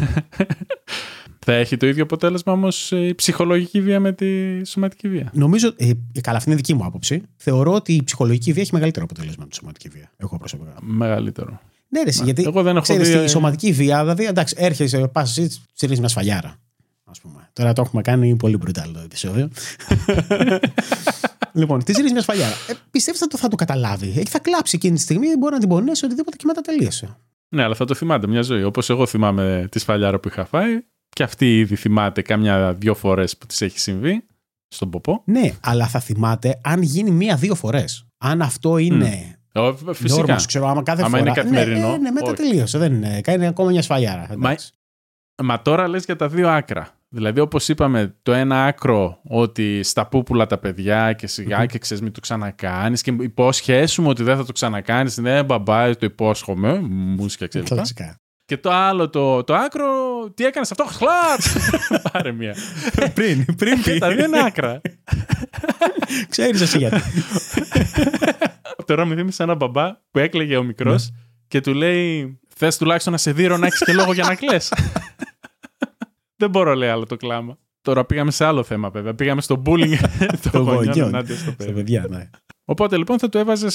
Θα 1.47 1.53
έχει 1.53 1.77
το 1.77 1.87
ίδιο 1.87 2.03
αποτέλεσμα 2.03 2.53
όμως 2.53 2.91
η 2.91 3.15
ψυχολογική 3.15 3.81
βία 3.81 4.01
με 4.01 4.13
τη 4.13 4.65
σωματική 4.67 5.09
βία; 5.09 5.31
Νομίζω, 5.35 5.73
ε, 5.77 5.91
καλά, 6.21 6.37
αυτή 6.37 6.49
είναι 6.49 6.59
δική 6.59 6.75
μου 6.75 6.85
άποψη. 6.85 7.23
Θεωρώ 7.37 7.73
ότι 7.75 7.93
η 7.93 8.03
ψυχολογική 8.05 8.53
βία 8.53 8.63
έχει 8.63 8.75
μεγαλύτερο 8.75 9.05
αποτέλεσμα 9.05 9.43
από 9.43 9.51
τη 9.51 9.57
σωματική 9.57 9.89
βία. 9.89 10.11
Εγώ 10.17 10.39
προσωπικά. 10.39 10.75
Μεγαλύτερο. 10.81 11.61
Ναι, 11.89 12.03
ρε, 12.03 12.09
εσύ, 12.09 12.25
γιατί 12.25 12.43
εγώ 12.47 12.63
δεν 12.63 12.73
έχω 12.75 12.83
ξέρεις, 12.83 13.09
δει- 13.09 13.23
τη 13.23 13.31
σωματική 13.31 13.73
βία, 13.73 14.01
δηλαδή, 14.01 14.25
εντάξει, 14.25 14.55
έρχεσαι, 14.59 15.09
πας 15.09 15.39
εσύ, 15.39 15.61
τσιρίζει 15.75 16.01
μια 16.01 16.09
σφαλιάρα. 16.09 16.55
Ας 17.05 17.21
πούμε. 17.21 17.49
Τώρα 17.53 17.73
το 17.73 17.83
έχουμε 17.83 18.03
κάνει 18.03 18.37
πολύ 18.37 18.59
brutal 18.67 18.91
το 18.93 19.01
επεισόδιο. 19.05 19.49
λοιπόν, 21.53 21.85
τη 21.85 21.93
ρίχνει 21.93 22.13
μια 22.13 22.23
σφαλιάρα. 22.23 22.55
Ε, 22.69 22.73
Πιστεύεις 22.91 23.23
ότι 23.23 23.37
θα 23.37 23.49
το 23.49 23.57
καταλάβει. 23.57 24.13
Εκεί 24.17 24.31
θα 24.31 24.39
κλάψει 24.39 24.77
εκείνη 24.77 24.95
τη 24.95 25.01
στιγμή, 25.01 25.27
μπορεί 25.39 25.53
να 25.55 25.61
την 25.61 25.69
πονέσει 25.69 26.05
οτιδήποτε 26.05 26.37
και 26.37 26.45
μετά 26.47 26.61
τελείωσε. 26.61 27.17
Ναι, 27.49 27.63
αλλά 27.63 27.75
θα 27.75 27.85
το 27.85 27.95
θυμάται 27.95 28.27
μια 28.27 28.43
ζωή. 28.43 28.63
Όπως 28.63 28.91
εγώ 28.91 29.07
θυμάμαι 29.07 29.67
τη 29.71 29.79
σφαλιάρα 29.79 30.19
που 30.21 30.29
είχα 30.29 30.45
φάει, 30.45 30.81
και 31.11 31.23
αυτή 31.23 31.59
ήδη 31.59 31.77
θυμάται 31.77 32.23
κάμια 32.23 32.73
δύο 32.75 32.95
φορές 32.95 33.37
που 33.37 33.47
της 33.47 33.61
έχει 33.61 33.79
συμβεί 33.79 34.25
στον 34.69 34.91
ποπό. 34.91 35.23
Ναι, 35.25 35.53
αλλά 35.61 35.87
θα 35.87 36.01
θυμάται 36.01 36.61
αν 36.63 36.83
γίνει 36.83 37.11
μία-δύο 37.11 37.55
φορές. 37.55 38.07
Αν 38.19 38.43
αυτό 38.43 38.77
είναι. 38.79 39.35
Ε, 39.53 39.73
Φυσικά. 39.93 40.21
Νόρμος, 40.21 40.47
ξέρω, 40.47 40.67
άμα 40.69 40.83
κάθε 40.83 41.01
Άμα 41.03 41.11
φορά. 41.11 41.21
είναι 41.21 41.33
καθημερινό, 41.33 41.89
Ναι, 41.89 41.95
ε, 41.95 41.99
ναι, 41.99 42.11
μετά 42.11 42.27
όχι. 42.27 42.35
τελείωσε. 42.35 42.79
Δεν 42.79 42.93
είναι. 42.95 43.21
Κάνει 43.21 43.47
ακόμα 43.47 43.71
μια 43.71 43.83
σφαλιάρα. 43.83 44.27
Μα, 44.29 44.35
εντάξει. 44.51 44.73
μα 45.43 45.63
τώρα 45.63 45.89
λες 45.89 46.05
για 46.05 46.17
τα 46.17 46.29
δύο 46.29 46.49
άκρα. 46.49 46.89
Δηλαδή, 47.09 47.41
όπως 47.41 47.69
είπαμε, 47.69 48.15
το 48.23 48.33
ένα 48.33 48.65
άκρο 48.65 49.19
ότι 49.23 49.83
στα 49.83 50.07
πούπουλα 50.07 50.47
τα 50.47 50.59
παιδιά 50.59 51.13
και 51.13 51.27
σιγα 51.27 51.67
και 51.67 51.79
ξέρεις 51.79 52.03
μην 52.03 52.13
το 52.13 52.21
ξανακάνεις 52.21 53.03
και 53.03 53.17
υπόσχεσουμε 53.21 54.09
ότι 54.09 54.23
δεν 54.23 54.37
θα 54.37 54.45
το 54.45 54.53
ξανακάνεις. 54.53 55.17
Ναι, 55.17 55.43
μπαμπά, 55.43 55.97
το 55.97 56.07
υπόσχομαι. 56.07 56.79
Μουσια, 56.89 57.47
ξέρεις. 57.47 57.69
Κλασικά. 57.69 58.15
και 58.45 58.57
το 58.57 58.71
άλλο, 58.71 59.11
το, 59.11 59.45
το 59.45 59.55
άκρο, 59.55 59.89
τι 60.35 60.45
έκανες 60.45 60.71
αυτό, 60.71 60.85
χλάτς. 60.85 61.57
Πάρε 62.13 62.33
μία. 62.33 62.55
πριν, 63.15 63.45
πριν 63.57 63.83
πει. 63.83 63.99
τα 63.99 64.09
δύο 64.15 64.25
είναι 64.25 64.39
άκρα. 64.47 64.81
Ξέρεις 66.29 66.61
εσύ 66.61 66.79
γιατί. 66.79 67.01
Τώρα 68.87 69.05
με 69.05 69.15
θύμισε 69.15 69.43
ένα 69.43 69.55
μπαμπά 69.55 69.91
που 70.11 70.19
έκλαιγε 70.19 70.57
ο 70.57 70.63
μικρός 70.63 71.11
Ναι. 71.11 71.17
και 71.49 71.61
του 71.61 71.75
λέει: 71.75 72.39
Θες 72.57 72.77
τουλάχιστον 72.79 73.13
να 73.13 73.19
σε 73.19 73.33
δείρω 73.33 73.57
να 73.57 73.67
έχει 73.67 73.85
και 73.85 73.93
λόγο 73.93 74.13
για 74.13 74.25
να 74.25 74.35
κλαις. 74.35 74.73
Δεν 76.41 76.51
μπορώ, 76.51 76.75
λέει 76.75 76.89
άλλο 76.89 77.07
το 77.07 77.17
κλάμα. 77.17 77.59
Τώρα 77.83 78.05
πήγαμε 78.05 78.31
σε 78.31 78.45
άλλο 78.45 78.63
θέμα, 78.63 78.91
βέβαια. 78.91 79.15
Πήγαμε 79.15 79.41
στο 79.41 79.63
bullying 79.67 79.97
των 80.53 80.63
γονιών 80.63 80.85
γονιών. 80.85 81.09
ενάντια 81.09 81.35
στο 81.37 81.45
Στα 81.51 81.55
παιδί. 81.57 81.73
παιδιά, 81.73 82.07
ναι. 82.09 82.31
Οπότε 82.71 82.97
λοιπόν 82.97 83.19
θα 83.19 83.29
του 83.29 83.39
έβαζες 83.39 83.75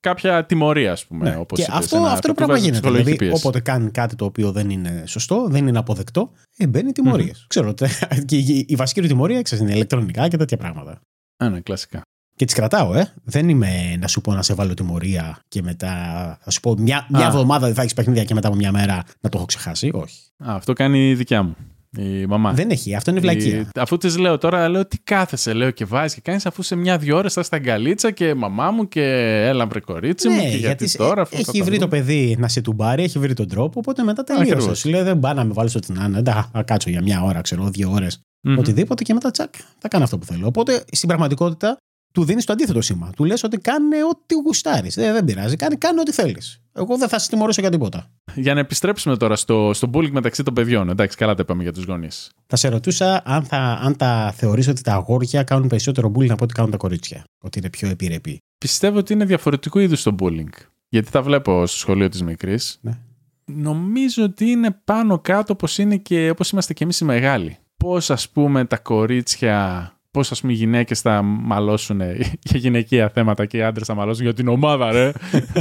κάποια 0.00 0.46
τιμωρία, 0.46 0.92
ας 0.92 1.06
πούμε. 1.06 1.30
Ναι. 1.30 1.36
Όπως 1.36 1.58
και 1.58 1.64
είπες, 1.64 1.76
αυτό, 1.76 1.96
ένα- 1.96 2.04
αυτό 2.06 2.16
θα 2.16 2.20
το 2.22 2.28
του 2.28 2.34
πράγμα 2.34 2.52
βάζεις 2.54 2.66
γίνεται. 2.68 2.80
ψυχολογική 2.82 3.16
Δηλαδή, 3.16 3.30
πίεση. 3.30 3.46
όποτε 3.46 3.60
κάνει 3.60 3.90
κάτι 3.90 4.16
το 4.16 4.24
οποίο 4.24 4.52
δεν 4.52 4.70
είναι 4.70 5.02
σωστό, 5.06 5.46
δεν 5.50 5.66
είναι 5.66 5.78
αποδεκτό, 5.78 6.30
ε, 6.56 6.66
μπαίνει 6.66 6.92
τιμωρίες. 6.92 7.44
Ξέρω 7.48 7.68
ότι 7.68 7.86
και 8.26 8.36
η, 8.36 8.64
η 8.68 8.74
βασική 8.76 9.00
του 9.00 9.06
τιμωρία 9.06 9.42
ξέρεις, 9.42 9.64
είναι 9.64 9.74
ηλεκτρονικά 9.74 10.28
και 10.28 10.36
τέτοια 10.36 10.56
πράγματα. 10.56 11.00
Α, 11.36 11.48
ναι, 11.48 11.60
κλασικά. 11.60 12.00
Και 12.36 12.44
τις 12.44 12.54
κρατάω, 12.54 12.94
ε. 12.94 13.12
Δεν 13.24 13.48
είμαι 13.48 13.96
να 13.98 14.06
σου 14.08 14.20
πω 14.20 14.32
να 14.32 14.42
σε 14.42 14.54
βάλω 14.54 14.74
τιμωρία 14.74 15.38
και 15.48 15.62
μετά. 15.62 15.92
Θα 16.40 16.50
σου 16.50 16.60
πω 16.60 16.74
μια, 16.78 17.06
μια 17.10 17.24
Α. 17.24 17.26
εβδομάδα 17.26 17.66
δεν 17.66 17.74
θα 17.74 17.80
έχεις 17.82 17.94
παιχνίδια 17.94 18.24
και 18.24 18.34
μετά 18.34 18.48
από 18.48 18.56
μια 18.56 18.72
μέρα 18.72 18.94
να 19.20 19.28
το 19.30 19.36
έχω 19.38 19.46
ξεχάσει. 19.46 19.90
Όχι. 19.94 20.20
Α, 20.38 20.54
αυτό 20.54 20.72
κάνει 20.72 21.08
η 21.10 21.14
δικιά 21.14 21.42
μου. 21.42 21.56
Η 21.98 22.26
μαμά. 22.26 22.52
Δεν 22.52 22.70
έχει. 22.70 22.94
Αυτό 22.94 23.10
είναι 23.10 23.20
βλακεία. 23.20 23.56
Η- 23.56 23.66
Αφού 23.74 23.96
της 23.96 24.18
λέω 24.18 24.38
τώρα, 24.38 24.68
λέω 24.68 24.86
τι 24.86 24.98
κάθεσαι, 24.98 25.52
λέω 25.52 25.70
και 25.70 25.84
βάζεις 25.84 26.14
και 26.14 26.20
κάνεις 26.20 26.46
αφού 26.46 26.62
σε 26.62 26.76
μια-δυο 26.76 27.16
ώρες 27.16 27.32
θα 27.32 27.42
στα 27.42 27.56
αγκαλίτσα 27.56 28.10
και 28.10 28.34
μαμά 28.34 28.70
μου 28.70 28.88
και 28.88 29.02
έλα 29.46 29.66
βρε 29.66 29.80
κορίτσι 29.80 30.28
μου. 30.28 30.40
Και 30.40 30.46
γιατί, 30.56 30.88
σε- 30.88 30.98
τώρα 30.98 31.22
αυτό 31.22 31.36
θα 31.36 31.42
Ναι, 31.42 31.48
έχει 31.48 31.58
τα 31.58 31.64
βρει 31.64 31.78
το 31.78 31.84
δούμε. 31.86 31.96
παιδί 31.98 32.36
να 32.38 32.48
σε 32.48 32.60
τουμπάρει, 32.60 33.02
έχει 33.02 33.18
βρει 33.18 33.34
τον 33.34 33.48
τρόπο, 33.48 33.78
οπότε 33.78 34.02
μετά 34.02 34.24
τελείωσες. 34.24 34.52
Ακριβώς. 34.52 34.78
Σου 34.78 34.88
λέει 34.88 35.02
δεν 35.02 35.18
πάει 35.18 35.34
να 35.34 35.44
με 35.44 35.52
βάλεις 35.52 35.74
ό,τι 35.74 35.92
να 35.92 36.04
είναι. 36.04 36.18
Εντάξει, 36.18 36.48
θα 36.52 36.62
κάτσω 36.62 36.90
για 36.90 37.02
μια 37.02 37.22
ώρα, 37.22 37.40
ξέρω, 37.40 37.68
δύο 37.68 37.90
ώρες, 37.92 38.20
Μμμ. 38.46 38.58
οτιδήποτε 38.58 39.02
και 39.02 39.12
μετά 39.14 39.30
τσακ, 39.30 39.54
θα 39.78 39.88
κάνω 39.88 40.04
αυτό 40.04 40.18
που 40.18 40.24
θέλω. 40.24 40.46
Οπότε 40.46 40.84
στην 40.92 41.08
πραγματικότητα 41.08 41.76
του 42.14 42.24
δίνεις 42.24 42.44
το 42.44 42.52
αντίθετο 42.52 42.80
σήμα. 42.80 43.10
Του 43.16 43.24
λες 43.24 43.42
ότι 43.42 43.58
κάνε 43.58 43.96
ό,τι 44.10 44.34
γουστάρεις. 44.34 44.94
Δεν, 44.94 45.12
δεν 45.12 45.24
πειράζει, 45.24 45.56
κάνε, 45.56 45.74
κάνε 45.74 46.00
ό,τι 46.00 46.12
θέλεις. 46.12 46.60
Εγώ 46.76 46.96
δεν 46.96 47.08
θα 47.08 47.18
σε 47.18 47.28
τιμωρήσω 47.28 47.60
για 47.60 47.70
τίποτα. 47.70 48.10
Για 48.34 48.54
να 48.54 48.60
επιστρέψουμε 48.60 49.16
τώρα 49.16 49.36
στο, 49.36 49.70
στο 49.74 49.90
bullying 49.92 50.10
μεταξύ 50.10 50.42
των 50.42 50.54
παιδιών. 50.54 50.88
Εντάξει, 50.88 51.16
καλά 51.16 51.34
τα 51.34 51.42
είπαμε 51.42 51.62
για 51.62 51.72
τους 51.72 51.84
γονείς. 51.84 52.30
Θα 52.46 52.56
σε 52.56 52.68
ρωτούσα 52.68 53.22
αν, 53.24 53.44
θα, 53.44 53.58
αν 53.82 53.96
τα 53.96 54.32
θεωρείς 54.36 54.68
ότι 54.68 54.82
τα 54.82 54.92
αγόρια 54.92 55.42
κάνουν 55.42 55.68
περισσότερο 55.68 56.12
bullying 56.14 56.30
από 56.30 56.44
ό,τι 56.44 56.54
κάνουν 56.54 56.70
τα 56.70 56.76
κορίτσια. 56.76 57.24
Ότι 57.38 57.58
είναι 57.58 57.70
πιο 57.70 57.88
επιρρεπή. 57.88 58.38
Πιστεύω 58.58 58.98
ότι 58.98 59.12
είναι 59.12 59.24
διαφορετικού 59.24 59.78
είδους 59.78 60.02
το 60.02 60.14
bullying. 60.18 60.50
Γιατί 60.88 61.10
τα 61.10 61.22
βλέπω 61.22 61.66
στο 61.66 61.78
σχολείο 61.78 62.08
της 62.08 62.22
μικρής. 62.22 62.78
Ναι. 62.80 62.98
Νομίζω 63.44 64.24
ότι 64.24 64.44
είναι 64.50 64.80
πάνω 64.84 65.18
κάτω 65.18 65.52
όπως 65.52 65.78
είναι 65.78 65.96
και 65.96 66.30
όπως 66.30 66.50
είμαστε 66.50 66.74
και 66.74 66.84
εμείς 66.84 67.00
οι 67.00 67.04
μεγάλοι. 67.04 67.56
Πώς, 67.76 68.10
ας 68.10 68.28
πούμε, 68.28 68.64
τα 68.64 68.78
κορίτσια. 68.78 69.90
Πώς, 70.16 70.30
ας 70.30 70.40
πούμε, 70.40 70.52
οι 70.52 70.56
γυναίκες 70.56 71.00
θα 71.00 71.22
μαλώσουν 71.22 72.00
για 72.48 72.58
γυναικεία 72.58 73.08
θέματα 73.08 73.46
και 73.46 73.56
οι 73.56 73.62
άντρες 73.62 73.86
θα 73.86 73.94
μαλώσουν 73.94 74.24
για 74.24 74.34
την 74.34 74.48
ομάδα, 74.48 74.92
ρε. 74.92 75.12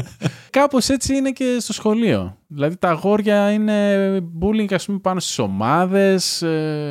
Κάπως 0.50 0.90
έτσι 0.90 1.16
είναι 1.16 1.32
και 1.32 1.58
στο 1.60 1.74
σχολείο. 1.74 2.38
Δηλαδή 2.48 2.78
τα 2.78 2.90
αγόρια 2.90 3.52
είναι 3.52 4.18
bullying, 4.42 4.74
ας 4.74 4.86
πούμε, 4.86 5.00
πάνω 5.00 5.20
στις 5.20 5.40
ομάδες, 5.40 6.44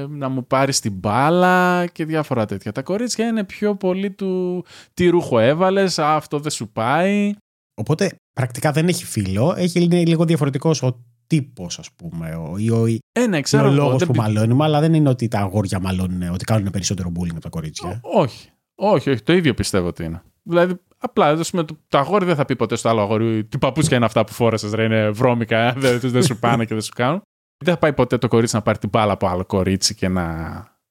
να 0.09 0.29
μου 0.29 0.46
πάρεις 0.46 0.81
την 0.81 0.92
μπάλα 0.92 1.87
και 1.87 2.05
διάφορα 2.05 2.46
τέτοια. 2.46 2.72
Τα 2.72 2.83
κορίτσια 2.83 3.27
είναι 3.27 3.44
πιο 3.44 3.77
πολύ 3.77 4.11
του 4.11 4.64
τι 4.94 5.09
ρούχο 5.09 5.38
έβαλες, 5.38 5.98
αυτό 5.98 6.38
δεν 6.38 6.50
σου 6.50 6.68
πάει. 6.68 7.33
Οπότε 7.74 8.16
πρακτικά 8.33 8.72
δεν 8.72 8.88
έχει 8.88 9.05
φίλο, 9.05 9.55
έχει, 9.57 9.83
είναι 9.83 10.05
λίγο 10.05 10.24
διαφορετικός 10.24 10.83
ο 10.83 11.05
τύπος, 11.35 11.79
ας 11.79 11.90
πούμε, 11.92 12.35
ο, 12.35 12.55
ή 12.59 12.70
ο, 12.70 12.87
Ε, 12.87 12.90
ναι, 13.18 13.23
είναι 13.25 13.40
ξέρω. 13.40 13.62
ο 13.64 13.66
εγώ, 13.66 13.75
λόγος 13.77 13.99
δεν 13.99 14.07
που 14.07 14.12
πι- 14.12 14.23
μαλώνουμε, 14.23 14.64
αλλά 14.64 14.81
δεν 14.81 14.94
είναι 14.94 15.09
ότι 15.09 15.29
τα 15.29 15.38
αγόρια 15.38 15.81
μαλώνουν, 15.81 16.23
ότι 16.33 16.44
κάνουν 16.44 16.70
περισσότερο 16.70 17.12
bullying 17.18 17.31
από 17.31 17.40
τα 17.40 17.49
κορίτσια. 17.49 18.01
Όχι. 18.03 18.49
Όχι, 18.77 19.11
όχι, 19.11 19.23
το 19.23 19.33
ίδιο 19.33 19.55
πιστεύω 19.55 19.87
ότι 19.87 20.05
είναι. 20.05 20.23
Δηλαδή, 20.42 20.75
απλά 20.99 21.27
ας 21.29 21.51
πούμε, 21.51 21.62
το, 21.64 21.77
το 21.88 21.99
αγόρι 21.99 22.25
δεν 22.25 22.37
θα 22.37 22.44
πει 22.44 22.57
ποτέ 22.57 22.77
στο 22.77 22.88
άλλο 22.88 23.01
αγόρι 23.01 23.44
τι 23.44 23.59
παπούτσια 23.59 23.97
είναι 23.97 24.07
αυτά 24.07 24.25
που 24.25 24.33
φόρεσες, 24.33 24.73
ρε, 24.73 24.85
είναι 24.85 25.11
βρώμικα, 25.11 25.73
δεν, 25.77 26.01
δεν 26.03 26.23
σου 26.23 26.38
πάνε 26.38 26.64
και 26.64 26.75
δεν 26.75 26.83
σου 26.83 26.92
κάνουν. 26.94 27.23
Δεν 27.64 27.75
θα 27.75 27.79
πάει 27.81 27.92
ποτέ 27.92 28.18
το 28.18 28.29
κορίτσι 28.29 28.55
να 28.55 28.62
πάρει 28.62 28.79
την 28.79 28.88
μπάλα 28.88 29.12
από 29.12 29.27
άλλο 29.27 29.44
κορίτσι 29.44 29.94
και 29.94 30.09
να. 30.09 30.23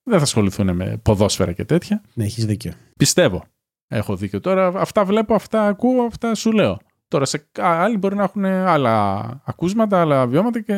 Δεν 0.04 0.18
θα 0.18 0.24
ασχοληθούν 0.24 0.76
με 0.76 0.98
ποδόσφαιρα 1.04 1.52
και 1.52 1.66
τέτοια. 1.66 2.02
Ναι, 2.14 2.24
έχεις 2.24 2.46
δίκιο. 2.46 2.72
Πιστεύω. 2.98 3.44
Έχω 3.88 4.16
δίκιο. 4.16 4.40
Τώρα 4.40 4.68
αυτά 4.76 5.06
βλέπω, 5.06 5.34
αυτά 5.36 5.68
ακούω, 5.68 6.04
αυτά 6.04 6.36
σου 6.36 6.52
λέω. 6.52 6.78
Τώρα 7.14 7.26
σε 7.26 7.46
άλλοι 7.56 7.98
μπορεί 7.98 8.16
να 8.16 8.24
έχουν 8.24 8.46
άλλα 8.46 9.20
ακούσματα, 9.46 10.02
άλλα 10.02 10.28
βιώματα 10.28 10.62
και 10.62 10.74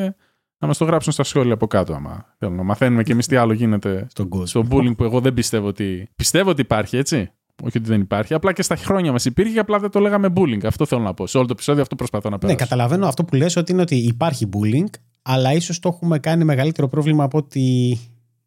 να 0.57 0.68
μας 0.68 0.78
το 0.78 0.86
γράψουν 0.86 1.14
στα 1.14 1.24
σχόλια 1.24 1.53
από 1.53 1.68
κάτω. 1.68 1.93
Άμα 1.93 2.26
θέλουν 2.38 2.55
να 2.55 2.64
μαθαίνουμε 2.64 3.03
και 3.03 3.12
εμείς 3.12 3.28
τι 3.28 3.36
άλλο 3.36 3.53
γίνεται 3.53 4.05
Στον 4.09 4.30
κόσμο. 4.30 4.45
στο 4.45 4.76
bullying 4.78 4.95
που 4.97 5.03
εγώ 5.03 5.20
δεν 5.20 5.34
πιστεύω 5.34 5.68
ότι. 5.68 6.09
Πιστεύω 6.16 6.49
ότι 6.49 6.62
υπάρχει, 6.62 6.97
έτσι. 6.97 7.32
Όχι 7.64 7.78
ότι 7.78 7.88
δεν 7.88 8.01
υπάρχει. 8.01 8.34
Απλά 8.34 8.53
και 8.53 8.62
στα 8.62 8.76
χρόνια 8.76 9.12
μας 9.12 9.26
υπήρχε 9.26 9.53
και 9.53 9.59
απλά 9.59 9.80
δεν 9.80 9.89
το 9.89 9.99
λέγαμε 9.99 10.34
bullying. 10.36 10.66
Αυτό 10.66 10.86
θέλω 10.86 11.01
να 11.01 11.14
πω. 11.14 11.28
Σε 11.28 11.38
όλο 11.38 11.45
το 11.45 11.53
επεισόδιο 11.55 11.82
αυτό 11.82 11.95
προσπαθώ 11.95 12.30
να 12.30 12.36
Ναι, 12.36 12.39
περάσω. 12.41 12.57
καταλαβαίνω 12.59 13.07
αυτό 13.07 13.24
που 13.24 13.36
λες 13.36 13.55
ότι 13.55 13.72
είναι 13.72 13.82
ότι 13.82 13.95
υπάρχει 13.95 14.49
bullying, 14.53 14.89
αλλά 15.22 15.53
ίσως 15.53 15.80
το 15.80 15.89
έχουμε 15.93 16.20
κάνει 16.20 16.43
μεγαλύτερο 16.43 16.88
πρόβλημα 16.88 17.24
από 17.24 17.38
ότι 17.38 17.97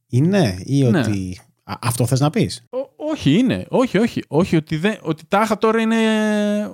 είναι 0.08 0.58
ή 0.64 0.82
Ναι. 0.84 0.98
ότι. 0.98 1.40
Α, 1.64 1.74
αυτό 1.80 2.06
θες 2.06 2.20
να 2.20 2.30
πεις; 2.30 2.64
Ό- 3.08 3.12
όχι, 3.12 3.38
είναι. 3.38 3.66
Όχι, 3.68 3.98
όχι. 3.98 4.22
Όχι, 4.28 4.56
ότι, 4.56 4.76
δεν, 4.76 4.98
ότι 5.02 5.22
τάχα 5.28 5.58
τώρα 5.58 5.80
είναι, 5.80 5.96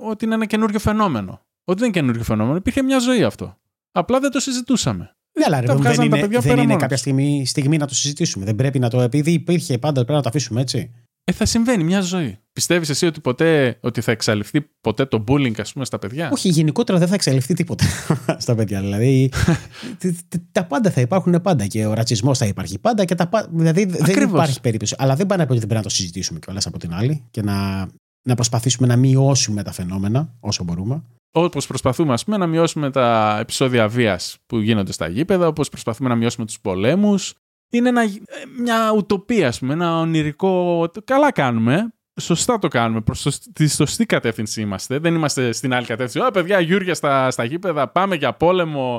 ότι 0.02 0.24
είναι 0.24 0.34
ένα 0.34 0.46
καινούριο 0.46 0.78
φαινόμενο. 0.78 1.40
Ότι 1.64 1.78
δεν 1.78 1.88
είναι 1.88 1.98
καινούργιο 1.98 2.24
φαινόμενο. 2.24 2.56
Υπήρχε 2.56 2.82
μια 2.82 2.98
ζωή 2.98 3.22
αυτό. 3.22 3.56
Απλά 3.92 4.20
δεν 4.20 4.30
το 4.30 4.40
συζητούσαμε. 4.40 5.16
Ναι, 5.38 5.44
αλλά 5.46 5.60
ρε, 5.60 5.66
Τα 5.66 5.72
δεν 5.72 5.82
βγάζαν 5.82 5.98
τα 5.98 6.04
είναι, 6.04 6.20
παιδιά 6.20 6.38
δεν 6.38 6.48
πέρα 6.48 6.54
είναι 6.54 6.66
μόνος. 6.66 6.82
κάποια 6.82 6.96
στιγμή, 6.96 7.46
στιγμή 7.46 7.76
να 7.76 7.86
το 7.86 7.94
συζητήσουμε. 7.94 8.44
Δεν 8.44 8.56
πρέπει 8.56 8.78
να 8.78 8.90
το. 8.90 9.00
Επειδή 9.00 9.32
υπήρχε 9.32 9.78
πάντα, 9.78 9.92
πρέπει 10.00 10.12
να 10.12 10.22
το 10.22 10.28
αφήσουμε 10.28 10.60
έτσι. 10.60 10.90
Ε, 11.26 11.32
θα 11.32 11.44
συμβαίνει 11.44 11.84
μια 11.84 12.00
ζωή. 12.00 12.38
Πιστεύεις 12.52 12.88
εσύ 12.88 13.06
ότι 13.06 13.20
ποτέ 13.20 13.78
ότι 13.80 14.00
θα 14.00 14.10
εξαλειφθεί 14.12 14.60
ποτέ 14.80 15.04
το 15.06 15.24
bullying, 15.28 15.60
ας 15.60 15.72
πούμε, 15.72 15.84
στα 15.84 15.98
παιδιά; 15.98 16.30
Όχι, 16.32 16.48
γενικότερα 16.48 16.98
δεν 16.98 17.08
θα 17.08 17.14
εξελιχθεί 17.14 17.54
τίποτα 17.54 17.84
στα 18.44 18.54
παιδιά. 18.54 18.80
Δηλαδή, 18.80 19.30
τ- 19.98 20.14
τ- 20.28 20.40
τα 20.52 20.64
πάντα 20.64 20.90
θα 20.90 21.00
υπάρχουν 21.00 21.40
πάντα 21.42 21.66
και 21.66 21.86
ο 21.86 21.92
ρατσισμός 21.94 22.38
θα 22.38 22.46
υπάρχει 22.46 22.78
πάντα. 22.78 23.04
Και 23.04 23.14
τα, 23.14 23.26
πα- 23.28 23.48
δηλαδή 23.52 23.84
δεν 23.84 24.02
Ακριβώς. 24.02 24.32
υπάρχει 24.32 24.60
περίπτωση. 24.60 24.94
Αλλά 24.98 25.16
δεν 25.16 25.26
πάνε 25.26 25.40
να 25.42 25.46
πει 25.48 25.52
ότι 25.52 25.60
δεν 25.60 25.68
πρέπει 25.68 25.84
να 25.84 25.90
το 25.90 25.94
συζητήσουμε 25.96 26.38
κιόλας 26.38 26.66
από 26.66 26.78
την 26.78 26.94
άλλη 26.94 27.24
και 27.30 27.42
να, 27.42 27.88
να 28.22 28.34
προσπαθήσουμε 28.34 28.86
να 28.86 28.96
μειώσουμε 28.96 29.62
τα 29.62 29.72
φαινόμενα 29.72 30.34
όσο 30.40 30.64
μπορούμε. 30.64 31.02
Όπως 31.36 31.66
προσπαθούμε, 31.66 32.12
ας 32.12 32.24
πούμε, 32.24 32.36
να 32.36 32.46
μειώσουμε 32.46 32.90
τα 32.90 33.36
επεισόδια 33.40 33.88
βίας 33.88 34.36
που 34.46 34.58
γίνονται 34.58 34.92
στα 34.92 35.08
γήπεδα, 35.08 35.46
όπως 35.46 35.68
προσπαθούμε 35.68 36.08
να 36.08 36.14
μειώσουμε 36.14 36.46
τους 36.46 36.60
πολέμους. 36.60 37.34
Είναι 37.74 37.88
ένα, 37.88 38.02
ε, 38.02 38.10
μια 38.58 38.92
ουτοπία, 38.92 39.48
ας 39.48 39.58
πούμε, 39.58 39.72
ένα 39.72 39.98
ονειρικό. 39.98 40.86
Καλά 41.04 41.32
κάνουμε. 41.32 41.92
Σωστά 42.20 42.58
το 42.58 42.68
κάνουμε. 42.68 43.00
Προς 43.00 43.38
τη 43.52 43.68
σωστή 43.68 44.06
κατεύθυνση 44.06 44.60
είμαστε. 44.60 44.98
Δεν 44.98 45.14
είμαστε 45.14 45.52
στην 45.52 45.74
άλλη 45.74 45.86
κατεύθυνση. 45.86 46.26
Α, 46.26 46.30
παιδιά, 46.30 46.60
γιούρια 46.60 46.94
στα, 46.94 47.30
στα 47.30 47.44
γήπεδα, 47.44 47.88
πάμε 47.88 48.14
για 48.14 48.32
πόλεμο. 48.32 48.98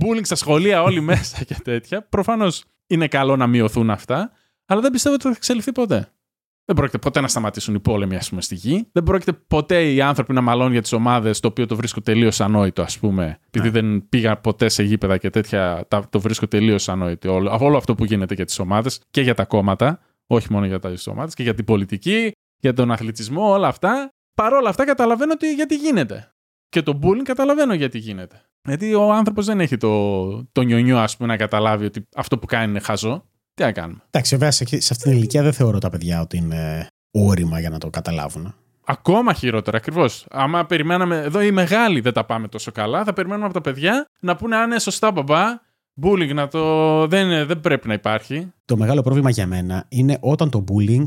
Bullying 0.00 0.24
στα 0.24 0.34
σχολεία, 0.34 0.82
όλοι 0.82 1.00
μέσα 1.10 1.44
και 1.44 1.56
τέτοια. 1.64 2.02
Προφανώς 2.02 2.64
είναι 2.86 3.08
καλό 3.08 3.36
να 3.36 3.46
μειωθούν 3.46 3.90
αυτά, 3.90 4.30
αλλά 4.66 4.80
δεν 4.80 4.90
πιστεύω 4.90 5.14
ότι 5.14 5.24
θα 5.24 5.30
εξελιχθεί 5.30 5.72
ποτέ. 5.72 6.08
Δεν 6.66 6.76
πρόκειται 6.76 6.98
ποτέ 6.98 7.20
να 7.20 7.28
σταματήσουν 7.28 7.74
οι 7.74 7.80
πόλεμοι, 7.80 8.16
ας 8.16 8.28
πούμε, 8.28 8.40
στη 8.42 8.54
γη. 8.54 8.88
Δεν 8.92 9.02
πρόκειται 9.02 9.32
ποτέ 9.32 9.92
οι 9.92 10.00
άνθρωποι 10.00 10.32
να 10.32 10.40
μαλώνουν 10.40 10.72
για 10.72 10.82
τις 10.82 10.92
ομάδες, 10.92 11.40
το 11.40 11.48
οποίο 11.48 11.66
το 11.66 11.76
βρίσκω 11.76 12.00
τελείως 12.00 12.40
ανόητο, 12.40 12.82
ας 12.82 12.98
πούμε. 12.98 13.38
Επειδή 13.46 13.68
δεν 13.68 14.08
πήγα 14.08 14.36
ποτέ 14.36 14.68
σε 14.68 14.82
γήπεδα 14.82 15.16
και 15.18 15.30
τέτοια, 15.30 15.84
τα- 15.88 16.06
το 16.10 16.20
βρίσκω 16.20 16.46
τελείως 16.48 16.88
ανόητο. 16.88 17.32
Όλο, 17.34 17.58
όλο 17.60 17.76
αυτό 17.76 17.94
που 17.94 18.04
γίνεται 18.04 18.34
για 18.34 18.44
τις 18.44 18.58
ομάδες 18.58 19.00
και 19.10 19.20
για 19.20 19.34
τα 19.34 19.44
κόμματα, 19.44 20.00
όχι 20.26 20.52
μόνο 20.52 20.66
για 20.66 20.78
τι 20.78 21.02
ομάδες, 21.10 21.34
και 21.34 21.42
για 21.42 21.54
την 21.54 21.64
πολιτική, 21.64 22.32
για 22.58 22.72
τον 22.72 22.90
αθλητισμό, 22.90 23.50
όλα 23.52 23.68
αυτά. 23.68 24.08
Παρ' 24.34 24.52
όλα 24.52 24.68
αυτά 24.68 24.84
καταλαβαίνω 24.84 25.32
ότι 25.32 25.54
γιατί 25.54 25.74
γίνεται. 25.76 26.28
Και 26.68 26.82
το 26.82 26.98
bullying 27.02 27.22
καταλαβαίνω 27.24 27.74
γιατί 27.74 27.98
γίνεται. 27.98 28.42
Γιατί 28.68 28.94
ο 28.94 29.12
άνθρωπος 29.12 29.46
δεν 29.46 29.60
έχει 29.60 29.76
το, 29.76 30.44
το 30.52 30.62
νιονιό, 30.62 30.98
ας 30.98 31.16
πούμε, 31.16 31.28
να 31.28 31.36
καταλάβει 31.36 31.84
ότι 31.84 32.08
αυτό 32.16 32.38
που 32.38 32.46
κάνει 32.46 32.70
είναι 32.70 32.80
χαζό. 32.80 33.24
Τι 33.54 33.62
να 33.62 33.72
κάνουμε. 33.72 34.00
Εντάξει, 34.10 34.34
βέβαια 34.34 34.50
σε, 34.50 34.64
σε 34.66 34.92
αυτήν 34.92 35.10
την 35.10 35.12
ηλικία 35.12 35.42
δεν 35.42 35.52
θεωρώ 35.52 35.78
τα 35.78 35.90
παιδιά 35.90 36.20
ότι 36.20 36.36
είναι 36.36 36.86
όρημα 37.10 37.60
για 37.60 37.70
να 37.70 37.78
το 37.78 37.90
καταλάβουν. 37.90 38.54
Ακόμα 38.86 39.32
χειρότερα, 39.32 39.76
ακριβώς. 39.76 40.26
Άμα 40.30 40.66
περιμέναμε. 40.66 41.16
Εδώ 41.16 41.42
οι 41.42 41.50
μεγάλοι 41.50 42.00
δεν 42.00 42.12
τα 42.12 42.24
πάμε 42.24 42.48
τόσο 42.48 42.72
καλά, 42.72 43.04
θα 43.04 43.12
περιμένουμε 43.12 43.46
από 43.46 43.54
τα 43.54 43.60
παιδιά 43.60 44.06
να 44.20 44.36
πούνε 44.36 44.56
αν 44.56 44.70
είναι 44.70 44.78
σωστά 44.78 45.10
μπαμπά. 45.10 45.42
Bullying 46.02 46.34
να 46.34 46.48
το. 46.48 47.06
Δεν, 47.06 47.46
δεν 47.46 47.60
πρέπει 47.60 47.88
να 47.88 47.94
υπάρχει. 47.94 48.52
Το 48.64 48.76
μεγάλο 48.76 49.02
πρόβλημα 49.02 49.30
για 49.30 49.46
μένα 49.46 49.86
είναι 49.88 50.18
όταν 50.20 50.50
το 50.50 50.64
bullying 50.68 51.04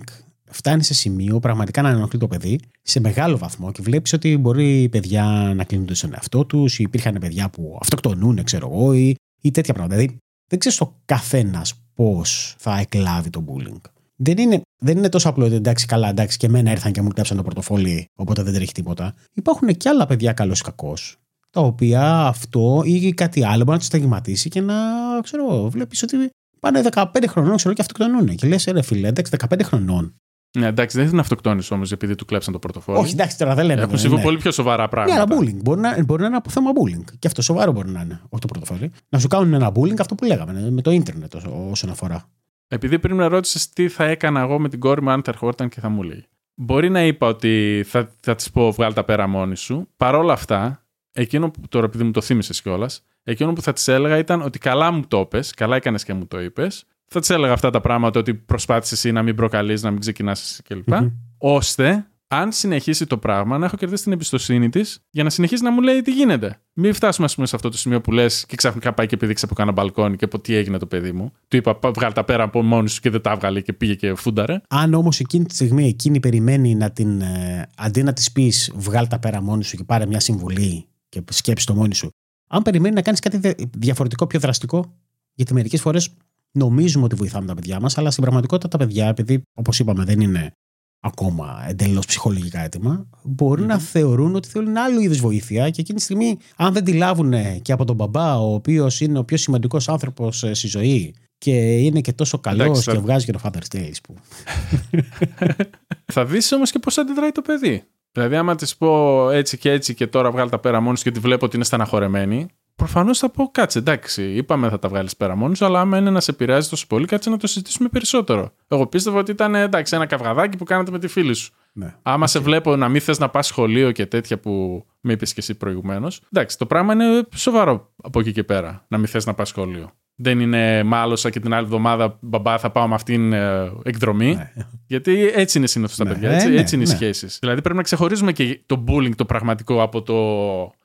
φτάνει 0.50 0.84
σε 0.84 0.94
σημείο 0.94 1.40
πραγματικά 1.40 1.82
να 1.82 1.90
ενοχλεί 1.90 2.20
το 2.20 2.28
παιδί 2.28 2.60
σε 2.82 3.00
μεγάλο 3.00 3.38
βαθμό 3.38 3.72
και 3.72 3.82
βλέπεις 3.82 4.14
ότι 4.14 4.38
μπορεί 4.38 4.82
οι 4.82 4.90
παιδιά 4.90 5.24
να 5.56 5.64
κλείνονται 5.64 5.94
στον 5.94 6.14
εαυτό 6.14 6.46
τους, 6.46 6.80
ή 6.80 6.84
υπήρχαν 6.84 7.18
παιδιά 7.20 7.50
που 7.50 7.78
αυτοκτονούν, 7.82 8.44
ξέρω 8.44 8.70
εγώ, 8.72 8.94
ή, 8.94 9.16
ή 9.42 9.52
τέτοια 9.52 9.74
πράγματα. 9.74 10.00
Δηλαδή, 10.00 10.18
δεν 10.48 10.60
ξέρεις 10.60 10.82
ο 10.82 11.02
καθένας 11.06 11.74
πώς 11.98 12.56
θα 12.58 12.80
εκλάβει 12.80 13.30
το 13.30 13.46
bullying. 13.48 13.82
Δεν 14.16 14.38
είναι, 14.38 14.62
δεν 14.80 14.98
είναι 14.98 15.10
τόσο 15.10 15.30
απλό 15.30 15.46
ότι 15.46 15.56
εντάξει, 15.56 15.86
καλά, 15.86 16.10
εντάξει, 16.10 16.38
και 16.38 16.46
εμένα 16.46 16.72
ήρθαν 16.72 16.92
και 16.92 17.02
μου 17.02 17.10
κλέψαν 17.10 17.38
το 17.38 17.44
πορτοφόλι, 17.44 18.06
οπότε 18.16 18.44
δεν 18.44 18.54
τρέχει 18.54 18.72
τίποτα. 18.72 19.14
Υπάρχουν 19.34 19.68
και 19.78 19.90
άλλα 19.90 20.06
παιδιά 20.06 20.34
καλός 20.34 20.60
ή 20.60 20.64
κακός, 20.64 21.18
τα 21.50 21.62
οποία 21.62 22.26
αυτό 22.28 22.82
ή 22.86 23.14
κάτι 23.14 23.44
άλλο 23.44 23.58
μπορεί 23.58 23.72
να 23.72 23.78
τους 23.78 23.86
σταγματίσει 23.86 24.50
και 24.50 24.62
να, 24.62 24.76
ξέρω 25.24 25.44
εγώ, 25.44 25.70
βλέπεις 25.70 26.04
ότι 26.04 26.30
πάνε 26.60 26.82
15 26.92 27.06
χρονών, 27.28 27.56
ξέρω 27.56 27.74
και 27.74 27.82
αυτοκτονούν. 27.82 28.36
Και 28.36 28.48
λες, 28.48 28.66
ρε 28.66 28.82
φίλε, 28.82 29.08
εντάξει, 29.08 29.36
15 29.50 29.60
χρονών. 29.64 30.16
Ναι, 30.58 30.68
εντάξει, 30.68 30.98
δεν 30.98 31.10
την 31.10 31.20
αυτοκτόνησε 31.20 31.74
όμως 31.74 31.92
επειδή 31.92 32.16
του 32.16 32.26
κλέψαν 32.26 32.54
το 32.54 32.60
πορτοφόλι. 32.60 32.98
Όχι, 32.98 33.14
εντάξει, 33.14 33.38
τώρα 33.38 33.56
δεν 33.56 33.66
λέμε. 33.66 33.80
Έχουν 33.80 33.90
δεν 33.92 34.00
συμβεί 34.00 34.16
είναι. 34.16 34.24
πολύ 34.24 34.38
πιο 34.38 34.52
σοβαρά 34.52 34.82
Ναι, 34.84 34.88
πράγματα. 34.90 35.22
αλλά 35.22 35.42
bullying. 35.42 35.56
Μπορεί 35.64 35.80
να, 35.80 36.04
μπορεί 36.04 36.22
να 36.22 36.28
είναι 36.28 36.36
από 36.38 36.50
θέμα 36.50 36.72
bullying. 36.72 37.04
Και 37.20 37.28
αυτό 37.28 37.42
σοβαρό 37.42 37.72
μπορεί 37.72 37.90
να 37.90 38.02
είναι. 38.02 38.22
Όχι 38.30 38.42
το 38.42 38.48
πορτοφόλι. 38.48 38.92
Να 39.10 39.20
σου 39.20 39.28
κάνουν 39.28 39.54
ένα 39.54 39.72
bullying 39.76 40.00
αυτό 40.00 40.16
που 40.16 40.26
λέγαμε 40.26 40.70
με 40.72 40.82
το 40.82 40.92
ίντερνετ 40.92 41.36
όσο- 41.36 41.68
όσον 41.70 41.90
αφορά. 41.90 42.30
Επειδή 42.68 43.00
πριν 43.00 43.16
με 43.16 43.26
ρώτησες 43.26 43.70
τι 43.70 43.88
θα 43.90 44.04
έκανα 44.04 44.40
εγώ 44.42 44.60
με 44.60 44.70
την 44.70 44.80
κόρη 44.80 45.02
μου 45.02 45.10
αν 45.10 45.22
θα 45.24 45.32
ερχόταν 45.32 45.70
και 45.70 45.80
θα 45.80 45.90
μου 45.90 46.04
λέει. 46.04 46.26
Μπορεί 46.56 46.90
να 46.90 47.04
είπα 47.06 47.28
ότι 47.28 47.84
θα, 47.88 48.12
θα 48.20 48.36
της 48.36 48.52
πω 48.52 48.72
βγάλει 48.72 48.94
τα 48.94 49.04
πέρα 49.04 49.28
μόνη 49.28 49.56
σου. 49.58 49.88
Παρ' 49.98 50.16
όλα 50.16 50.34
αυτά, 50.34 50.86
εκείνο 51.12 51.50
που 51.52 51.62
τώρα 51.70 51.86
επειδή 51.86 52.04
μου 52.04 52.12
το 52.12 52.22
θύμισες 52.22 52.62
κιόλας, 52.62 53.04
εκείνο 53.24 53.54
που 53.54 53.62
θα 53.62 53.74
της 53.74 53.88
έλεγα 53.88 54.18
ήταν 54.18 54.42
ότι 54.42 54.60
καλά 54.60 54.92
μου 54.92 55.04
το 55.08 55.20
είπες, 55.20 55.54
καλά 55.54 55.76
έκανες 55.76 56.04
και 56.04 56.14
μου 56.14 56.28
το 56.28 56.42
είπες. 56.42 56.84
Θα 57.08 57.20
της 57.20 57.30
έλεγα 57.30 57.54
αυτά 57.54 57.70
τα 57.70 57.82
πράγματα 57.82 58.20
ότι 58.20 58.34
προσπάθησες 58.34 58.98
εσύ 58.98 59.12
να 59.12 59.24
μην 59.24 59.36
προκαλείς, 59.36 59.82
να 59.82 59.92
μην 59.92 60.00
ξεκινάς 60.00 60.42
εσύ 60.42 60.62
κλπ. 60.64 60.90
Μμμ. 61.00 61.08
Ώστε, 61.38 62.08
αν 62.28 62.52
συνεχίσει 62.52 63.06
το 63.06 63.18
πράγμα, 63.18 63.58
να 63.58 63.66
έχω 63.66 63.76
κερδίσει 63.78 64.04
την 64.04 64.12
εμπιστοσύνη 64.12 64.70
της 64.70 65.00
για 65.10 65.24
να 65.24 65.30
συνεχίσει 65.30 65.64
να 65.64 65.72
μου 65.72 65.82
λέει 65.82 66.02
τι 66.02 66.12
γίνεται. 66.12 66.60
Μην 66.74 66.94
φτάσουμε, 66.94 67.26
ας 67.26 67.36
πούμε, 67.36 67.48
σε 67.48 67.56
αυτό 67.56 67.70
το 67.70 67.78
σημείο 67.78 68.02
που 68.02 68.12
λες 68.12 68.46
και 68.46 68.56
ξαφνικά 68.56 68.94
πάει 68.94 69.06
και 69.06 69.18
πηδήξει 69.18 69.46
από 69.46 69.56
κάνα 69.56 69.72
μπαλκόνι 69.72 70.16
και 70.16 70.28
πω 70.28 70.40
τι 70.40 70.56
έγινε 70.56 70.78
το 70.78 70.86
παιδί 70.86 71.12
μου. 71.12 71.32
Του 71.48 71.58
είπα, 71.58 71.76
«Πα- 71.76 71.92
βγάλ 71.92 72.14
τα 72.14 72.24
πέρα 72.24 72.44
από 72.44 72.62
μόνη 72.62 72.90
σου 72.90 73.02
και 73.02 73.10
δεν 73.10 73.22
τα 73.22 73.32
έβγαλε 73.32 73.62
και 73.62 73.74
πήγε 73.74 73.96
και 73.96 74.16
φούνταρε. 74.16 74.62
Αν 74.70 74.94
όμως 74.94 75.20
εκείνη 75.20 75.46
τη 75.46 75.54
στιγμή 75.56 75.88
εκείνη 75.88 76.20
περιμένει 76.20 76.76
να 76.76 76.92
την. 76.92 77.22
ε, 77.22 77.70
αντί 77.78 78.04
να 78.04 78.14
της 78.14 78.32
πεις 78.32 78.72
βγάλ 78.76 79.08
τα 79.08 79.20
πέρα 79.20 79.42
μόνη 79.42 79.64
σου 79.64 79.78
και 79.78 79.84
πάρε 79.84 80.06
μια 80.06 80.20
συμβουλή 80.20 80.86
και 81.10 81.24
σκέψει 81.32 81.66
το 81.66 81.74
μόνη 81.76 81.96
σου. 81.96 82.10
Αν 82.48 82.62
περιμένει 82.62 82.96
να 82.96 83.02
κάνεις 83.02 83.20
κάτι 83.20 83.38
δια- 83.38 83.56
διαφορετικό, 83.78 84.28
πιο 84.28 84.40
δραστικό, 84.40 84.94
γιατί 85.34 85.54
μερικές 85.54 85.82
φορές 85.82 86.10
νομίζουμε 86.52 87.04
ότι 87.06 87.16
βοηθάμε 87.16 87.46
τα 87.48 87.54
παιδιά 87.54 87.80
μας, 87.80 87.98
αλλά 87.98 88.12
στην 88.12 88.24
πραγματικότητα 88.24 88.68
τα 88.68 88.78
παιδιά, 88.78 89.08
επειδή 89.08 89.42
όπως 89.54 89.80
είπαμε 89.80 90.04
δεν 90.04 90.20
είναι 90.20 90.52
ακόμα 91.00 91.66
εντελώς 91.68 92.06
ψυχολογικά 92.06 92.60
έτοιμα, 92.60 93.08
μπορεί 93.24 93.64
να 93.66 93.78
θεωρούν 93.80 94.36
ότι 94.36 94.48
θέλουν 94.48 94.78
άλλο 94.78 95.00
είδους 95.00 95.20
βοήθεια 95.20 95.70
και 95.70 95.82
εκείνη 95.82 95.98
τη 95.98 96.04
στιγμή, 96.04 96.38
αν 96.56 96.74
δεν 96.74 96.84
τη 96.84 96.94
λάβουν 96.94 97.34
και 97.62 97.72
από 97.72 97.86
τον 97.86 97.96
μπαμπά, 97.96 98.40
ο 98.40 98.54
οποίος 98.54 99.02
είναι 99.02 99.20
ο 99.20 99.24
πιο 99.24 99.38
σημαντικός 99.38 99.90
άνθρωπος 99.90 100.46
στη 100.52 100.68
ζωή 100.68 101.16
και 101.38 101.78
είναι 101.78 102.02
και 102.02 102.14
τόσο 102.14 102.38
καλός 102.40 102.66
Εντάξει, 102.66 102.84
και 102.90 102.92
θα- 102.96 103.02
βγάζει 103.02 103.26
και 103.26 103.32
το 103.32 103.40
Father's 103.44 103.76
Tales 103.78 103.96
που 104.04 104.16
Θα 106.14 106.26
δεις 106.26 106.52
όμως 106.52 106.72
και 106.72 106.80
πώς 106.80 106.98
αντιδράει 106.98 107.32
το 107.32 107.42
παιδί. 107.42 107.84
Δηλαδή, 108.12 108.36
άμα 108.36 108.56
της 108.56 108.78
πω 108.78 109.30
έτσι 109.30 109.58
και 109.58 109.72
έτσι 109.72 109.94
και 109.94 110.08
τώρα 110.08 110.32
βγάλει 110.32 110.50
τα 110.50 110.60
πέρα 110.60 110.80
μόνη 110.80 110.98
σου 110.98 111.04
και 111.04 111.12
τη 111.12 111.20
βλέπω 111.20 111.46
ότι 111.46 111.56
είναι 111.56 111.66
στεναχωρεμένη, 111.66 112.48
προφανώς 112.78 113.20
θα 113.20 113.30
πω 113.30 113.50
κάτσε, 113.52 113.80
εντάξει, 113.80 114.24
είπαμε 114.24 114.70
θα 114.70 114.80
τα 114.80 114.90
βγάλεις 114.90 115.16
πέρα 115.18 115.36
μόνη 115.36 115.56
σου, 115.56 115.66
αλλά 115.66 115.80
άμα 115.80 115.98
είναι 115.98 116.10
να 116.10 116.20
σε 116.20 116.32
επηρεάζει 116.32 116.70
τόσο 116.70 116.88
πολύ, 116.88 117.06
κάτσε 117.06 117.30
να 117.30 117.38
το 117.38 117.48
συζητήσουμε 117.48 117.90
περισσότερο. 117.90 118.52
Εγώ 118.68 118.88
πίστευα 118.88 119.20
ότι 119.20 119.32
ήταν 119.32 119.56
εντάξει, 119.56 119.96
ένα 119.96 120.06
καυγαδάκι 120.06 120.58
που 120.58 120.64
κάνατε 120.64 120.92
με 120.92 121.00
τη 121.00 121.08
φίλη 121.08 121.34
σου. 121.34 121.54
Ναι. 121.74 121.96
Άμα 122.02 122.28
σε 122.28 122.40
βλέπω 122.40 122.76
να 122.76 122.90
μην 122.90 123.02
θες 123.02 123.20
να 123.20 123.30
πας 123.30 123.48
σχολείο 123.48 123.92
και 123.92 124.06
τέτοια 124.06 124.40
που 124.40 124.86
με 125.02 125.14
είπες 125.14 125.34
και 125.34 125.40
εσύ 125.40 125.56
προηγουμένως. 125.56 126.22
Εντάξει, 126.34 126.58
το 126.58 126.66
πράγμα 126.66 126.94
είναι 126.94 127.28
σοβαρό 127.36 127.92
από 128.04 128.20
εκεί 128.20 128.32
και 128.32 128.44
πέρα. 128.44 128.86
Να 128.88 128.98
μην 128.98 129.08
θες 129.08 129.26
να 129.26 129.34
πας 129.34 129.48
σχολείο. 129.48 129.92
Δεν 130.20 130.40
είναι 130.40 130.84
μάλωσα 130.84 131.30
και 131.30 131.40
την 131.40 131.54
άλλη 131.54 131.64
εβδομάδα 131.66 132.18
μπαμπά 132.22 132.58
θα 132.58 132.70
πάω 132.72 132.88
με 132.88 132.94
αυτήν 132.94 133.34
ε, 133.34 133.72
εκδρομή. 133.84 134.36
Ναι. 134.36 134.52
Γιατί 134.88 135.32
έτσι 135.34 135.58
είναι 135.58 135.68
συνήθως 135.68 135.96
τα 135.96 136.04
Ναι, 136.04 136.12
παιδιά. 136.12 136.32
Έτσι, 136.32 136.50
ναι, 136.50 136.60
έτσι 136.60 136.76
είναι 136.76 136.84
οι 136.84 136.88
ναι. 136.88 136.96
σχέσεις. 136.96 137.38
Δηλαδή 137.40 137.62
πρέπει 137.62 137.78
να 137.78 137.84
ξεχωρίζουμε 137.84 138.32
και 138.32 138.62
το 138.66 138.84
bullying 138.88 139.16
το 139.16 139.26
πραγματικό 139.26 139.82
από 139.82 140.02
το. 140.02 140.16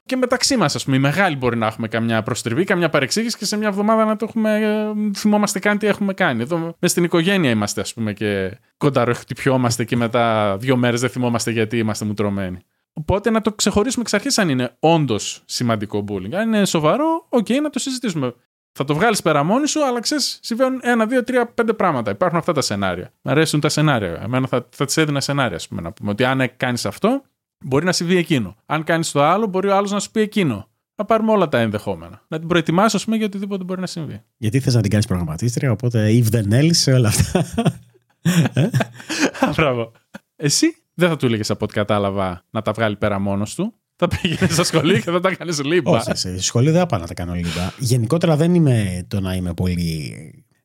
και 0.07 0.16
μεταξύ 0.16 0.57
μας, 0.57 0.74
ας 0.74 0.85
πούμε. 0.85 0.97
Οι 0.97 1.01
μεγάλοι 1.01 1.37
μπορεί 1.37 1.57
να 1.57 1.66
έχουμε 1.66 1.89
καμιά 1.89 2.22
προστριβή, 2.22 2.64
καμιά 2.64 2.89
παρεξήγηση 2.89 3.39
και 3.39 3.45
σε 3.45 3.57
μια 3.57 3.68
εβδομάδα 3.68 4.05
να 4.05 4.16
το 4.16 4.26
έχουμε. 4.28 4.59
ε, 4.61 5.11
θυμόμαστε 5.18 5.59
καν 5.59 5.78
τι 5.78 5.87
έχουμε 5.87 6.14
κάνει. 6.14 6.43
Εδώ 6.43 6.76
μες 6.78 6.91
στην 6.91 7.05
οικογένεια 7.05 7.51
είμαστε, 7.51 7.80
ας 7.80 7.95
πούμε, 7.95 8.12
και 8.12 8.59
κονταροχτυπιόμαστε 8.76 9.85
και 9.85 9.97
μετά 9.97 10.57
δύο 10.57 10.76
μέρες 10.76 11.01
δεν 11.01 11.11
θυμόμαστε 11.11 11.51
γιατί 11.51 11.78
είμαστε 11.78 12.05
μουτρωμένοι. 12.05 12.59
Οπότε 12.93 13.30
να 13.30 13.41
το 13.41 13.53
ξεχωρίσουμε 13.53 14.03
εξ 14.03 14.14
αρχής 14.14 14.39
αν 14.39 14.49
είναι 14.49 14.76
όντως 14.78 15.43
σημαντικό 15.47 16.05
bullying. 16.09 16.33
Αν 16.35 16.53
είναι 16.53 16.64
σοβαρό, 16.64 17.26
οκ, 17.28 17.49
να 17.49 17.70
το 17.70 17.78
συζητήσουμε. 17.78 18.35
Θα 18.72 18.84
το 18.84 18.94
βγάλεις 18.94 19.22
πέρα 19.22 19.42
μόνη 19.42 19.68
σου, 19.68 19.84
αλλά 19.84 20.00
ξέρεις, 20.00 20.38
συμβαίνουν 20.42 20.80
ένα, 20.82 21.06
δύο, 21.06 21.24
τρία, 21.24 21.46
πέντε 21.46 21.72
πράγματα. 21.72 22.10
Υπάρχουν 22.10 22.38
αυτά 22.38 22.52
τα 22.52 22.60
σενάρια. 22.60 23.12
Μ' 23.22 23.28
αρέσουν 23.28 23.60
τα 23.60 23.68
σενάρια. 23.68 24.20
Εμένα 24.22 24.46
θα, 24.46 24.68
θα 24.70 24.84
τη 24.84 25.00
έδινα 25.00 25.20
σενάρια, 25.20 25.56
ας 25.56 25.68
πούμε, 25.68 25.80
να 25.80 25.92
πούμε. 25.92 26.10
Ότι 26.10 26.24
αν 26.24 26.50
κάνεις 26.56 26.86
αυτό, 26.86 27.22
μπορεί 27.64 27.84
να 27.84 27.92
συμβεί 27.92 28.16
εκείνο. 28.16 28.56
Αν 28.66 28.84
κάνεις 28.84 29.10
το 29.10 29.22
άλλο, 29.22 29.46
μπορεί 29.46 29.68
ο 29.68 29.76
άλλος 29.76 29.90
να 29.90 30.00
σου 30.00 30.10
πει 30.10 30.20
εκείνο. 30.20 30.68
Να 30.94 31.04
πάρουμε 31.04 31.32
όλα 31.32 31.48
τα 31.48 31.58
ενδεχόμενα. 31.58 32.24
Να 32.28 32.38
την 32.38 32.48
προετοιμάσει, 32.48 32.96
ας 32.96 33.04
πούμε, 33.04 33.16
για 33.16 33.26
οτιδήποτε 33.26 33.64
μπορεί 33.64 33.80
να 33.80 33.86
συμβεί. 33.86 34.22
Γιατί 34.36 34.60
θες 34.60 34.74
να 34.74 34.80
την 34.80 34.90
κάνεις 34.90 35.06
προγραμματίστρια, 35.06 35.72
οπότε 35.72 36.08
if 36.10 36.34
then 36.34 36.52
else 36.52 36.70
σε 36.70 36.92
όλα 36.92 37.08
αυτά. 37.08 37.44
Μπράβο. 39.56 39.92
Εσύ 40.36 40.76
δεν 40.94 41.08
θα 41.08 41.16
του 41.16 41.26
έλεγες 41.26 41.50
από 41.50 41.64
ό,τι 41.64 41.74
κατάλαβα 41.74 42.44
να 42.50 42.62
τα 42.62 42.72
βγάλει 42.72 42.96
πέρα 42.96 43.18
μόνος 43.18 43.54
του. 43.54 43.74
Θα 43.97 44.09
πήγαινες 44.09 44.53
στο 44.53 44.64
σχολείο 44.64 44.99
και 44.99 45.11
θα 45.11 45.20
τα 45.20 45.34
κάνεις 45.34 45.64
λίμπα. 45.64 45.90
Όχι, 45.90 46.16
σε 46.16 46.40
σχολείο 46.40 46.72
δεν 46.72 46.80
θα 46.80 46.86
πάω 46.86 47.01
να 47.01 47.07
τα 47.07 47.14
κάνω 47.14 47.34
λίγα. 47.34 47.72
Γενικότερα 47.78 48.36
δεν 48.36 48.55
είμαι 48.55 49.05
το 49.09 49.20
να 49.20 49.34
είμαι 49.34 49.55
πολύ 49.55 50.14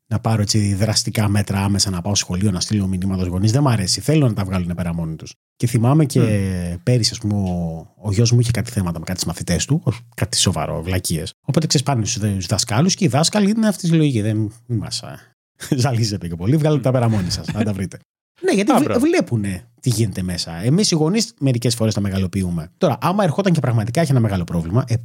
να 0.08 0.20
πάρω 0.20 0.42
έτσι 0.42 0.74
δραστικά 0.74 1.28
μέτρα 1.28 1.60
άμεσα 1.64 1.90
να 1.90 2.02
πάω 2.02 2.16
στο 2.16 2.26
σχολείο 2.26 2.52
να 2.52 2.60
στείλω 2.60 2.88
μηνύματα 2.88 3.20
στους 3.20 3.32
γονείς. 3.32 3.52
Δεν 3.52 3.62
μου 3.64 3.70
αρέσει. 3.70 4.02
Θέλω 4.02 4.28
να 4.28 4.34
τα 4.34 4.46
βγάλουν 4.46 4.76
πέρα 4.76 4.94
μόνοι 4.94 5.16
τους. 5.16 5.34
Και 5.56 5.68
θυμάμαι 5.68 6.06
και 6.06 6.22
mm. 6.22 6.78
πέρυσι, 6.84 7.10
ας 7.14 7.20
πούμε, 7.20 7.34
ο, 7.34 7.88
ο 8.02 8.12
γιος 8.12 8.32
μου 8.32 8.40
είχε 8.40 8.52
κάτι 8.52 8.72
θέματα 8.72 9.00
με 9.00 9.06
κάτι 9.06 9.28
μαθητές 9.28 9.66
του, 9.66 9.84
κάτι 10.16 10.38
σοβαρό, 10.38 10.82
βλακίες. 10.82 11.34
Οπότε 11.42 11.68
ξεσπάνε 11.68 12.06
στους 12.06 12.46
δασκάλους 12.46 12.96
και 12.96 13.06
οι 13.06 13.08
δάσκαλοι 13.08 13.50
είναι 13.50 13.68
αυτής 13.68 13.90
της 13.90 13.98
λογικής. 13.98 14.22
Δεν 14.22 14.52
μας 14.68 15.04
ζαλίζετε 15.84 16.28
και 16.28 16.36
πολύ. 16.36 16.58
Βγάλετε 16.58 16.82
τα 16.82 16.92
πέρα 16.92 17.10
μόνοι 17.10 17.30
σας, 17.30 17.48
να 17.54 17.64
τα 17.64 17.74
βρείτε. 17.74 18.00
Ναι, 18.42 18.52
γιατί 18.52 18.74
βλέ, 18.84 18.98
βλέπουν 18.98 19.44
τι 19.82 19.90
γίνεται 19.90 20.22
μέσα. 20.22 20.64
Εμείς 20.64 20.92
οι 20.92 20.96
γονείς 20.96 21.34
μερικές 21.40 21.76
φορές 21.76 21.94
τα 21.94 22.02
μεγαλοποιούμε. 22.02 22.72
Τώρα, 22.78 22.98
άμα 23.02 23.24
ερχόταν 23.24 23.54
και 23.54 23.60
πραγματικά 23.60 24.02
έχει 24.02 24.12
ένα 24.12 24.20
μεγάλο 24.20 24.44
πρόβλημα, 24.44 24.84
ε, 24.88 24.96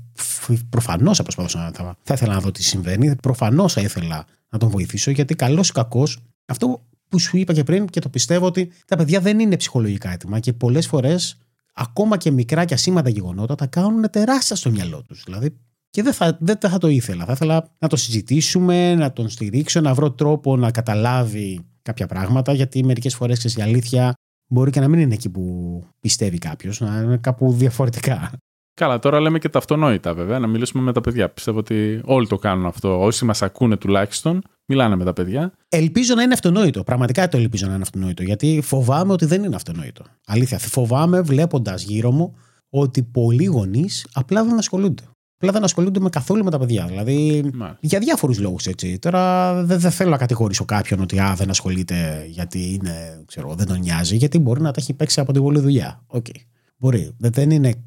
προφανώς 0.69 1.17
θα 1.17 1.23
προσπαθούσα 1.23 1.59
να. 1.59 1.71
Θα, 1.71 1.97
θα 2.03 2.15
ήθελα 2.15 2.35
να 2.35 2.41
δω 2.41 2.51
τι 2.51 2.63
συμβαίνει. 2.63 3.17
Προφανώς 3.17 3.73
θα 3.73 3.81
ήθελα 3.81 4.25
να 4.49 4.59
τον 4.59 4.69
βοηθήσω, 4.69 5.11
γιατί 5.11 5.35
καλός 5.35 5.69
ή 5.69 5.73
κακός, 5.73 6.19
αυτό 6.47 6.83
που 7.09 7.19
σου 7.19 7.37
είπα 7.37 7.53
και 7.53 7.65
πριν 7.65 7.87
και 7.87 8.01
το 8.01 8.09
πιστεύω 8.09 8.47
ότι 8.47 8.73
τα 8.87 8.97
παιδιά 8.97 9.21
δεν 9.21 9.39
είναι 9.39 9.57
ψυχολογικά 9.57 10.13
έτοιμα 10.13 10.39
και 10.39 10.53
πολλές 10.53 10.87
φορές 10.87 11.37
ακόμα 11.75 12.17
και 12.17 12.31
μικρά 12.31 12.65
και 12.65 12.75
ασήμαντα 12.75 13.09
γεγονότα 13.09 13.55
τα 13.55 13.67
κάνουν 13.67 14.11
τεράστια 14.11 14.57
στο 14.57 14.71
μυαλό 14.71 15.03
τους. 15.03 15.23
Δηλαδή, 15.25 15.57
και 15.91 16.03
δεν 16.03 16.13
θα, 16.13 16.37
δεν 16.41 16.57
θα 16.61 16.79
το 16.79 16.89
ήθελα. 16.89 17.25
Θα 17.25 17.33
ήθελα 17.33 17.69
να 17.79 17.89
το 17.89 17.97
συζητήσουμε, 17.97 18.95
να 18.95 19.13
τον 19.13 19.29
στηρίξω, 19.29 19.81
να 19.81 19.95
βρω 19.95 20.11
τρόπο 20.11 20.57
να 20.57 20.71
καταλάβει 20.71 21.65
κάποια 21.83 22.07
πράγματα, 22.07 22.53
γιατί 22.53 22.85
μερικές 22.85 23.15
φορές 23.15 23.45
η 23.45 23.63
αλήθεια 23.63 24.15
μπορεί 24.47 24.71
και 24.71 24.81
να 24.81 24.89
μην 24.89 25.01
είναι 25.01 25.15
εκεί 25.15 25.31
που 25.31 25.85
πιστεύει 26.01 26.39
κάποιος, 26.39 26.81
να 26.81 27.01
είναι 27.01 27.17
κάπου 27.17 27.53
διαφορετικά. 27.53 28.31
Καλά, 28.75 28.99
τώρα 28.99 29.21
λέμε 29.21 29.39
και 29.39 29.49
τα 29.49 29.59
αυτονόητα 29.59 30.15
βέβαια, 30.15 30.39
να 30.39 30.47
μιλήσουμε 30.47 30.83
με 30.83 30.93
τα 30.93 31.01
παιδιά. 31.01 31.29
Πιστεύω 31.29 31.59
ότι 31.59 32.01
όλοι 32.05 32.27
το 32.27 32.37
κάνουν 32.37 32.67
αυτό. 32.67 33.01
Όσοι 33.03 33.25
μας 33.25 33.43
ακούνε 33.43 33.77
τουλάχιστον, 33.77 34.43
μιλάνε 34.67 34.97
με 34.97 35.05
τα 35.05 35.13
παιδιά. 35.13 35.53
Ελπίζω 35.69 36.15
να 36.15 36.23
είναι 36.23 36.33
αυτονόητο. 36.33 36.83
Πραγματικά 36.83 37.29
το 37.29 37.37
ελπίζω 37.37 37.67
να 37.67 37.73
είναι 37.73 37.83
αυτονόητο. 37.83 38.23
Γιατί 38.23 38.61
φοβάμαι 38.63 39.13
ότι 39.13 39.25
δεν 39.25 39.45
είναι 39.45 39.55
αυτονόητο. 39.55 40.05
Αλήθεια. 40.27 40.59
Φοβάμαι 40.59 41.21
βλέποντας 41.21 41.83
γύρω 41.83 42.11
μου 42.11 42.35
ότι 42.71 43.03
πολλοί 43.03 43.45
γονείς 43.45 44.07
απλά 44.13 44.45
δεν 44.45 44.59
ασχολούνται. 44.59 45.03
Απλά 45.43 45.55
δεν 45.55 45.65
ασχολούνται 45.65 46.01
με 46.01 46.09
καθόλου 46.09 46.45
με 46.45 46.51
τα 46.51 46.59
παιδιά. 46.59 46.87
Δηλαδή 46.87 47.45
για 47.81 47.99
διάφορους 47.99 48.39
λόγους 48.39 48.67
έτσι. 48.67 48.99
Τώρα 48.99 49.55
δεν, 49.65 49.81
δεν 49.81 49.91
θέλω 49.91 50.11
να 50.11 50.17
κατηγορήσω 50.17 50.65
κάποιον 50.65 51.01
ότι 51.01 51.21
α, 51.21 51.35
δεν 51.35 51.51
ασχολείται 51.51 52.27
γιατί 52.29 52.73
είναι, 52.73 53.23
ξέρω, 53.27 53.55
δεν 53.55 53.67
τον 53.67 53.79
νοιάζει, 53.79 54.17
γιατί 54.17 54.39
μπορεί 54.39 54.61
να 54.61 54.71
τα 54.71 54.81
έχει 54.81 54.93
παίξει 54.93 55.21
από 55.21 55.33
την 55.33 55.43
πολλή 55.43 55.61
δουλειά. 55.61 56.05
Okay. 56.07 56.41
Μπορεί. 56.77 57.15
Δεν 57.19 57.51
είναι 57.51 57.85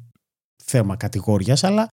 θέμα 0.64 0.96
κατηγόριας, 0.96 1.64
αλλά 1.64 1.88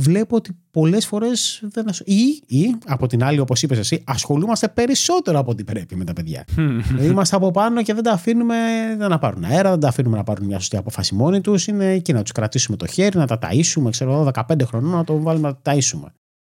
βλέπω 0.00 0.36
ότι 0.36 0.50
πολλές 0.70 1.06
φορές 1.06 1.62
δεν 1.62 1.86
ή, 2.04 2.42
ή, 2.46 2.74
από 2.86 3.06
την 3.06 3.24
άλλη, 3.24 3.38
όπως 3.38 3.62
είπες 3.62 3.78
εσύ, 3.78 4.02
ασχολούμαστε 4.06 4.68
περισσότερο 4.68 5.38
από 5.38 5.50
ό,τι 5.50 5.64
πρέπει 5.64 5.96
με 5.96 6.04
τα 6.04 6.12
παιδιά. 6.12 6.44
δηλαδή 6.54 7.06
είμαστε 7.06 7.36
από 7.36 7.50
πάνω 7.50 7.82
και 7.82 7.94
δεν 7.94 8.02
τα 8.02 8.12
αφήνουμε 8.12 8.56
να 8.94 9.18
πάρουν 9.18 9.44
αέρα, 9.44 9.70
δεν 9.70 9.80
τα 9.80 9.88
αφήνουμε 9.88 10.16
να 10.16 10.22
πάρουν 10.22 10.46
μια 10.46 10.58
σωστή 10.58 10.76
απόφαση 10.76 11.14
μόνοι 11.14 11.40
τους. 11.40 11.66
Είναι 11.66 11.92
εκεί 11.92 12.12
να 12.12 12.22
τους 12.22 12.32
κρατήσουμε 12.32 12.76
το 12.76 12.86
χέρι, 12.86 13.18
να 13.18 13.26
τα 13.26 13.38
ταΐσουμε, 13.42 13.90
ξέρω 13.90 14.30
15 14.34 14.42
χρονών 14.64 14.90
να 14.90 15.04
το 15.04 15.20
βάλουμε 15.20 15.48
να 15.48 15.54
τα 15.54 15.72
ταΐσουμε. 15.72 16.12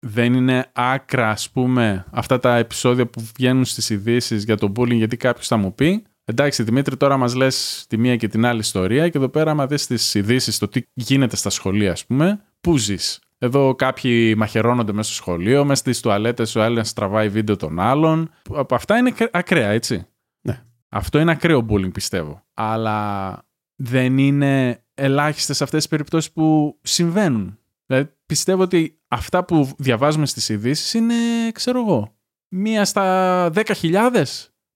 Δεν 0.07 0.35
είναι 0.35 0.67
άκρα, 0.73 1.31
ας 1.31 1.51
πούμε, 1.51 2.05
αυτά 2.11 2.39
τα 2.39 2.57
επεισόδια 2.57 3.07
που 3.07 3.23
βγαίνουν 3.37 3.65
στις 3.65 3.91
ειδήσεις 3.91 4.45
για 4.45 4.57
το 4.57 4.73
bullying, 4.77 4.97
γιατί 4.97 5.17
κάποιος 5.17 5.47
θα 5.47 5.57
μου 5.57 5.75
πει 5.75 6.03
Εντάξει, 6.25 6.63
Δημήτρη, 6.63 6.97
τώρα 6.97 7.17
μας 7.17 7.35
λες 7.35 7.85
τη 7.89 7.97
μία 7.97 8.17
και 8.17 8.29
την 8.29 8.45
άλλη 8.45 8.61
ιστορία 8.61 9.09
και 9.09 9.19
εδώ 9.19 9.29
πέρα, 9.29 9.51
άμα 9.51 9.67
δεις 9.67 9.87
τις 9.87 10.15
ειδήσεις, 10.15 10.59
το 10.59 10.69
τι 10.69 10.83
γίνεται 10.95 11.37
στα 11.37 11.51
σχολεία, 11.51 11.93
ας 11.93 12.07
πούμε, 12.07 12.41
πού 12.61 12.77
ζεις. 12.77 13.21
Εδώ 13.45 13.75
κάποιοι 13.75 14.35
μαχαιρώνονται 14.37 14.93
μέσα 14.93 15.13
στο 15.13 15.23
σχολείο, 15.23 15.65
μέσα 15.65 15.81
στις 15.81 16.01
τουαλέτες 16.01 16.57
ο 16.57 16.63
ένα 16.63 16.85
τραβάει 16.95 17.29
βίντεο 17.29 17.57
των 17.57 17.81
άλλων. 17.81 18.31
Από 18.51 18.75
αυτά 18.75 18.97
είναι 18.99 19.15
ακραία, 19.31 19.69
έτσι. 19.69 20.07
Ναι. 20.41 20.63
Αυτό 20.89 21.19
είναι 21.19 21.31
ακραίο 21.31 21.67
bullying, 21.69 21.93
πιστεύω. 21.93 22.45
Αλλά 22.55 23.39
δεν 23.77 24.19
είναι 24.19 24.85
ελάχιστες 24.95 25.63
αυτές 25.63 25.83
τι 25.83 25.89
περιπτώσεις 25.89 26.33
που 26.33 26.79
συμβαίνουν. 26.83 27.59
Δηλαδή, 27.87 28.11
πιστεύω 28.27 28.63
ότι 28.63 29.01
αυτά 29.09 29.45
που 29.45 29.71
διαβάζουμε 29.79 30.27
στις 30.27 30.49
ειδήσεις 30.49 30.95
είναι, 30.95 31.15
ξέρω 31.53 31.81
εγώ, 31.81 32.17
μία 32.49 32.85
στα 32.85 33.51
10.000 33.55 34.25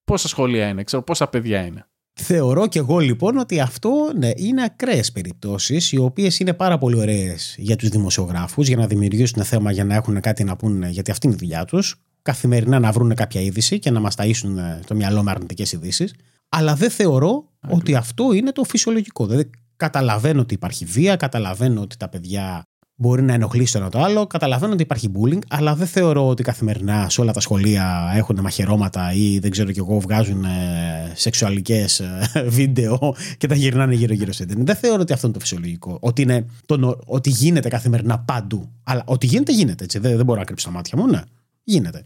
πόσα 0.04 0.28
σχολεία 0.28 0.68
είναι, 0.68 0.84
ξέρω 0.84 1.02
πόσα 1.02 1.28
παιδιά 1.28 1.64
είναι. 1.64 1.88
Θεωρώ 2.20 2.66
και 2.66 2.78
εγώ 2.78 2.98
λοιπόν 2.98 3.36
ότι 3.36 3.60
αυτό 3.60 4.12
ναι, 4.16 4.30
είναι 4.36 4.62
ακραίες 4.62 5.12
περιπτώσεις, 5.12 5.92
οι 5.92 5.96
οποίες 5.96 6.38
είναι 6.38 6.52
πάρα 6.52 6.78
πολύ 6.78 6.98
ωραίες 6.98 7.54
για 7.58 7.76
τους 7.76 7.88
δημοσιογράφους, 7.88 8.66
για 8.66 8.76
να 8.76 8.86
δημιουργήσουν 8.86 9.44
θέμα, 9.44 9.70
για 9.70 9.84
να 9.84 9.94
έχουν 9.94 10.20
κάτι 10.20 10.44
να 10.44 10.56
πούνε, 10.56 10.88
γιατί 10.88 11.10
αυτή 11.10 11.26
είναι 11.26 11.36
η 11.36 11.38
δουλειά 11.38 11.64
τους. 11.64 12.00
Καθημερινά 12.22 12.78
να 12.78 12.92
βρουν 12.92 13.14
κάποια 13.14 13.40
είδηση 13.40 13.78
και 13.78 13.90
να 13.90 14.00
μας 14.00 14.14
ταΐσουν 14.18 14.56
ε, 14.56 14.80
το 14.86 14.94
μυαλό 14.94 15.22
με 15.22 15.30
αρνητικές 15.30 15.72
ειδήσεις. 15.72 16.14
Αλλά 16.48 16.74
δεν 16.74 16.90
θεωρώ 16.90 17.48
ότι 17.68 17.94
αυτό 17.94 18.32
είναι 18.32 18.52
το 18.52 18.64
φυσιολογικό. 18.64 19.26
Δηλαδή, 19.26 19.50
καταλαβαίνω 19.76 20.40
ότι 20.40 20.54
υπάρχει 20.54 20.84
βία, 20.84 21.16
καταλαβαίνω 21.16 21.80
ότι 21.80 21.96
τα 21.96 22.08
παιδιά 22.08 22.62
μπορεί 22.96 23.22
να 23.22 23.32
ενοχλήσει 23.32 23.72
το 23.72 23.78
ένα 23.78 23.90
το 23.90 23.98
άλλο. 24.00 24.26
Καταλαβαίνω 24.26 24.72
ότι 24.72 24.82
υπάρχει 24.82 25.10
bullying, 25.14 25.38
αλλά 25.48 25.74
δεν 25.74 25.86
θεωρώ 25.86 26.28
ότι 26.28 26.42
καθημερινά 26.42 27.08
σε 27.08 27.20
όλα 27.20 27.32
τα 27.32 27.40
σχολεία 27.40 28.12
έχουν 28.14 28.40
μαχαιρώματα 28.40 29.12
ή 29.12 29.38
δεν 29.38 29.50
ξέρω 29.50 29.72
κι 29.72 29.78
εγώ 29.78 30.00
βγάζουν 30.00 30.44
ε, 30.44 31.12
σεξουαλικές 31.14 32.00
ε, 32.00 32.30
βίντεο 32.48 33.14
και 33.38 33.46
τα 33.46 33.54
γυρνάνε 33.54 33.94
γύρω-γύρω 33.94 34.32
σε 34.32 34.44
Δεν 34.44 34.76
θεωρώ 34.76 35.00
ότι 35.00 35.12
αυτό 35.12 35.26
είναι 35.26 35.36
το 35.36 35.42
φυσιολογικό. 35.42 35.98
Ότι, 36.00 36.22
είναι 36.22 36.46
το, 36.66 37.00
ότι 37.06 37.30
γίνεται 37.30 37.68
καθημερινά 37.68 38.18
παντού. 38.18 38.72
Αλλά 38.84 39.02
ότι 39.06 39.26
γίνεται, 39.26 39.52
γίνεται 39.52 39.84
έτσι. 39.84 39.98
Δεν, 39.98 40.16
δεν 40.16 40.24
μπορώ 40.24 40.38
να 40.38 40.44
κρύψω 40.44 40.66
τα 40.66 40.72
μάτια 40.72 40.98
μου, 40.98 41.06
ναι. 41.06 41.20
Γίνεται. 41.62 42.04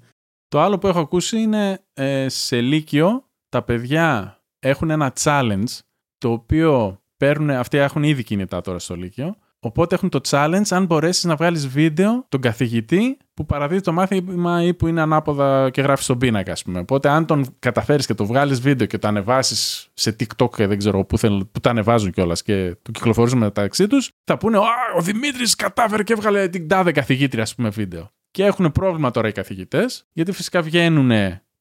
Το 0.49 0.61
άλλο 0.61 0.79
που 0.79 0.87
έχω 0.87 0.99
ακούσει 0.99 1.41
είναι 1.41 1.81
ε, 1.95 2.29
σε 2.29 2.61
Λύκειο 2.61 3.25
τα 3.49 3.63
παιδιά 3.63 4.39
έχουν 4.59 4.91
ένα 4.91 5.13
challenge 5.23 5.79
το 6.19 6.31
οποίο 6.31 7.01
παίρνουν, 7.17 7.51
αυτοί 7.51 7.79
έχουν 7.79 8.03
ήδη 8.03 8.23
κινητά 8.23 8.61
τώρα 8.61 8.79
στο 8.79 8.97
Λύκειο 8.97 9.37
Οπότε 9.63 9.95
έχουν 9.95 10.09
το 10.09 10.21
challenge 10.29 10.69
αν 10.71 10.87
μπορέσεις 10.87 11.25
να 11.25 11.37
βγάλεις 11.37 11.69
βίντεο 11.69 12.25
τον 12.29 12.41
καθηγητή 12.41 13.19
που 13.35 13.47
παραδίδει 13.47 13.81
το 13.81 13.93
μάθημα 13.93 14.63
ή 14.63 14.75
που 14.75 14.87
είναι 14.87 15.01
ανάποδα 15.01 15.71
και 15.71 15.81
γράφεις 15.81 16.05
στον 16.05 16.19
πίνακα, 16.19 16.53
ας 16.53 16.63
πούμε. 16.63 16.79
Οπότε, 16.79 17.09
αν 17.09 17.27
τον 17.27 17.57
καταφέρεις 17.59 18.07
και 18.07 18.15
το 18.15 18.27
βγάλεις 18.27 18.61
βίντεο 18.61 18.87
και 18.87 18.99
το 18.99 19.09
ανεβάσεις 19.09 19.89
σε 19.95 20.17
TikTok 20.21 20.51
και 20.57 20.67
δεν 20.67 20.79
ξέρω 20.79 21.05
πού, 21.05 21.19
θέλουν, 21.19 21.51
που 21.53 21.61
τα 21.61 21.71
ανεβάζουν 21.71 22.11
κιόλας 22.11 22.43
και 22.43 22.77
το 22.83 22.91
κυκλοφορούν 22.91 23.39
μεταξύ 23.39 23.87
τους, 23.87 24.11
θα 24.25 24.39
πούνε 24.39 24.59
Ο 24.97 25.01
Δημήτρης 25.01 25.55
κατάφερε 25.55 26.03
και 26.03 26.13
έβγαλε 26.13 26.49
την 26.49 26.69
τάδε 26.69 26.93
καθηγήτρια, 26.93 27.43
ας 27.43 27.55
πούμε, 27.55 27.69
βίντεο. 27.69 28.11
Και 28.31 28.45
έχουν 28.45 28.73
πρόβλημα 28.73 29.11
τώρα 29.11 29.29
οι 29.29 29.33
καθηγητές, 29.33 30.07
γιατί 30.13 30.33
φυσικά 30.33 30.63
βγαίνουν 30.63 31.11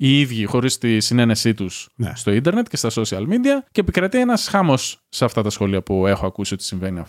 οι 0.02 0.20
ίδιοι 0.20 0.45
χωρίς 0.45 0.78
τη 0.78 1.00
συνένεσή 1.00 1.54
τους 1.54 1.89
ναι. 1.95 2.12
στο 2.16 2.32
ίντερνετ 2.32 2.68
και 2.68 2.78
στα 2.78 2.89
social 2.91 3.22
media 3.28 3.64
και 3.72 3.82
επικρατεί 3.82 4.20
ένας 4.20 4.47
χάμος 4.47 5.00
σε 5.10 5.26
αυτά 5.26 5.41
τα 5.41 5.50
σχόλια 5.50 5.84
που 5.84 6.08
έχω 6.08 6.26
ακούσει 6.26 6.54
ότι 6.54 6.64
συμβαίνει 6.64 7.04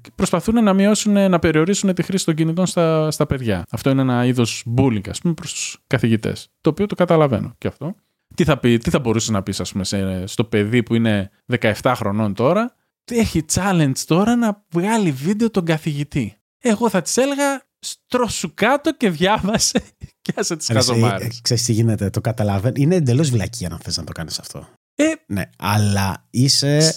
και 0.00 0.10
προσπαθούν 0.14 0.64
να 0.64 0.72
μειώσουν, 0.72 1.12
να 1.12 1.38
περιορίσουν 1.38 1.94
τη 1.94 2.02
χρήση 2.02 2.24
των 2.24 2.34
κινητών 2.34 2.66
στα, 2.66 3.10
στα 3.10 3.26
παιδιά. 3.26 3.64
Αυτό 3.70 3.90
είναι 3.90 4.00
ένα 4.00 4.24
είδος 4.24 4.64
bullying, 4.76 5.08
ας 5.08 5.20
πούμε, 5.20 5.34
προς 5.34 5.52
τους 5.52 5.78
καθηγητές. 5.86 6.48
Το 6.60 6.70
οποίο 6.70 6.86
το 6.86 6.94
καταλαβαίνω 6.94 7.54
και 7.58 7.68
αυτό. 7.68 7.94
Τι 8.34 8.44
θα, 8.44 8.58
πει, 8.58 8.78
τι 8.78 8.90
θα 8.90 8.98
μπορούσε 8.98 9.32
να 9.32 9.42
πεις, 9.42 9.60
ας 9.60 9.72
πούμε, 9.72 9.84
σε, 9.84 10.26
στο 10.26 10.44
παιδί 10.44 10.82
που 10.82 10.94
είναι 10.94 11.30
17 11.60 11.92
χρονών 11.96 12.34
τώρα, 12.34 12.74
έχει 13.04 13.44
challenge 13.52 13.98
τώρα 14.06 14.36
να 14.36 14.64
βγάλει 14.70 15.10
βίντεο 15.10 15.50
τον 15.50 15.64
καθηγητή. 15.64 16.36
Εγώ 16.58 16.88
θα 16.88 17.02
της 17.02 17.16
έλεγα 17.16 17.62
στρώσου 17.78 18.54
κάτω 18.54 18.96
και 18.96 19.10
διάβασε 19.10 19.82
και 20.26 20.32
άσε 20.36 20.56
τις 20.56 20.66
χαζομάρες. 20.66 21.40
Ξέρεις 21.42 21.64
τι 21.64 21.72
γίνεται, 21.72 22.10
το 22.10 22.20
καταλαβαίνω. 22.20 22.74
Είναι 22.78 22.94
εντελώς 22.94 23.30
βλακία 23.30 23.68
να 23.68 23.78
θες 23.78 23.96
να 23.96 24.04
το 24.04 24.12
κάνεις 24.12 24.38
αυτό. 24.38 24.68
Ε, 24.94 25.04
ναι, 25.26 25.50
αλλά 25.58 26.26
είσαι 26.30 26.94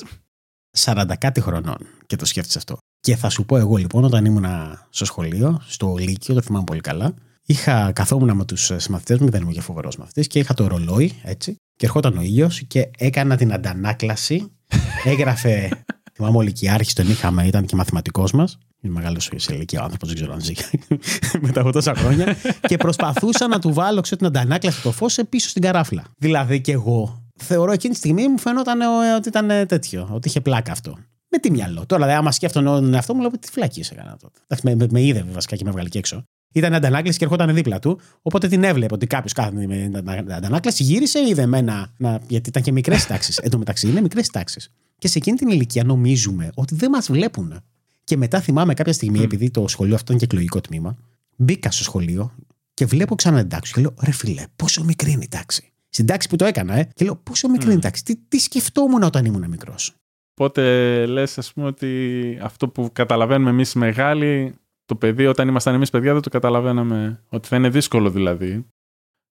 40 0.78 1.14
κάτι 1.20 1.42
χρονών 1.42 1.78
και 2.06 2.16
το 2.16 2.26
σκέφτεσαι 2.26 2.58
αυτό. 2.58 2.78
Και 3.00 3.16
θα 3.16 3.30
σου 3.30 3.46
πω 3.46 3.58
εγώ 3.58 3.76
λοιπόν, 3.76 4.04
όταν 4.04 4.26
ήμουν 4.26 4.46
στο 4.90 5.06
σχολείο, 5.06 5.62
στο 5.68 5.96
Λύκειο, 6.00 6.34
το 6.34 6.42
θυμάμαι 6.42 6.64
πολύ 6.64 6.82
καλά, 6.82 7.14
είχα, 7.46 7.92
καθόμουν 7.92 8.36
με 8.36 8.46
τους 8.46 8.72
συμμαθητές 8.76 9.20
μου, 9.20 9.30
δεν 9.30 9.42
ήμουν 9.42 9.54
και 9.54 9.62
φοβερός 9.62 9.98
μαθητή, 9.98 10.28
και 10.28 10.40
είχα 10.40 10.54
το 10.54 10.68
ρολόι 10.68 11.20
έτσι. 11.24 11.56
Και 11.76 11.86
ερχόταν 11.86 12.18
ο 12.18 12.22
ήλιος 12.22 12.64
και 12.68 12.90
έκανα 12.98 13.36
την 13.36 13.54
αντανάκλαση. 13.54 14.52
Έγραφε 15.04 15.84
Θυμάμαι 16.22 16.38
ο 16.38 16.42
Λυκειάρχη 16.42 16.94
τον 16.94 17.10
είχαμε, 17.10 17.46
ήταν 17.48 17.66
και 17.66 17.76
μαθηματικός 17.76 18.32
μας. 18.32 18.58
Είναι 18.82 18.94
μεγάλος 18.94 19.30
σε 19.36 19.54
ηλικία 19.54 19.80
ο 19.80 19.84
άνθρωπος, 19.84 20.08
δεν 20.08 20.18
ξέρω 20.18 20.34
αν 20.34 20.42
ζει 20.42 20.54
μετά 21.46 21.62
από 21.62 21.72
τόσα 21.72 21.96
χρόνια. 21.96 22.36
και 22.70 22.78
προσπαθούσα 22.78 23.48
να 23.48 23.60
του 23.60 23.74
βάλω 23.74 24.02
ξέρω, 24.02 24.18
την 24.18 24.26
αντανάκλαση 24.26 24.82
το 24.82 24.92
φως 24.92 25.20
πίσω 25.30 25.50
στην 25.50 25.62
καράφλα. 25.62 26.04
Δηλαδή 26.18 26.62
και 26.62 26.72
εγώ 26.72 27.24
θεωρώ 27.36 27.72
εκείνη 27.72 27.94
τη 27.94 28.00
στιγμή 28.00 28.28
μου 28.28 28.40
φαίνονταν 28.40 28.82
ότι 29.16 29.28
ήταν 29.28 29.68
τέτοιο, 29.68 30.10
ότι 30.12 30.28
είχε 30.28 30.42
πλάκα 30.42 30.72
αυτό. 30.72 30.98
Με 31.30 31.38
τι 31.38 31.52
μυαλό. 31.52 31.86
Τώρα, 31.86 32.02
δηλαδή, 32.02 32.20
άμα 32.20 32.32
σκέφτομαι 32.32 32.70
τον 32.70 32.94
εαυτό 32.94 33.14
μου, 33.14 33.22
λέω 33.22 33.30
τι 33.30 33.52
φυλακή 33.52 33.84
έκανα 33.92 34.18
τότε. 34.22 34.40
Με, 34.64 34.76
με, 34.76 34.88
με 34.92 35.02
είδε 35.02 35.26
βασικά 35.32 35.56
και 35.56 35.64
με 35.64 35.72
βγάλει 35.72 35.90
και 35.90 35.98
έξω. 35.98 36.24
Ήταν 36.52 36.74
αντανάκλαση 36.74 37.18
και 37.18 37.24
ερχόταν 37.24 37.54
δίπλα 37.54 37.80
του. 37.80 38.00
Οπότε 38.22 38.48
την 38.48 38.64
έβλεπε 38.64 38.94
ότι 38.94 39.08
κάποιος 39.08 39.34
κάθεται 39.34 39.68
με 39.68 40.34
αντανάκλαση, 40.36 40.84
γύρισε, 40.84 41.20
είδε 41.20 41.42
εμένα. 41.42 41.94
Να, 41.98 42.22
γιατί 42.28 42.50
ήταν 42.50 42.64
και 42.64 42.72
μικρές 42.72 43.06
τάξεις. 43.06 43.38
Εν 43.38 43.50
τω 43.50 43.58
μεταξύ 43.58 43.88
είναι 43.88 44.02
μικρές 44.02 44.30
τάξεις. 44.30 44.72
Και 44.98 45.08
σε 45.08 45.18
εκείνη 45.18 45.38
την 45.38 45.50
ηλικία 45.50 45.84
νομίζουμε 45.84 46.50
ότι 46.56 46.76
δεν 46.76 46.90
μας 46.90 47.12
βλέπουν. 47.12 47.62
Και 48.04 48.18
μετά 48.18 48.42
θυμάμαι 48.42 48.74
κάποια 48.74 48.94
στιγμή, 48.94 49.20
mm. 49.20 49.24
επειδή 49.24 49.52
το 49.52 49.68
σχολείο 49.68 49.96
αυτό 49.96 50.06
ήταν 50.14 50.18
και 50.18 50.26
εκλογικό 50.26 50.62
τμήμα, 50.62 50.98
μπήκα 51.36 51.72
στο 51.72 51.84
σχολείο 51.84 52.34
και 52.74 52.86
βλέπω 52.86 53.16
ξανά 53.16 53.40
την 53.40 53.50
τάξη 53.50 53.74
και 53.74 53.82
λέω 53.82 53.94
ρε 54.04 54.12
φιλέ, 54.12 54.44
πόσο 54.56 54.84
μικρή 54.84 55.12
είναι 55.12 55.24
η 55.24 55.28
τάξη. 55.28 55.72
Στην 55.90 56.06
τάξη 56.06 56.30
που 56.30 56.36
το 56.36 56.46
έκανα, 56.46 56.76
ε, 56.76 56.90
και 56.94 57.06
λέω 57.06 57.16
πόσο 57.16 57.50
μικρή 57.50 57.68
είναι 57.68 57.78
η 57.78 57.82
τάξη. 57.82 58.04
Τι, 58.04 58.16
τι 58.28 58.40
σκεφτόμουν 58.40 59.04
όταν 59.04 59.26
ήμουν 59.26 59.50
μικρός. 59.50 59.96
Οπότε 60.34 61.06
λες, 61.06 61.38
ας 61.38 61.54
πούμε, 61.54 61.68
ότι 61.68 62.40
αυτό 62.42 62.68
που 62.68 62.90
καταλαβαίνουμε 62.94 63.50
εμείς 63.50 63.74
μεγάλοι, 63.74 64.56
το 64.90 64.96
παιδί, 64.96 65.26
όταν 65.26 65.48
ήμασταν 65.48 65.74
εμείς 65.74 65.90
παιδιά, 65.90 66.14
δεν 66.14 66.22
το 66.22 66.30
καταλαβαίναμε. 66.30 67.24
Ότι 67.30 67.48
θα 67.48 67.56
είναι 67.56 67.70
δύσκολο 67.70 68.10
δηλαδή. 68.10 68.66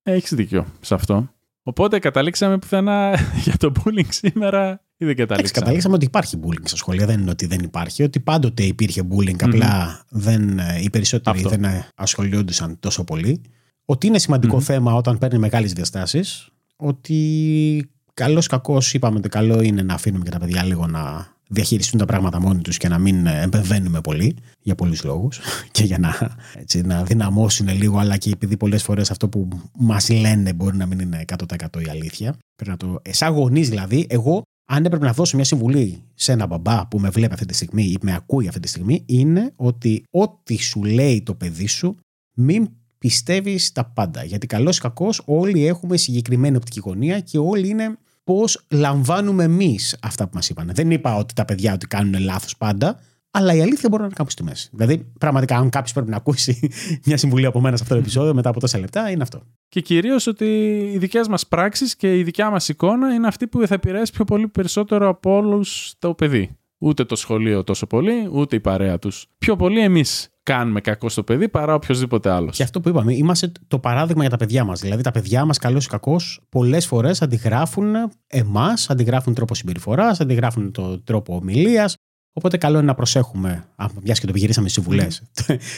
Ε, 0.02 0.12
Έχεις 0.12 0.34
δίκιο 0.34 0.66
σε 0.80 0.94
αυτό. 0.94 1.30
Οπότε 1.62 1.98
καταλήξαμε 1.98 2.58
πουθενά 2.58 3.18
για 3.44 3.56
το 3.56 3.72
bullying 3.76 4.08
σήμερα 4.08 4.80
ή 4.96 5.04
δεν 5.04 5.16
καταλήξαμε; 5.16 5.60
καταλήξαμε 5.60 5.94
ότι 5.94 6.04
υπάρχει 6.04 6.38
bullying 6.42 6.62
στα 6.64 6.76
σχολεία. 6.76 7.06
Δεν 7.06 7.20
είναι 7.20 7.30
ότι 7.30 7.46
δεν 7.46 7.60
υπάρχει. 7.60 8.02
Ότι 8.02 8.20
πάντοτε 8.20 8.62
υπήρχε 8.62 9.02
bullying, 9.10 9.36
mm-hmm. 9.36 9.44
απλά 9.44 10.04
δεν, 10.10 10.60
οι 10.82 10.90
περισσότεροι 10.90 11.38
Αυτό. 11.38 11.48
δεν 11.48 11.84
ασχολιόντουσαν 11.94 12.78
τόσο 12.80 13.04
πολύ. 13.04 13.42
Ότι 13.84 14.06
είναι 14.06 14.18
σημαντικό 14.18 14.56
mm-hmm. 14.56 14.62
θέμα 14.62 14.94
όταν 14.94 15.18
παίρνει 15.18 15.38
μεγάλες 15.38 15.72
διαστάσεις. 15.72 16.48
Ότι 16.76 17.90
καλός 18.14 18.46
κακός 18.46 18.94
είπαμε 18.94 19.18
ότι 19.18 19.28
καλό 19.28 19.62
είναι 19.62 19.82
να 19.82 19.94
αφήνουμε 19.94 20.24
και 20.24 20.30
τα 20.30 20.38
παιδιά 20.38 20.64
λίγο 20.64 20.86
να 20.86 21.36
διαχειριστούν 21.48 21.98
τα 21.98 22.04
πράγματα 22.04 22.40
μόνοι 22.40 22.60
τους 22.60 22.76
και 22.76 22.88
να 22.88 22.98
μην 22.98 23.26
επεμβαίνουμε 23.26 24.00
πολύ 24.00 24.36
για 24.60 24.74
πολλούς 24.74 25.04
λόγους 25.04 25.40
και 25.70 25.84
για 25.84 25.98
να, 25.98 26.36
έτσι, 26.54 26.80
να 26.80 27.02
δυναμώσουν 27.02 27.68
λίγο, 27.68 27.98
αλλά 27.98 28.16
και 28.16 28.30
επειδή 28.30 28.56
πολλές 28.56 28.82
φορές 28.82 29.10
αυτό 29.10 29.28
που 29.28 29.48
μας 29.78 30.08
λένε 30.08 30.52
μπορεί 30.52 30.76
να 30.76 30.86
μην 30.86 30.98
είναι 30.98 31.24
100% 31.26 31.82
η 31.86 31.90
αλήθεια. 31.90 32.36
Πρέπει 32.54 32.70
να 32.70 32.76
το. 32.76 33.02
Σαν 33.10 33.32
γονεί 33.32 33.62
δηλαδή, 33.62 34.06
εγώ 34.08 34.42
αν 34.70 34.84
έπρεπε 34.84 35.04
να 35.04 35.12
δώσω 35.12 35.36
μια 35.36 35.44
συμβουλή 35.44 36.02
σε 36.14 36.32
ένα 36.32 36.46
μπαμπά 36.46 36.86
που 36.86 36.98
με 36.98 37.08
βλέπει 37.08 37.32
αυτή 37.32 37.46
τη 37.46 37.54
στιγμή 37.54 37.82
ή 37.82 37.98
με 38.00 38.14
ακούει 38.14 38.48
αυτή 38.48 38.60
τη 38.60 38.68
στιγμή, 38.68 39.02
είναι 39.06 39.52
ότι 39.56 40.04
ό,τι 40.10 40.56
σου 40.56 40.84
λέει 40.84 41.22
το 41.22 41.34
παιδί 41.34 41.66
σου, 41.66 41.96
μην 42.36 42.68
πιστεύεις 42.98 43.72
τα 43.72 43.84
πάντα. 43.84 44.24
Γιατί 44.24 44.46
καλός 44.46 44.76
ή 44.76 44.80
κακός, 44.80 45.22
όλοι 45.24 45.66
έχουμε 45.66 45.96
συγκεκριμένη 45.96 46.56
οπτική 46.56 46.80
γωνία 46.80 47.20
και 47.20 47.38
όλοι 47.38 47.68
είναι 47.68 47.98
πώς 48.28 48.60
λαμβάνουμε 48.70 49.44
εμείς 49.44 49.96
αυτά 50.02 50.24
που 50.24 50.30
μας 50.34 50.48
είπαν. 50.48 50.70
Δεν 50.74 50.90
είπα 50.90 51.16
ότι 51.16 51.34
τα 51.34 51.44
παιδιά 51.44 51.72
ότι 51.72 51.86
κάνουν 51.86 52.20
λάθος 52.20 52.56
πάντα, 52.56 53.00
αλλά 53.30 53.54
η 53.54 53.60
αλήθεια 53.60 53.88
μπορεί 53.88 54.00
να 54.00 54.04
είναι 54.04 54.14
κάπου 54.16 54.30
στη 54.30 54.42
μέση. 54.42 54.68
Δηλαδή, 54.72 55.12
πραγματικά, 55.18 55.56
αν 55.56 55.68
κάποιος 55.68 55.92
πρέπει 55.92 56.10
να 56.10 56.16
ακούσει 56.16 56.70
μια 57.06 57.16
συμβουλή 57.16 57.46
από 57.46 57.60
μένα 57.60 57.76
σε 57.76 57.82
αυτό 57.82 57.94
το 57.94 58.00
επεισόδιο 58.00 58.34
μετά 58.34 58.48
από 58.48 58.60
τόσα 58.60 58.78
λεπτά, 58.78 59.10
είναι 59.10 59.22
αυτό. 59.22 59.42
Και 59.68 59.80
κυρίως 59.80 60.26
ότι 60.26 60.44
οι 60.92 60.98
δικές 60.98 61.28
μας 61.28 61.46
πράξεις 61.46 61.96
και 61.96 62.18
η 62.18 62.22
δικιά 62.22 62.50
μας 62.50 62.68
εικόνα 62.68 63.14
είναι 63.14 63.26
αυτή 63.26 63.46
που 63.46 63.66
θα 63.66 63.74
επηρεάσει 63.74 64.12
πιο 64.12 64.24
πολύ 64.24 64.48
περισσότερο 64.48 65.08
από 65.08 65.36
όλους 65.36 65.94
το 65.98 66.14
παιδί. 66.14 66.56
Ούτε 66.78 67.04
το 67.04 67.16
σχολείο 67.16 67.64
τόσο 67.64 67.86
πολύ, 67.86 68.28
ούτε 68.32 68.56
η 68.56 68.60
παρέα 68.60 68.98
τους. 68.98 69.26
Πιο 69.38 69.56
πολύ 69.56 69.80
εμείς 69.80 70.28
κάνουμε 70.48 70.80
κακό 70.80 71.08
στο 71.08 71.22
παιδί 71.22 71.48
παρά 71.48 71.74
οποιοδήποτε 71.74 72.30
άλλος. 72.30 72.56
Και 72.56 72.62
αυτό 72.62 72.80
που 72.80 72.88
είπαμε, 72.88 73.14
είμαστε 73.14 73.52
το 73.68 73.78
παράδειγμα 73.78 74.20
για 74.20 74.30
τα 74.30 74.36
παιδιά 74.36 74.64
μας. 74.64 74.80
Δηλαδή, 74.80 75.02
τα 75.02 75.10
παιδιά 75.10 75.44
μας, 75.44 75.58
καλός 75.58 75.84
ή 75.84 75.88
κακός, 75.88 76.40
πολλές 76.48 76.86
φορές 76.86 77.22
αντιγράφουν 77.22 77.94
εμάς, 78.26 78.90
αντιγράφουν 78.90 79.34
τρόπο 79.34 79.54
συμπεριφοράς, 79.54 80.20
αντιγράφουν 80.20 80.72
τον 80.72 81.04
τρόπο 81.04 81.34
ομιλίας. 81.36 81.94
Οπότε, 82.32 82.56
καλό 82.56 82.76
είναι 82.76 82.86
να 82.86 82.94
προσέχουμε, 82.94 83.64
μιας 84.02 84.18
και 84.20 84.26
το 84.26 84.32
πηγυρίσαμε 84.32 84.68
συμβουλές, 84.68 85.22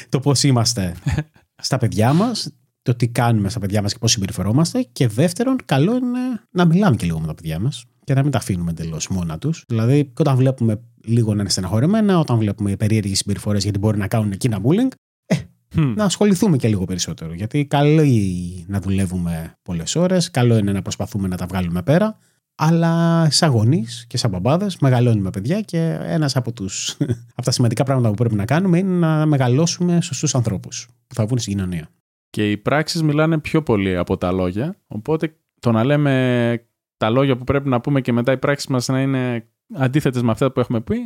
το 0.09 0.21
πώς 0.21 0.43
είμαστε 0.43 0.95
στα 1.66 1.79
παιδιά 1.79 2.12
μας, 2.12 2.53
το 2.83 2.95
τι 2.95 3.09
κάνουμε 3.09 3.49
στα 3.49 3.59
παιδιά 3.59 3.83
μας 3.83 3.93
και 3.93 3.99
πώς 3.99 4.11
συμπεριφερόμαστε. 4.11 4.83
Και 4.93 5.09
δεύτερον, 5.09 5.57
καλό 5.64 5.97
είναι 5.97 6.21
να 6.51 6.64
μιλάμε 6.64 6.97
και 6.97 7.07
λίγο 7.07 7.21
με 7.21 7.27
τα 7.27 7.35
παιδιά 7.35 7.59
μας 7.59 7.85
και 8.11 8.16
να 8.16 8.22
μην 8.22 8.30
τα 8.30 8.38
αφήνουμε 8.38 8.70
εντελώς 8.70 9.08
μόνα 9.08 9.38
τους. 9.38 9.64
Δηλαδή, 9.68 10.12
όταν 10.18 10.36
βλέπουμε 10.36 10.80
λίγο 11.04 11.34
να 11.34 11.40
είναι 11.40 11.50
στεναχωρημένα, 11.50 12.18
όταν 12.18 12.38
βλέπουμε 12.38 12.76
περίεργες 12.76 13.18
συμπεριφορές 13.18 13.62
γιατί 13.62 13.78
μπορεί 13.78 13.98
να 13.98 14.08
κάνουν 14.08 14.32
εκείνα 14.32 14.61
bullying, 14.62 14.88
ε, 15.26 15.36
να 15.74 16.04
ασχοληθούμε 16.04 16.56
και 16.56 16.68
λίγο 16.68 16.84
περισσότερο. 16.84 17.34
Γιατί 17.34 17.66
καλό 17.66 18.02
είναι 18.02 18.64
να 18.66 18.80
δουλεύουμε 18.80 19.54
πολλές 19.62 19.96
ώρες, 19.96 20.30
καλό 20.30 20.56
είναι 20.56 20.72
να 20.72 20.82
προσπαθούμε 20.82 21.28
να 21.28 21.36
τα 21.36 21.46
βγάλουμε 21.46 21.82
πέρα. 21.82 22.18
Αλλά 22.54 23.26
σαν 23.30 23.50
γονείς 23.50 24.04
και 24.08 24.16
σαν 24.16 24.30
μπαμπάδες, 24.30 24.78
μεγαλώνουμε 24.78 25.30
παιδιά 25.30 25.61
και 25.61 25.98
ένας 26.02 26.36
από, 26.36 26.52
τους, 26.52 26.96
από 27.36 27.42
τα 27.42 27.50
σημαντικά 27.50 27.84
πράγματα 27.84 28.08
που 28.08 28.14
πρέπει 28.14 28.34
να 28.34 28.44
κάνουμε 28.44 28.78
είναι 28.78 29.06
να 29.06 29.26
μεγαλώσουμε 29.26 30.00
σωστούς 30.00 30.34
ανθρώπους 30.34 30.88
που 31.06 31.14
θα 31.14 31.26
βγουν 31.26 31.38
στην 31.38 31.52
κοινωνία. 31.52 31.88
Και 32.30 32.50
οι 32.50 32.56
πράξεις 32.56 33.02
μιλάνε 33.02 33.38
πιο 33.38 33.62
πολύ 33.62 33.96
από 33.96 34.16
τα 34.16 34.32
λόγια. 34.32 34.76
Οπότε 34.86 35.34
το 35.61 35.72
να 35.72 35.84
λέμε 35.84 36.64
τα 37.01 37.11
λόγια 37.11 37.36
που 37.36 37.44
πρέπει 37.44 37.68
να 37.68 37.80
πούμε 37.80 38.01
και 38.01 38.12
μετά 38.12 38.32
οι 38.32 38.38
πράξεις 38.38 38.66
μας 38.68 38.88
να 38.88 39.01
είναι 39.01 39.48
αντίθετες 39.74 40.22
με 40.22 40.30
αυτά 40.30 40.53
που 40.53 40.61
έχουμε 40.61 40.80
πει, 40.80 40.96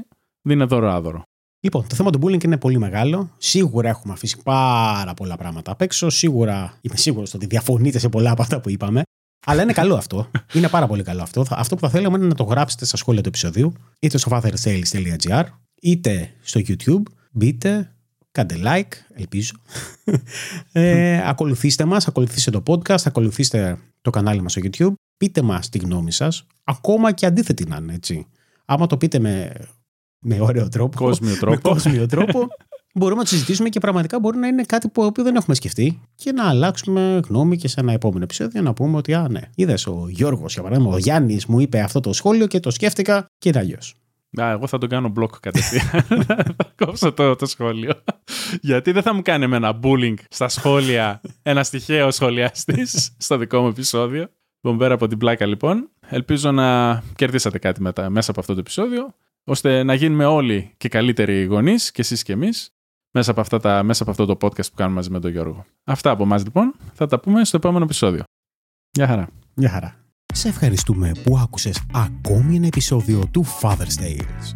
δεν 0.42 0.57
είναι 0.57 0.64
δώρο 0.64 0.90
άδωρο. 0.90 1.22
Λοιπόν, 1.61 1.86
το 1.88 1.95
θέμα 1.95 2.11
του 2.11 2.18
bullying 2.22 2.45
είναι 2.45 2.59
πολύ 2.59 2.78
μεγάλο. 2.78 3.30
Σίγουρα 3.38 3.88
έχουμε 3.88 4.12
αφήσει 4.12 4.36
πάρα 4.45 5.14
πολλά 5.14 5.36
πράγματα 5.36 5.72
απ' 5.72 5.80
έξω. 5.80 6.11
Σίγουρα 6.11 6.78
είμαι 6.80 6.97
σίγουρος 6.97 7.34
ότι 7.34 7.47
διαφωνείτε 7.47 7.99
σε 7.99 8.09
πολλά 8.09 8.30
από 8.30 8.42
αυτά 8.42 8.61
που 8.61 8.70
είπαμε. 8.70 9.03
Αλλά 9.47 9.62
είναι 9.62 9.72
καλό 9.72 9.95
αυτό. 9.95 10.30
Είναι 10.55 10.68
πάρα 10.68 10.86
πολύ 10.86 11.03
καλό 11.03 11.22
αυτό. 11.22 11.45
Αυτό 11.51 11.74
που 11.74 11.80
θα 11.80 11.88
θέλαμε 11.88 12.16
είναι 12.16 12.26
να 12.26 12.34
το 12.34 12.45
γράψετε 12.45 12.84
στα 12.84 12.97
σχόλια 12.97 13.22
του 13.22 13.28
επεισοδίου, 13.28 13.72
είτε 14.01 14.18
στο 14.18 14.30
fathersales.gr, 14.34 15.45
είτε 15.80 16.34
στο 16.40 16.61
YouTube. 16.66 17.03
Μπείτε, 17.32 17.95
κάντε 18.32 18.57
like, 18.64 18.92
ελπίζω. 19.12 19.53
ε, 20.72 21.28
ακολουθήστε 21.28 21.84
μας, 21.84 22.09
ακολουθήστε 22.09 22.51
το 22.51 22.62
podcast, 22.66 23.03
ακολουθήστε 23.05 23.78
το 24.03 24.11
κανάλι 24.11 24.42
μας 24.42 24.53
στο 24.53 24.61
YouTube. 24.64 24.95
Πείτε 25.17 25.43
μας 25.43 25.69
τη 25.69 25.79
γνώμη 25.79 26.12
σας, 26.12 26.47
ακόμα 26.65 27.12
και 27.12 27.27
αντίθετη 27.27 27.65
να 27.65 27.77
είναι, 27.77 27.95
έτσι. 27.95 28.27
Άμα 28.65 28.87
το 28.87 28.97
πείτε 28.97 29.19
με, 29.19 29.53
με 30.19 30.41
ωραίο 30.41 30.69
τρόπο, 30.69 30.97
κόσμιο 30.97 31.37
τρόπο, 31.37 31.55
με 31.55 31.61
κόσμιο 31.71 32.07
τρόπο 32.07 32.49
μπορούμε 32.95 33.19
να 33.19 33.29
το 33.29 33.35
συζητήσουμε 33.35 33.69
και 33.69 33.81
πραγματικά 33.81 34.19
μπορεί 34.19 34.39
να 34.39 34.47
είναι 34.47 34.62
κάτι 34.62 34.89
που 34.89 35.12
δεν 35.15 35.37
έχουμε 35.37 35.55
σκεφτεί 35.55 36.01
και 36.15 36.33
να 36.33 36.49
αλλάξουμε 36.49 37.21
γνώμη 37.29 37.57
και 37.57 37.69
σε 37.69 37.81
ένα 37.81 37.93
επόμενο 37.93 38.25
επεισόδιο 38.25 38.62
να 38.62 38.73
πούμε 38.73 38.97
ότι, 38.97 39.15
α, 39.15 39.29
ναι, 39.29 39.41
είδες 39.55 39.87
ο 39.87 40.07
Γιώργος, 40.09 40.53
για 40.53 40.62
παράδειγμα, 40.62 40.93
ο 40.93 40.99
Γιάννης 40.99 41.47
μου 41.47 41.61
είπε 41.61 41.81
αυτό 41.81 42.01
το 42.01 42.12
σχόλιο 42.12 42.47
και 42.47 42.61
το 42.61 42.71
σκέφτηκα 42.71 43.27
και 43.39 43.49
είναι 43.49 43.59
αλλιώς. 43.59 43.95
Α, 44.41 44.51
εγώ 44.51 44.67
θα 44.67 44.79
τον 44.79 44.89
κάνω 44.89 45.09
μπλοκ 45.09 45.41
κατευθείαν. 45.41 46.05
θα 46.57 46.73
κόψω 46.77 47.12
το, 47.12 47.37
το 47.37 47.47
σχόλιο. 47.47 47.93
Γιατί 48.61 48.93
δεν 48.93 49.03
θα 49.03 49.15
μου 49.15 49.23
κάνει 49.23 49.45
ένα 49.45 49.79
bullying 49.83 50.15
στα 50.29 50.49
σχόλια 50.49 51.21
ένα 51.43 51.65
τυχαίο 51.65 52.11
σχολιαστής 52.11 53.11
στο 53.19 53.37
δικό 53.37 53.61
μου 53.61 53.69
επεισόδιο. 53.69 54.29
Μπομπέρα 54.65 54.95
από 54.95 55.07
την 55.07 55.19
πλάκα 55.19 55.47
λοιπόν. 55.47 55.91
Ελπίζω 56.09 56.53
να 56.53 56.99
κερδίσατε 57.15 57.59
κάτι 57.59 57.83
μετά, 57.83 58.11
μέσα 58.11 58.31
από 58.31 58.41
αυτό 58.41 58.55
το 58.55 58.61
επεισόδιο, 58.61 59.15
ώστε 59.45 59.83
να 59.83 59.95
γίνουμε 59.95 60.25
όλοι 60.25 60.75
και 60.77 60.89
καλύτεροι 60.89 61.45
γονείς, 61.45 61.91
και 61.91 62.01
εσείς 62.01 62.23
και 62.23 62.33
εμείς, 62.33 62.71
μέσα, 63.11 63.31
από 63.31 63.41
αυτά 63.41 63.61
τα, 63.61 63.83
μέσα 63.83 64.03
από 64.03 64.11
αυτό 64.11 64.27
το 64.27 64.37
podcast 64.41 64.67
που 64.67 64.77
κάνουμε 64.77 64.97
μαζί 64.97 65.11
με 65.11 65.21
τον 65.21 65.31
Γιώργο. 65.31 65.65
Αυτά 65.85 66.11
από 66.11 66.23
εμάς 66.23 66.45
λοιπόν. 66.45 66.75
Θα 66.93 67.07
τα 67.07 67.21
πούμε 67.21 67.45
στο 67.45 67.57
επόμενο 67.57 67.85
επεισόδιο. 67.85 68.23
Γεια 68.91 69.07
χαρά. 69.07 69.29
Γεια 69.55 69.69
χαρά. 69.69 69.97
Σε 70.35 70.49
ευχαριστούμε 70.49 71.12
που 71.25 71.39
άκουσες 71.39 71.83
ακόμη 71.93 72.57
ένα 72.57 72.67
επεισόδιο 72.67 73.29
του 73.31 73.45
Father's 73.61 74.01
Tales. 74.03 74.55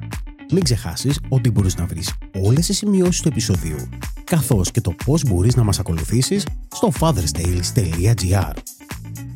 Μην 0.53 0.63
ξεχάσεις 0.63 1.21
ότι 1.29 1.51
μπορείς 1.51 1.77
να 1.77 1.87
βρεις 1.87 2.15
όλες 2.45 2.67
τις 2.67 2.77
σημειώσεις 2.77 3.23
του 3.23 3.29
επεισοδίου, 3.29 3.89
καθώς 4.25 4.71
και 4.71 4.81
το 4.81 4.95
πώς 5.05 5.25
μπορείς 5.25 5.57
να 5.57 5.65
μας 5.65 5.79
ακολουθήσεις 5.79 6.47
στο 6.75 6.93
fatherstales.gr. 7.01 8.53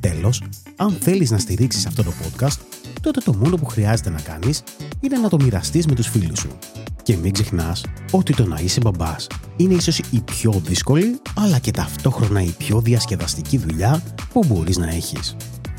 Τέλος, 0.03 0.43
αν 0.77 0.97
θέλεις 1.01 1.31
να 1.31 1.39
στηρίξεις 1.39 1.87
αυτό 1.87 2.03
το 2.03 2.13
podcast, 2.23 2.59
τότε 3.01 3.21
το 3.21 3.35
μόνο 3.35 3.57
που 3.57 3.65
χρειάζεται 3.65 4.11
να 4.11 4.21
κάνεις 4.21 4.63
είναι 5.01 5.19
να 5.19 5.29
το 5.29 5.37
μοιραστείς 5.43 5.87
με 5.87 5.95
τους 5.95 6.09
φίλους 6.09 6.39
σου. 6.39 6.59
Και 7.03 7.17
μην 7.17 7.33
ξεχνάς 7.33 7.85
ότι 8.11 8.35
το 8.35 8.47
να 8.47 8.61
είσαι 8.61 8.81
μπαμπάς 8.81 9.27
είναι 9.57 9.75
ίσως 9.75 9.99
η 9.99 10.21
πιο 10.21 10.53
δύσκολη, 10.65 11.21
αλλά 11.37 11.59
και 11.59 11.71
ταυτόχρονα 11.71 12.43
η 12.43 12.51
πιο 12.59 12.81
διασκεδαστική 12.81 13.59
δουλειά 13.59 14.03
που 14.33 14.45
μπορείς 14.47 14.77
να 14.77 14.89
έχεις. 14.89 15.37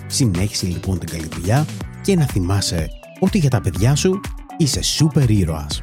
Συνέχισε 0.07 0.65
λοιπόν 0.65 0.99
την 0.99 1.09
καλή 1.09 1.27
δουλειά 1.33 1.65
και 2.01 2.15
να 2.15 2.25
θυμάσαι 2.25 2.87
ότι 3.19 3.37
για 3.37 3.49
τα 3.49 3.61
παιδιά 3.61 3.95
σου 3.95 4.19
είσαι 4.57 4.81
σούπερ 4.83 5.29
ήρωας. 5.29 5.81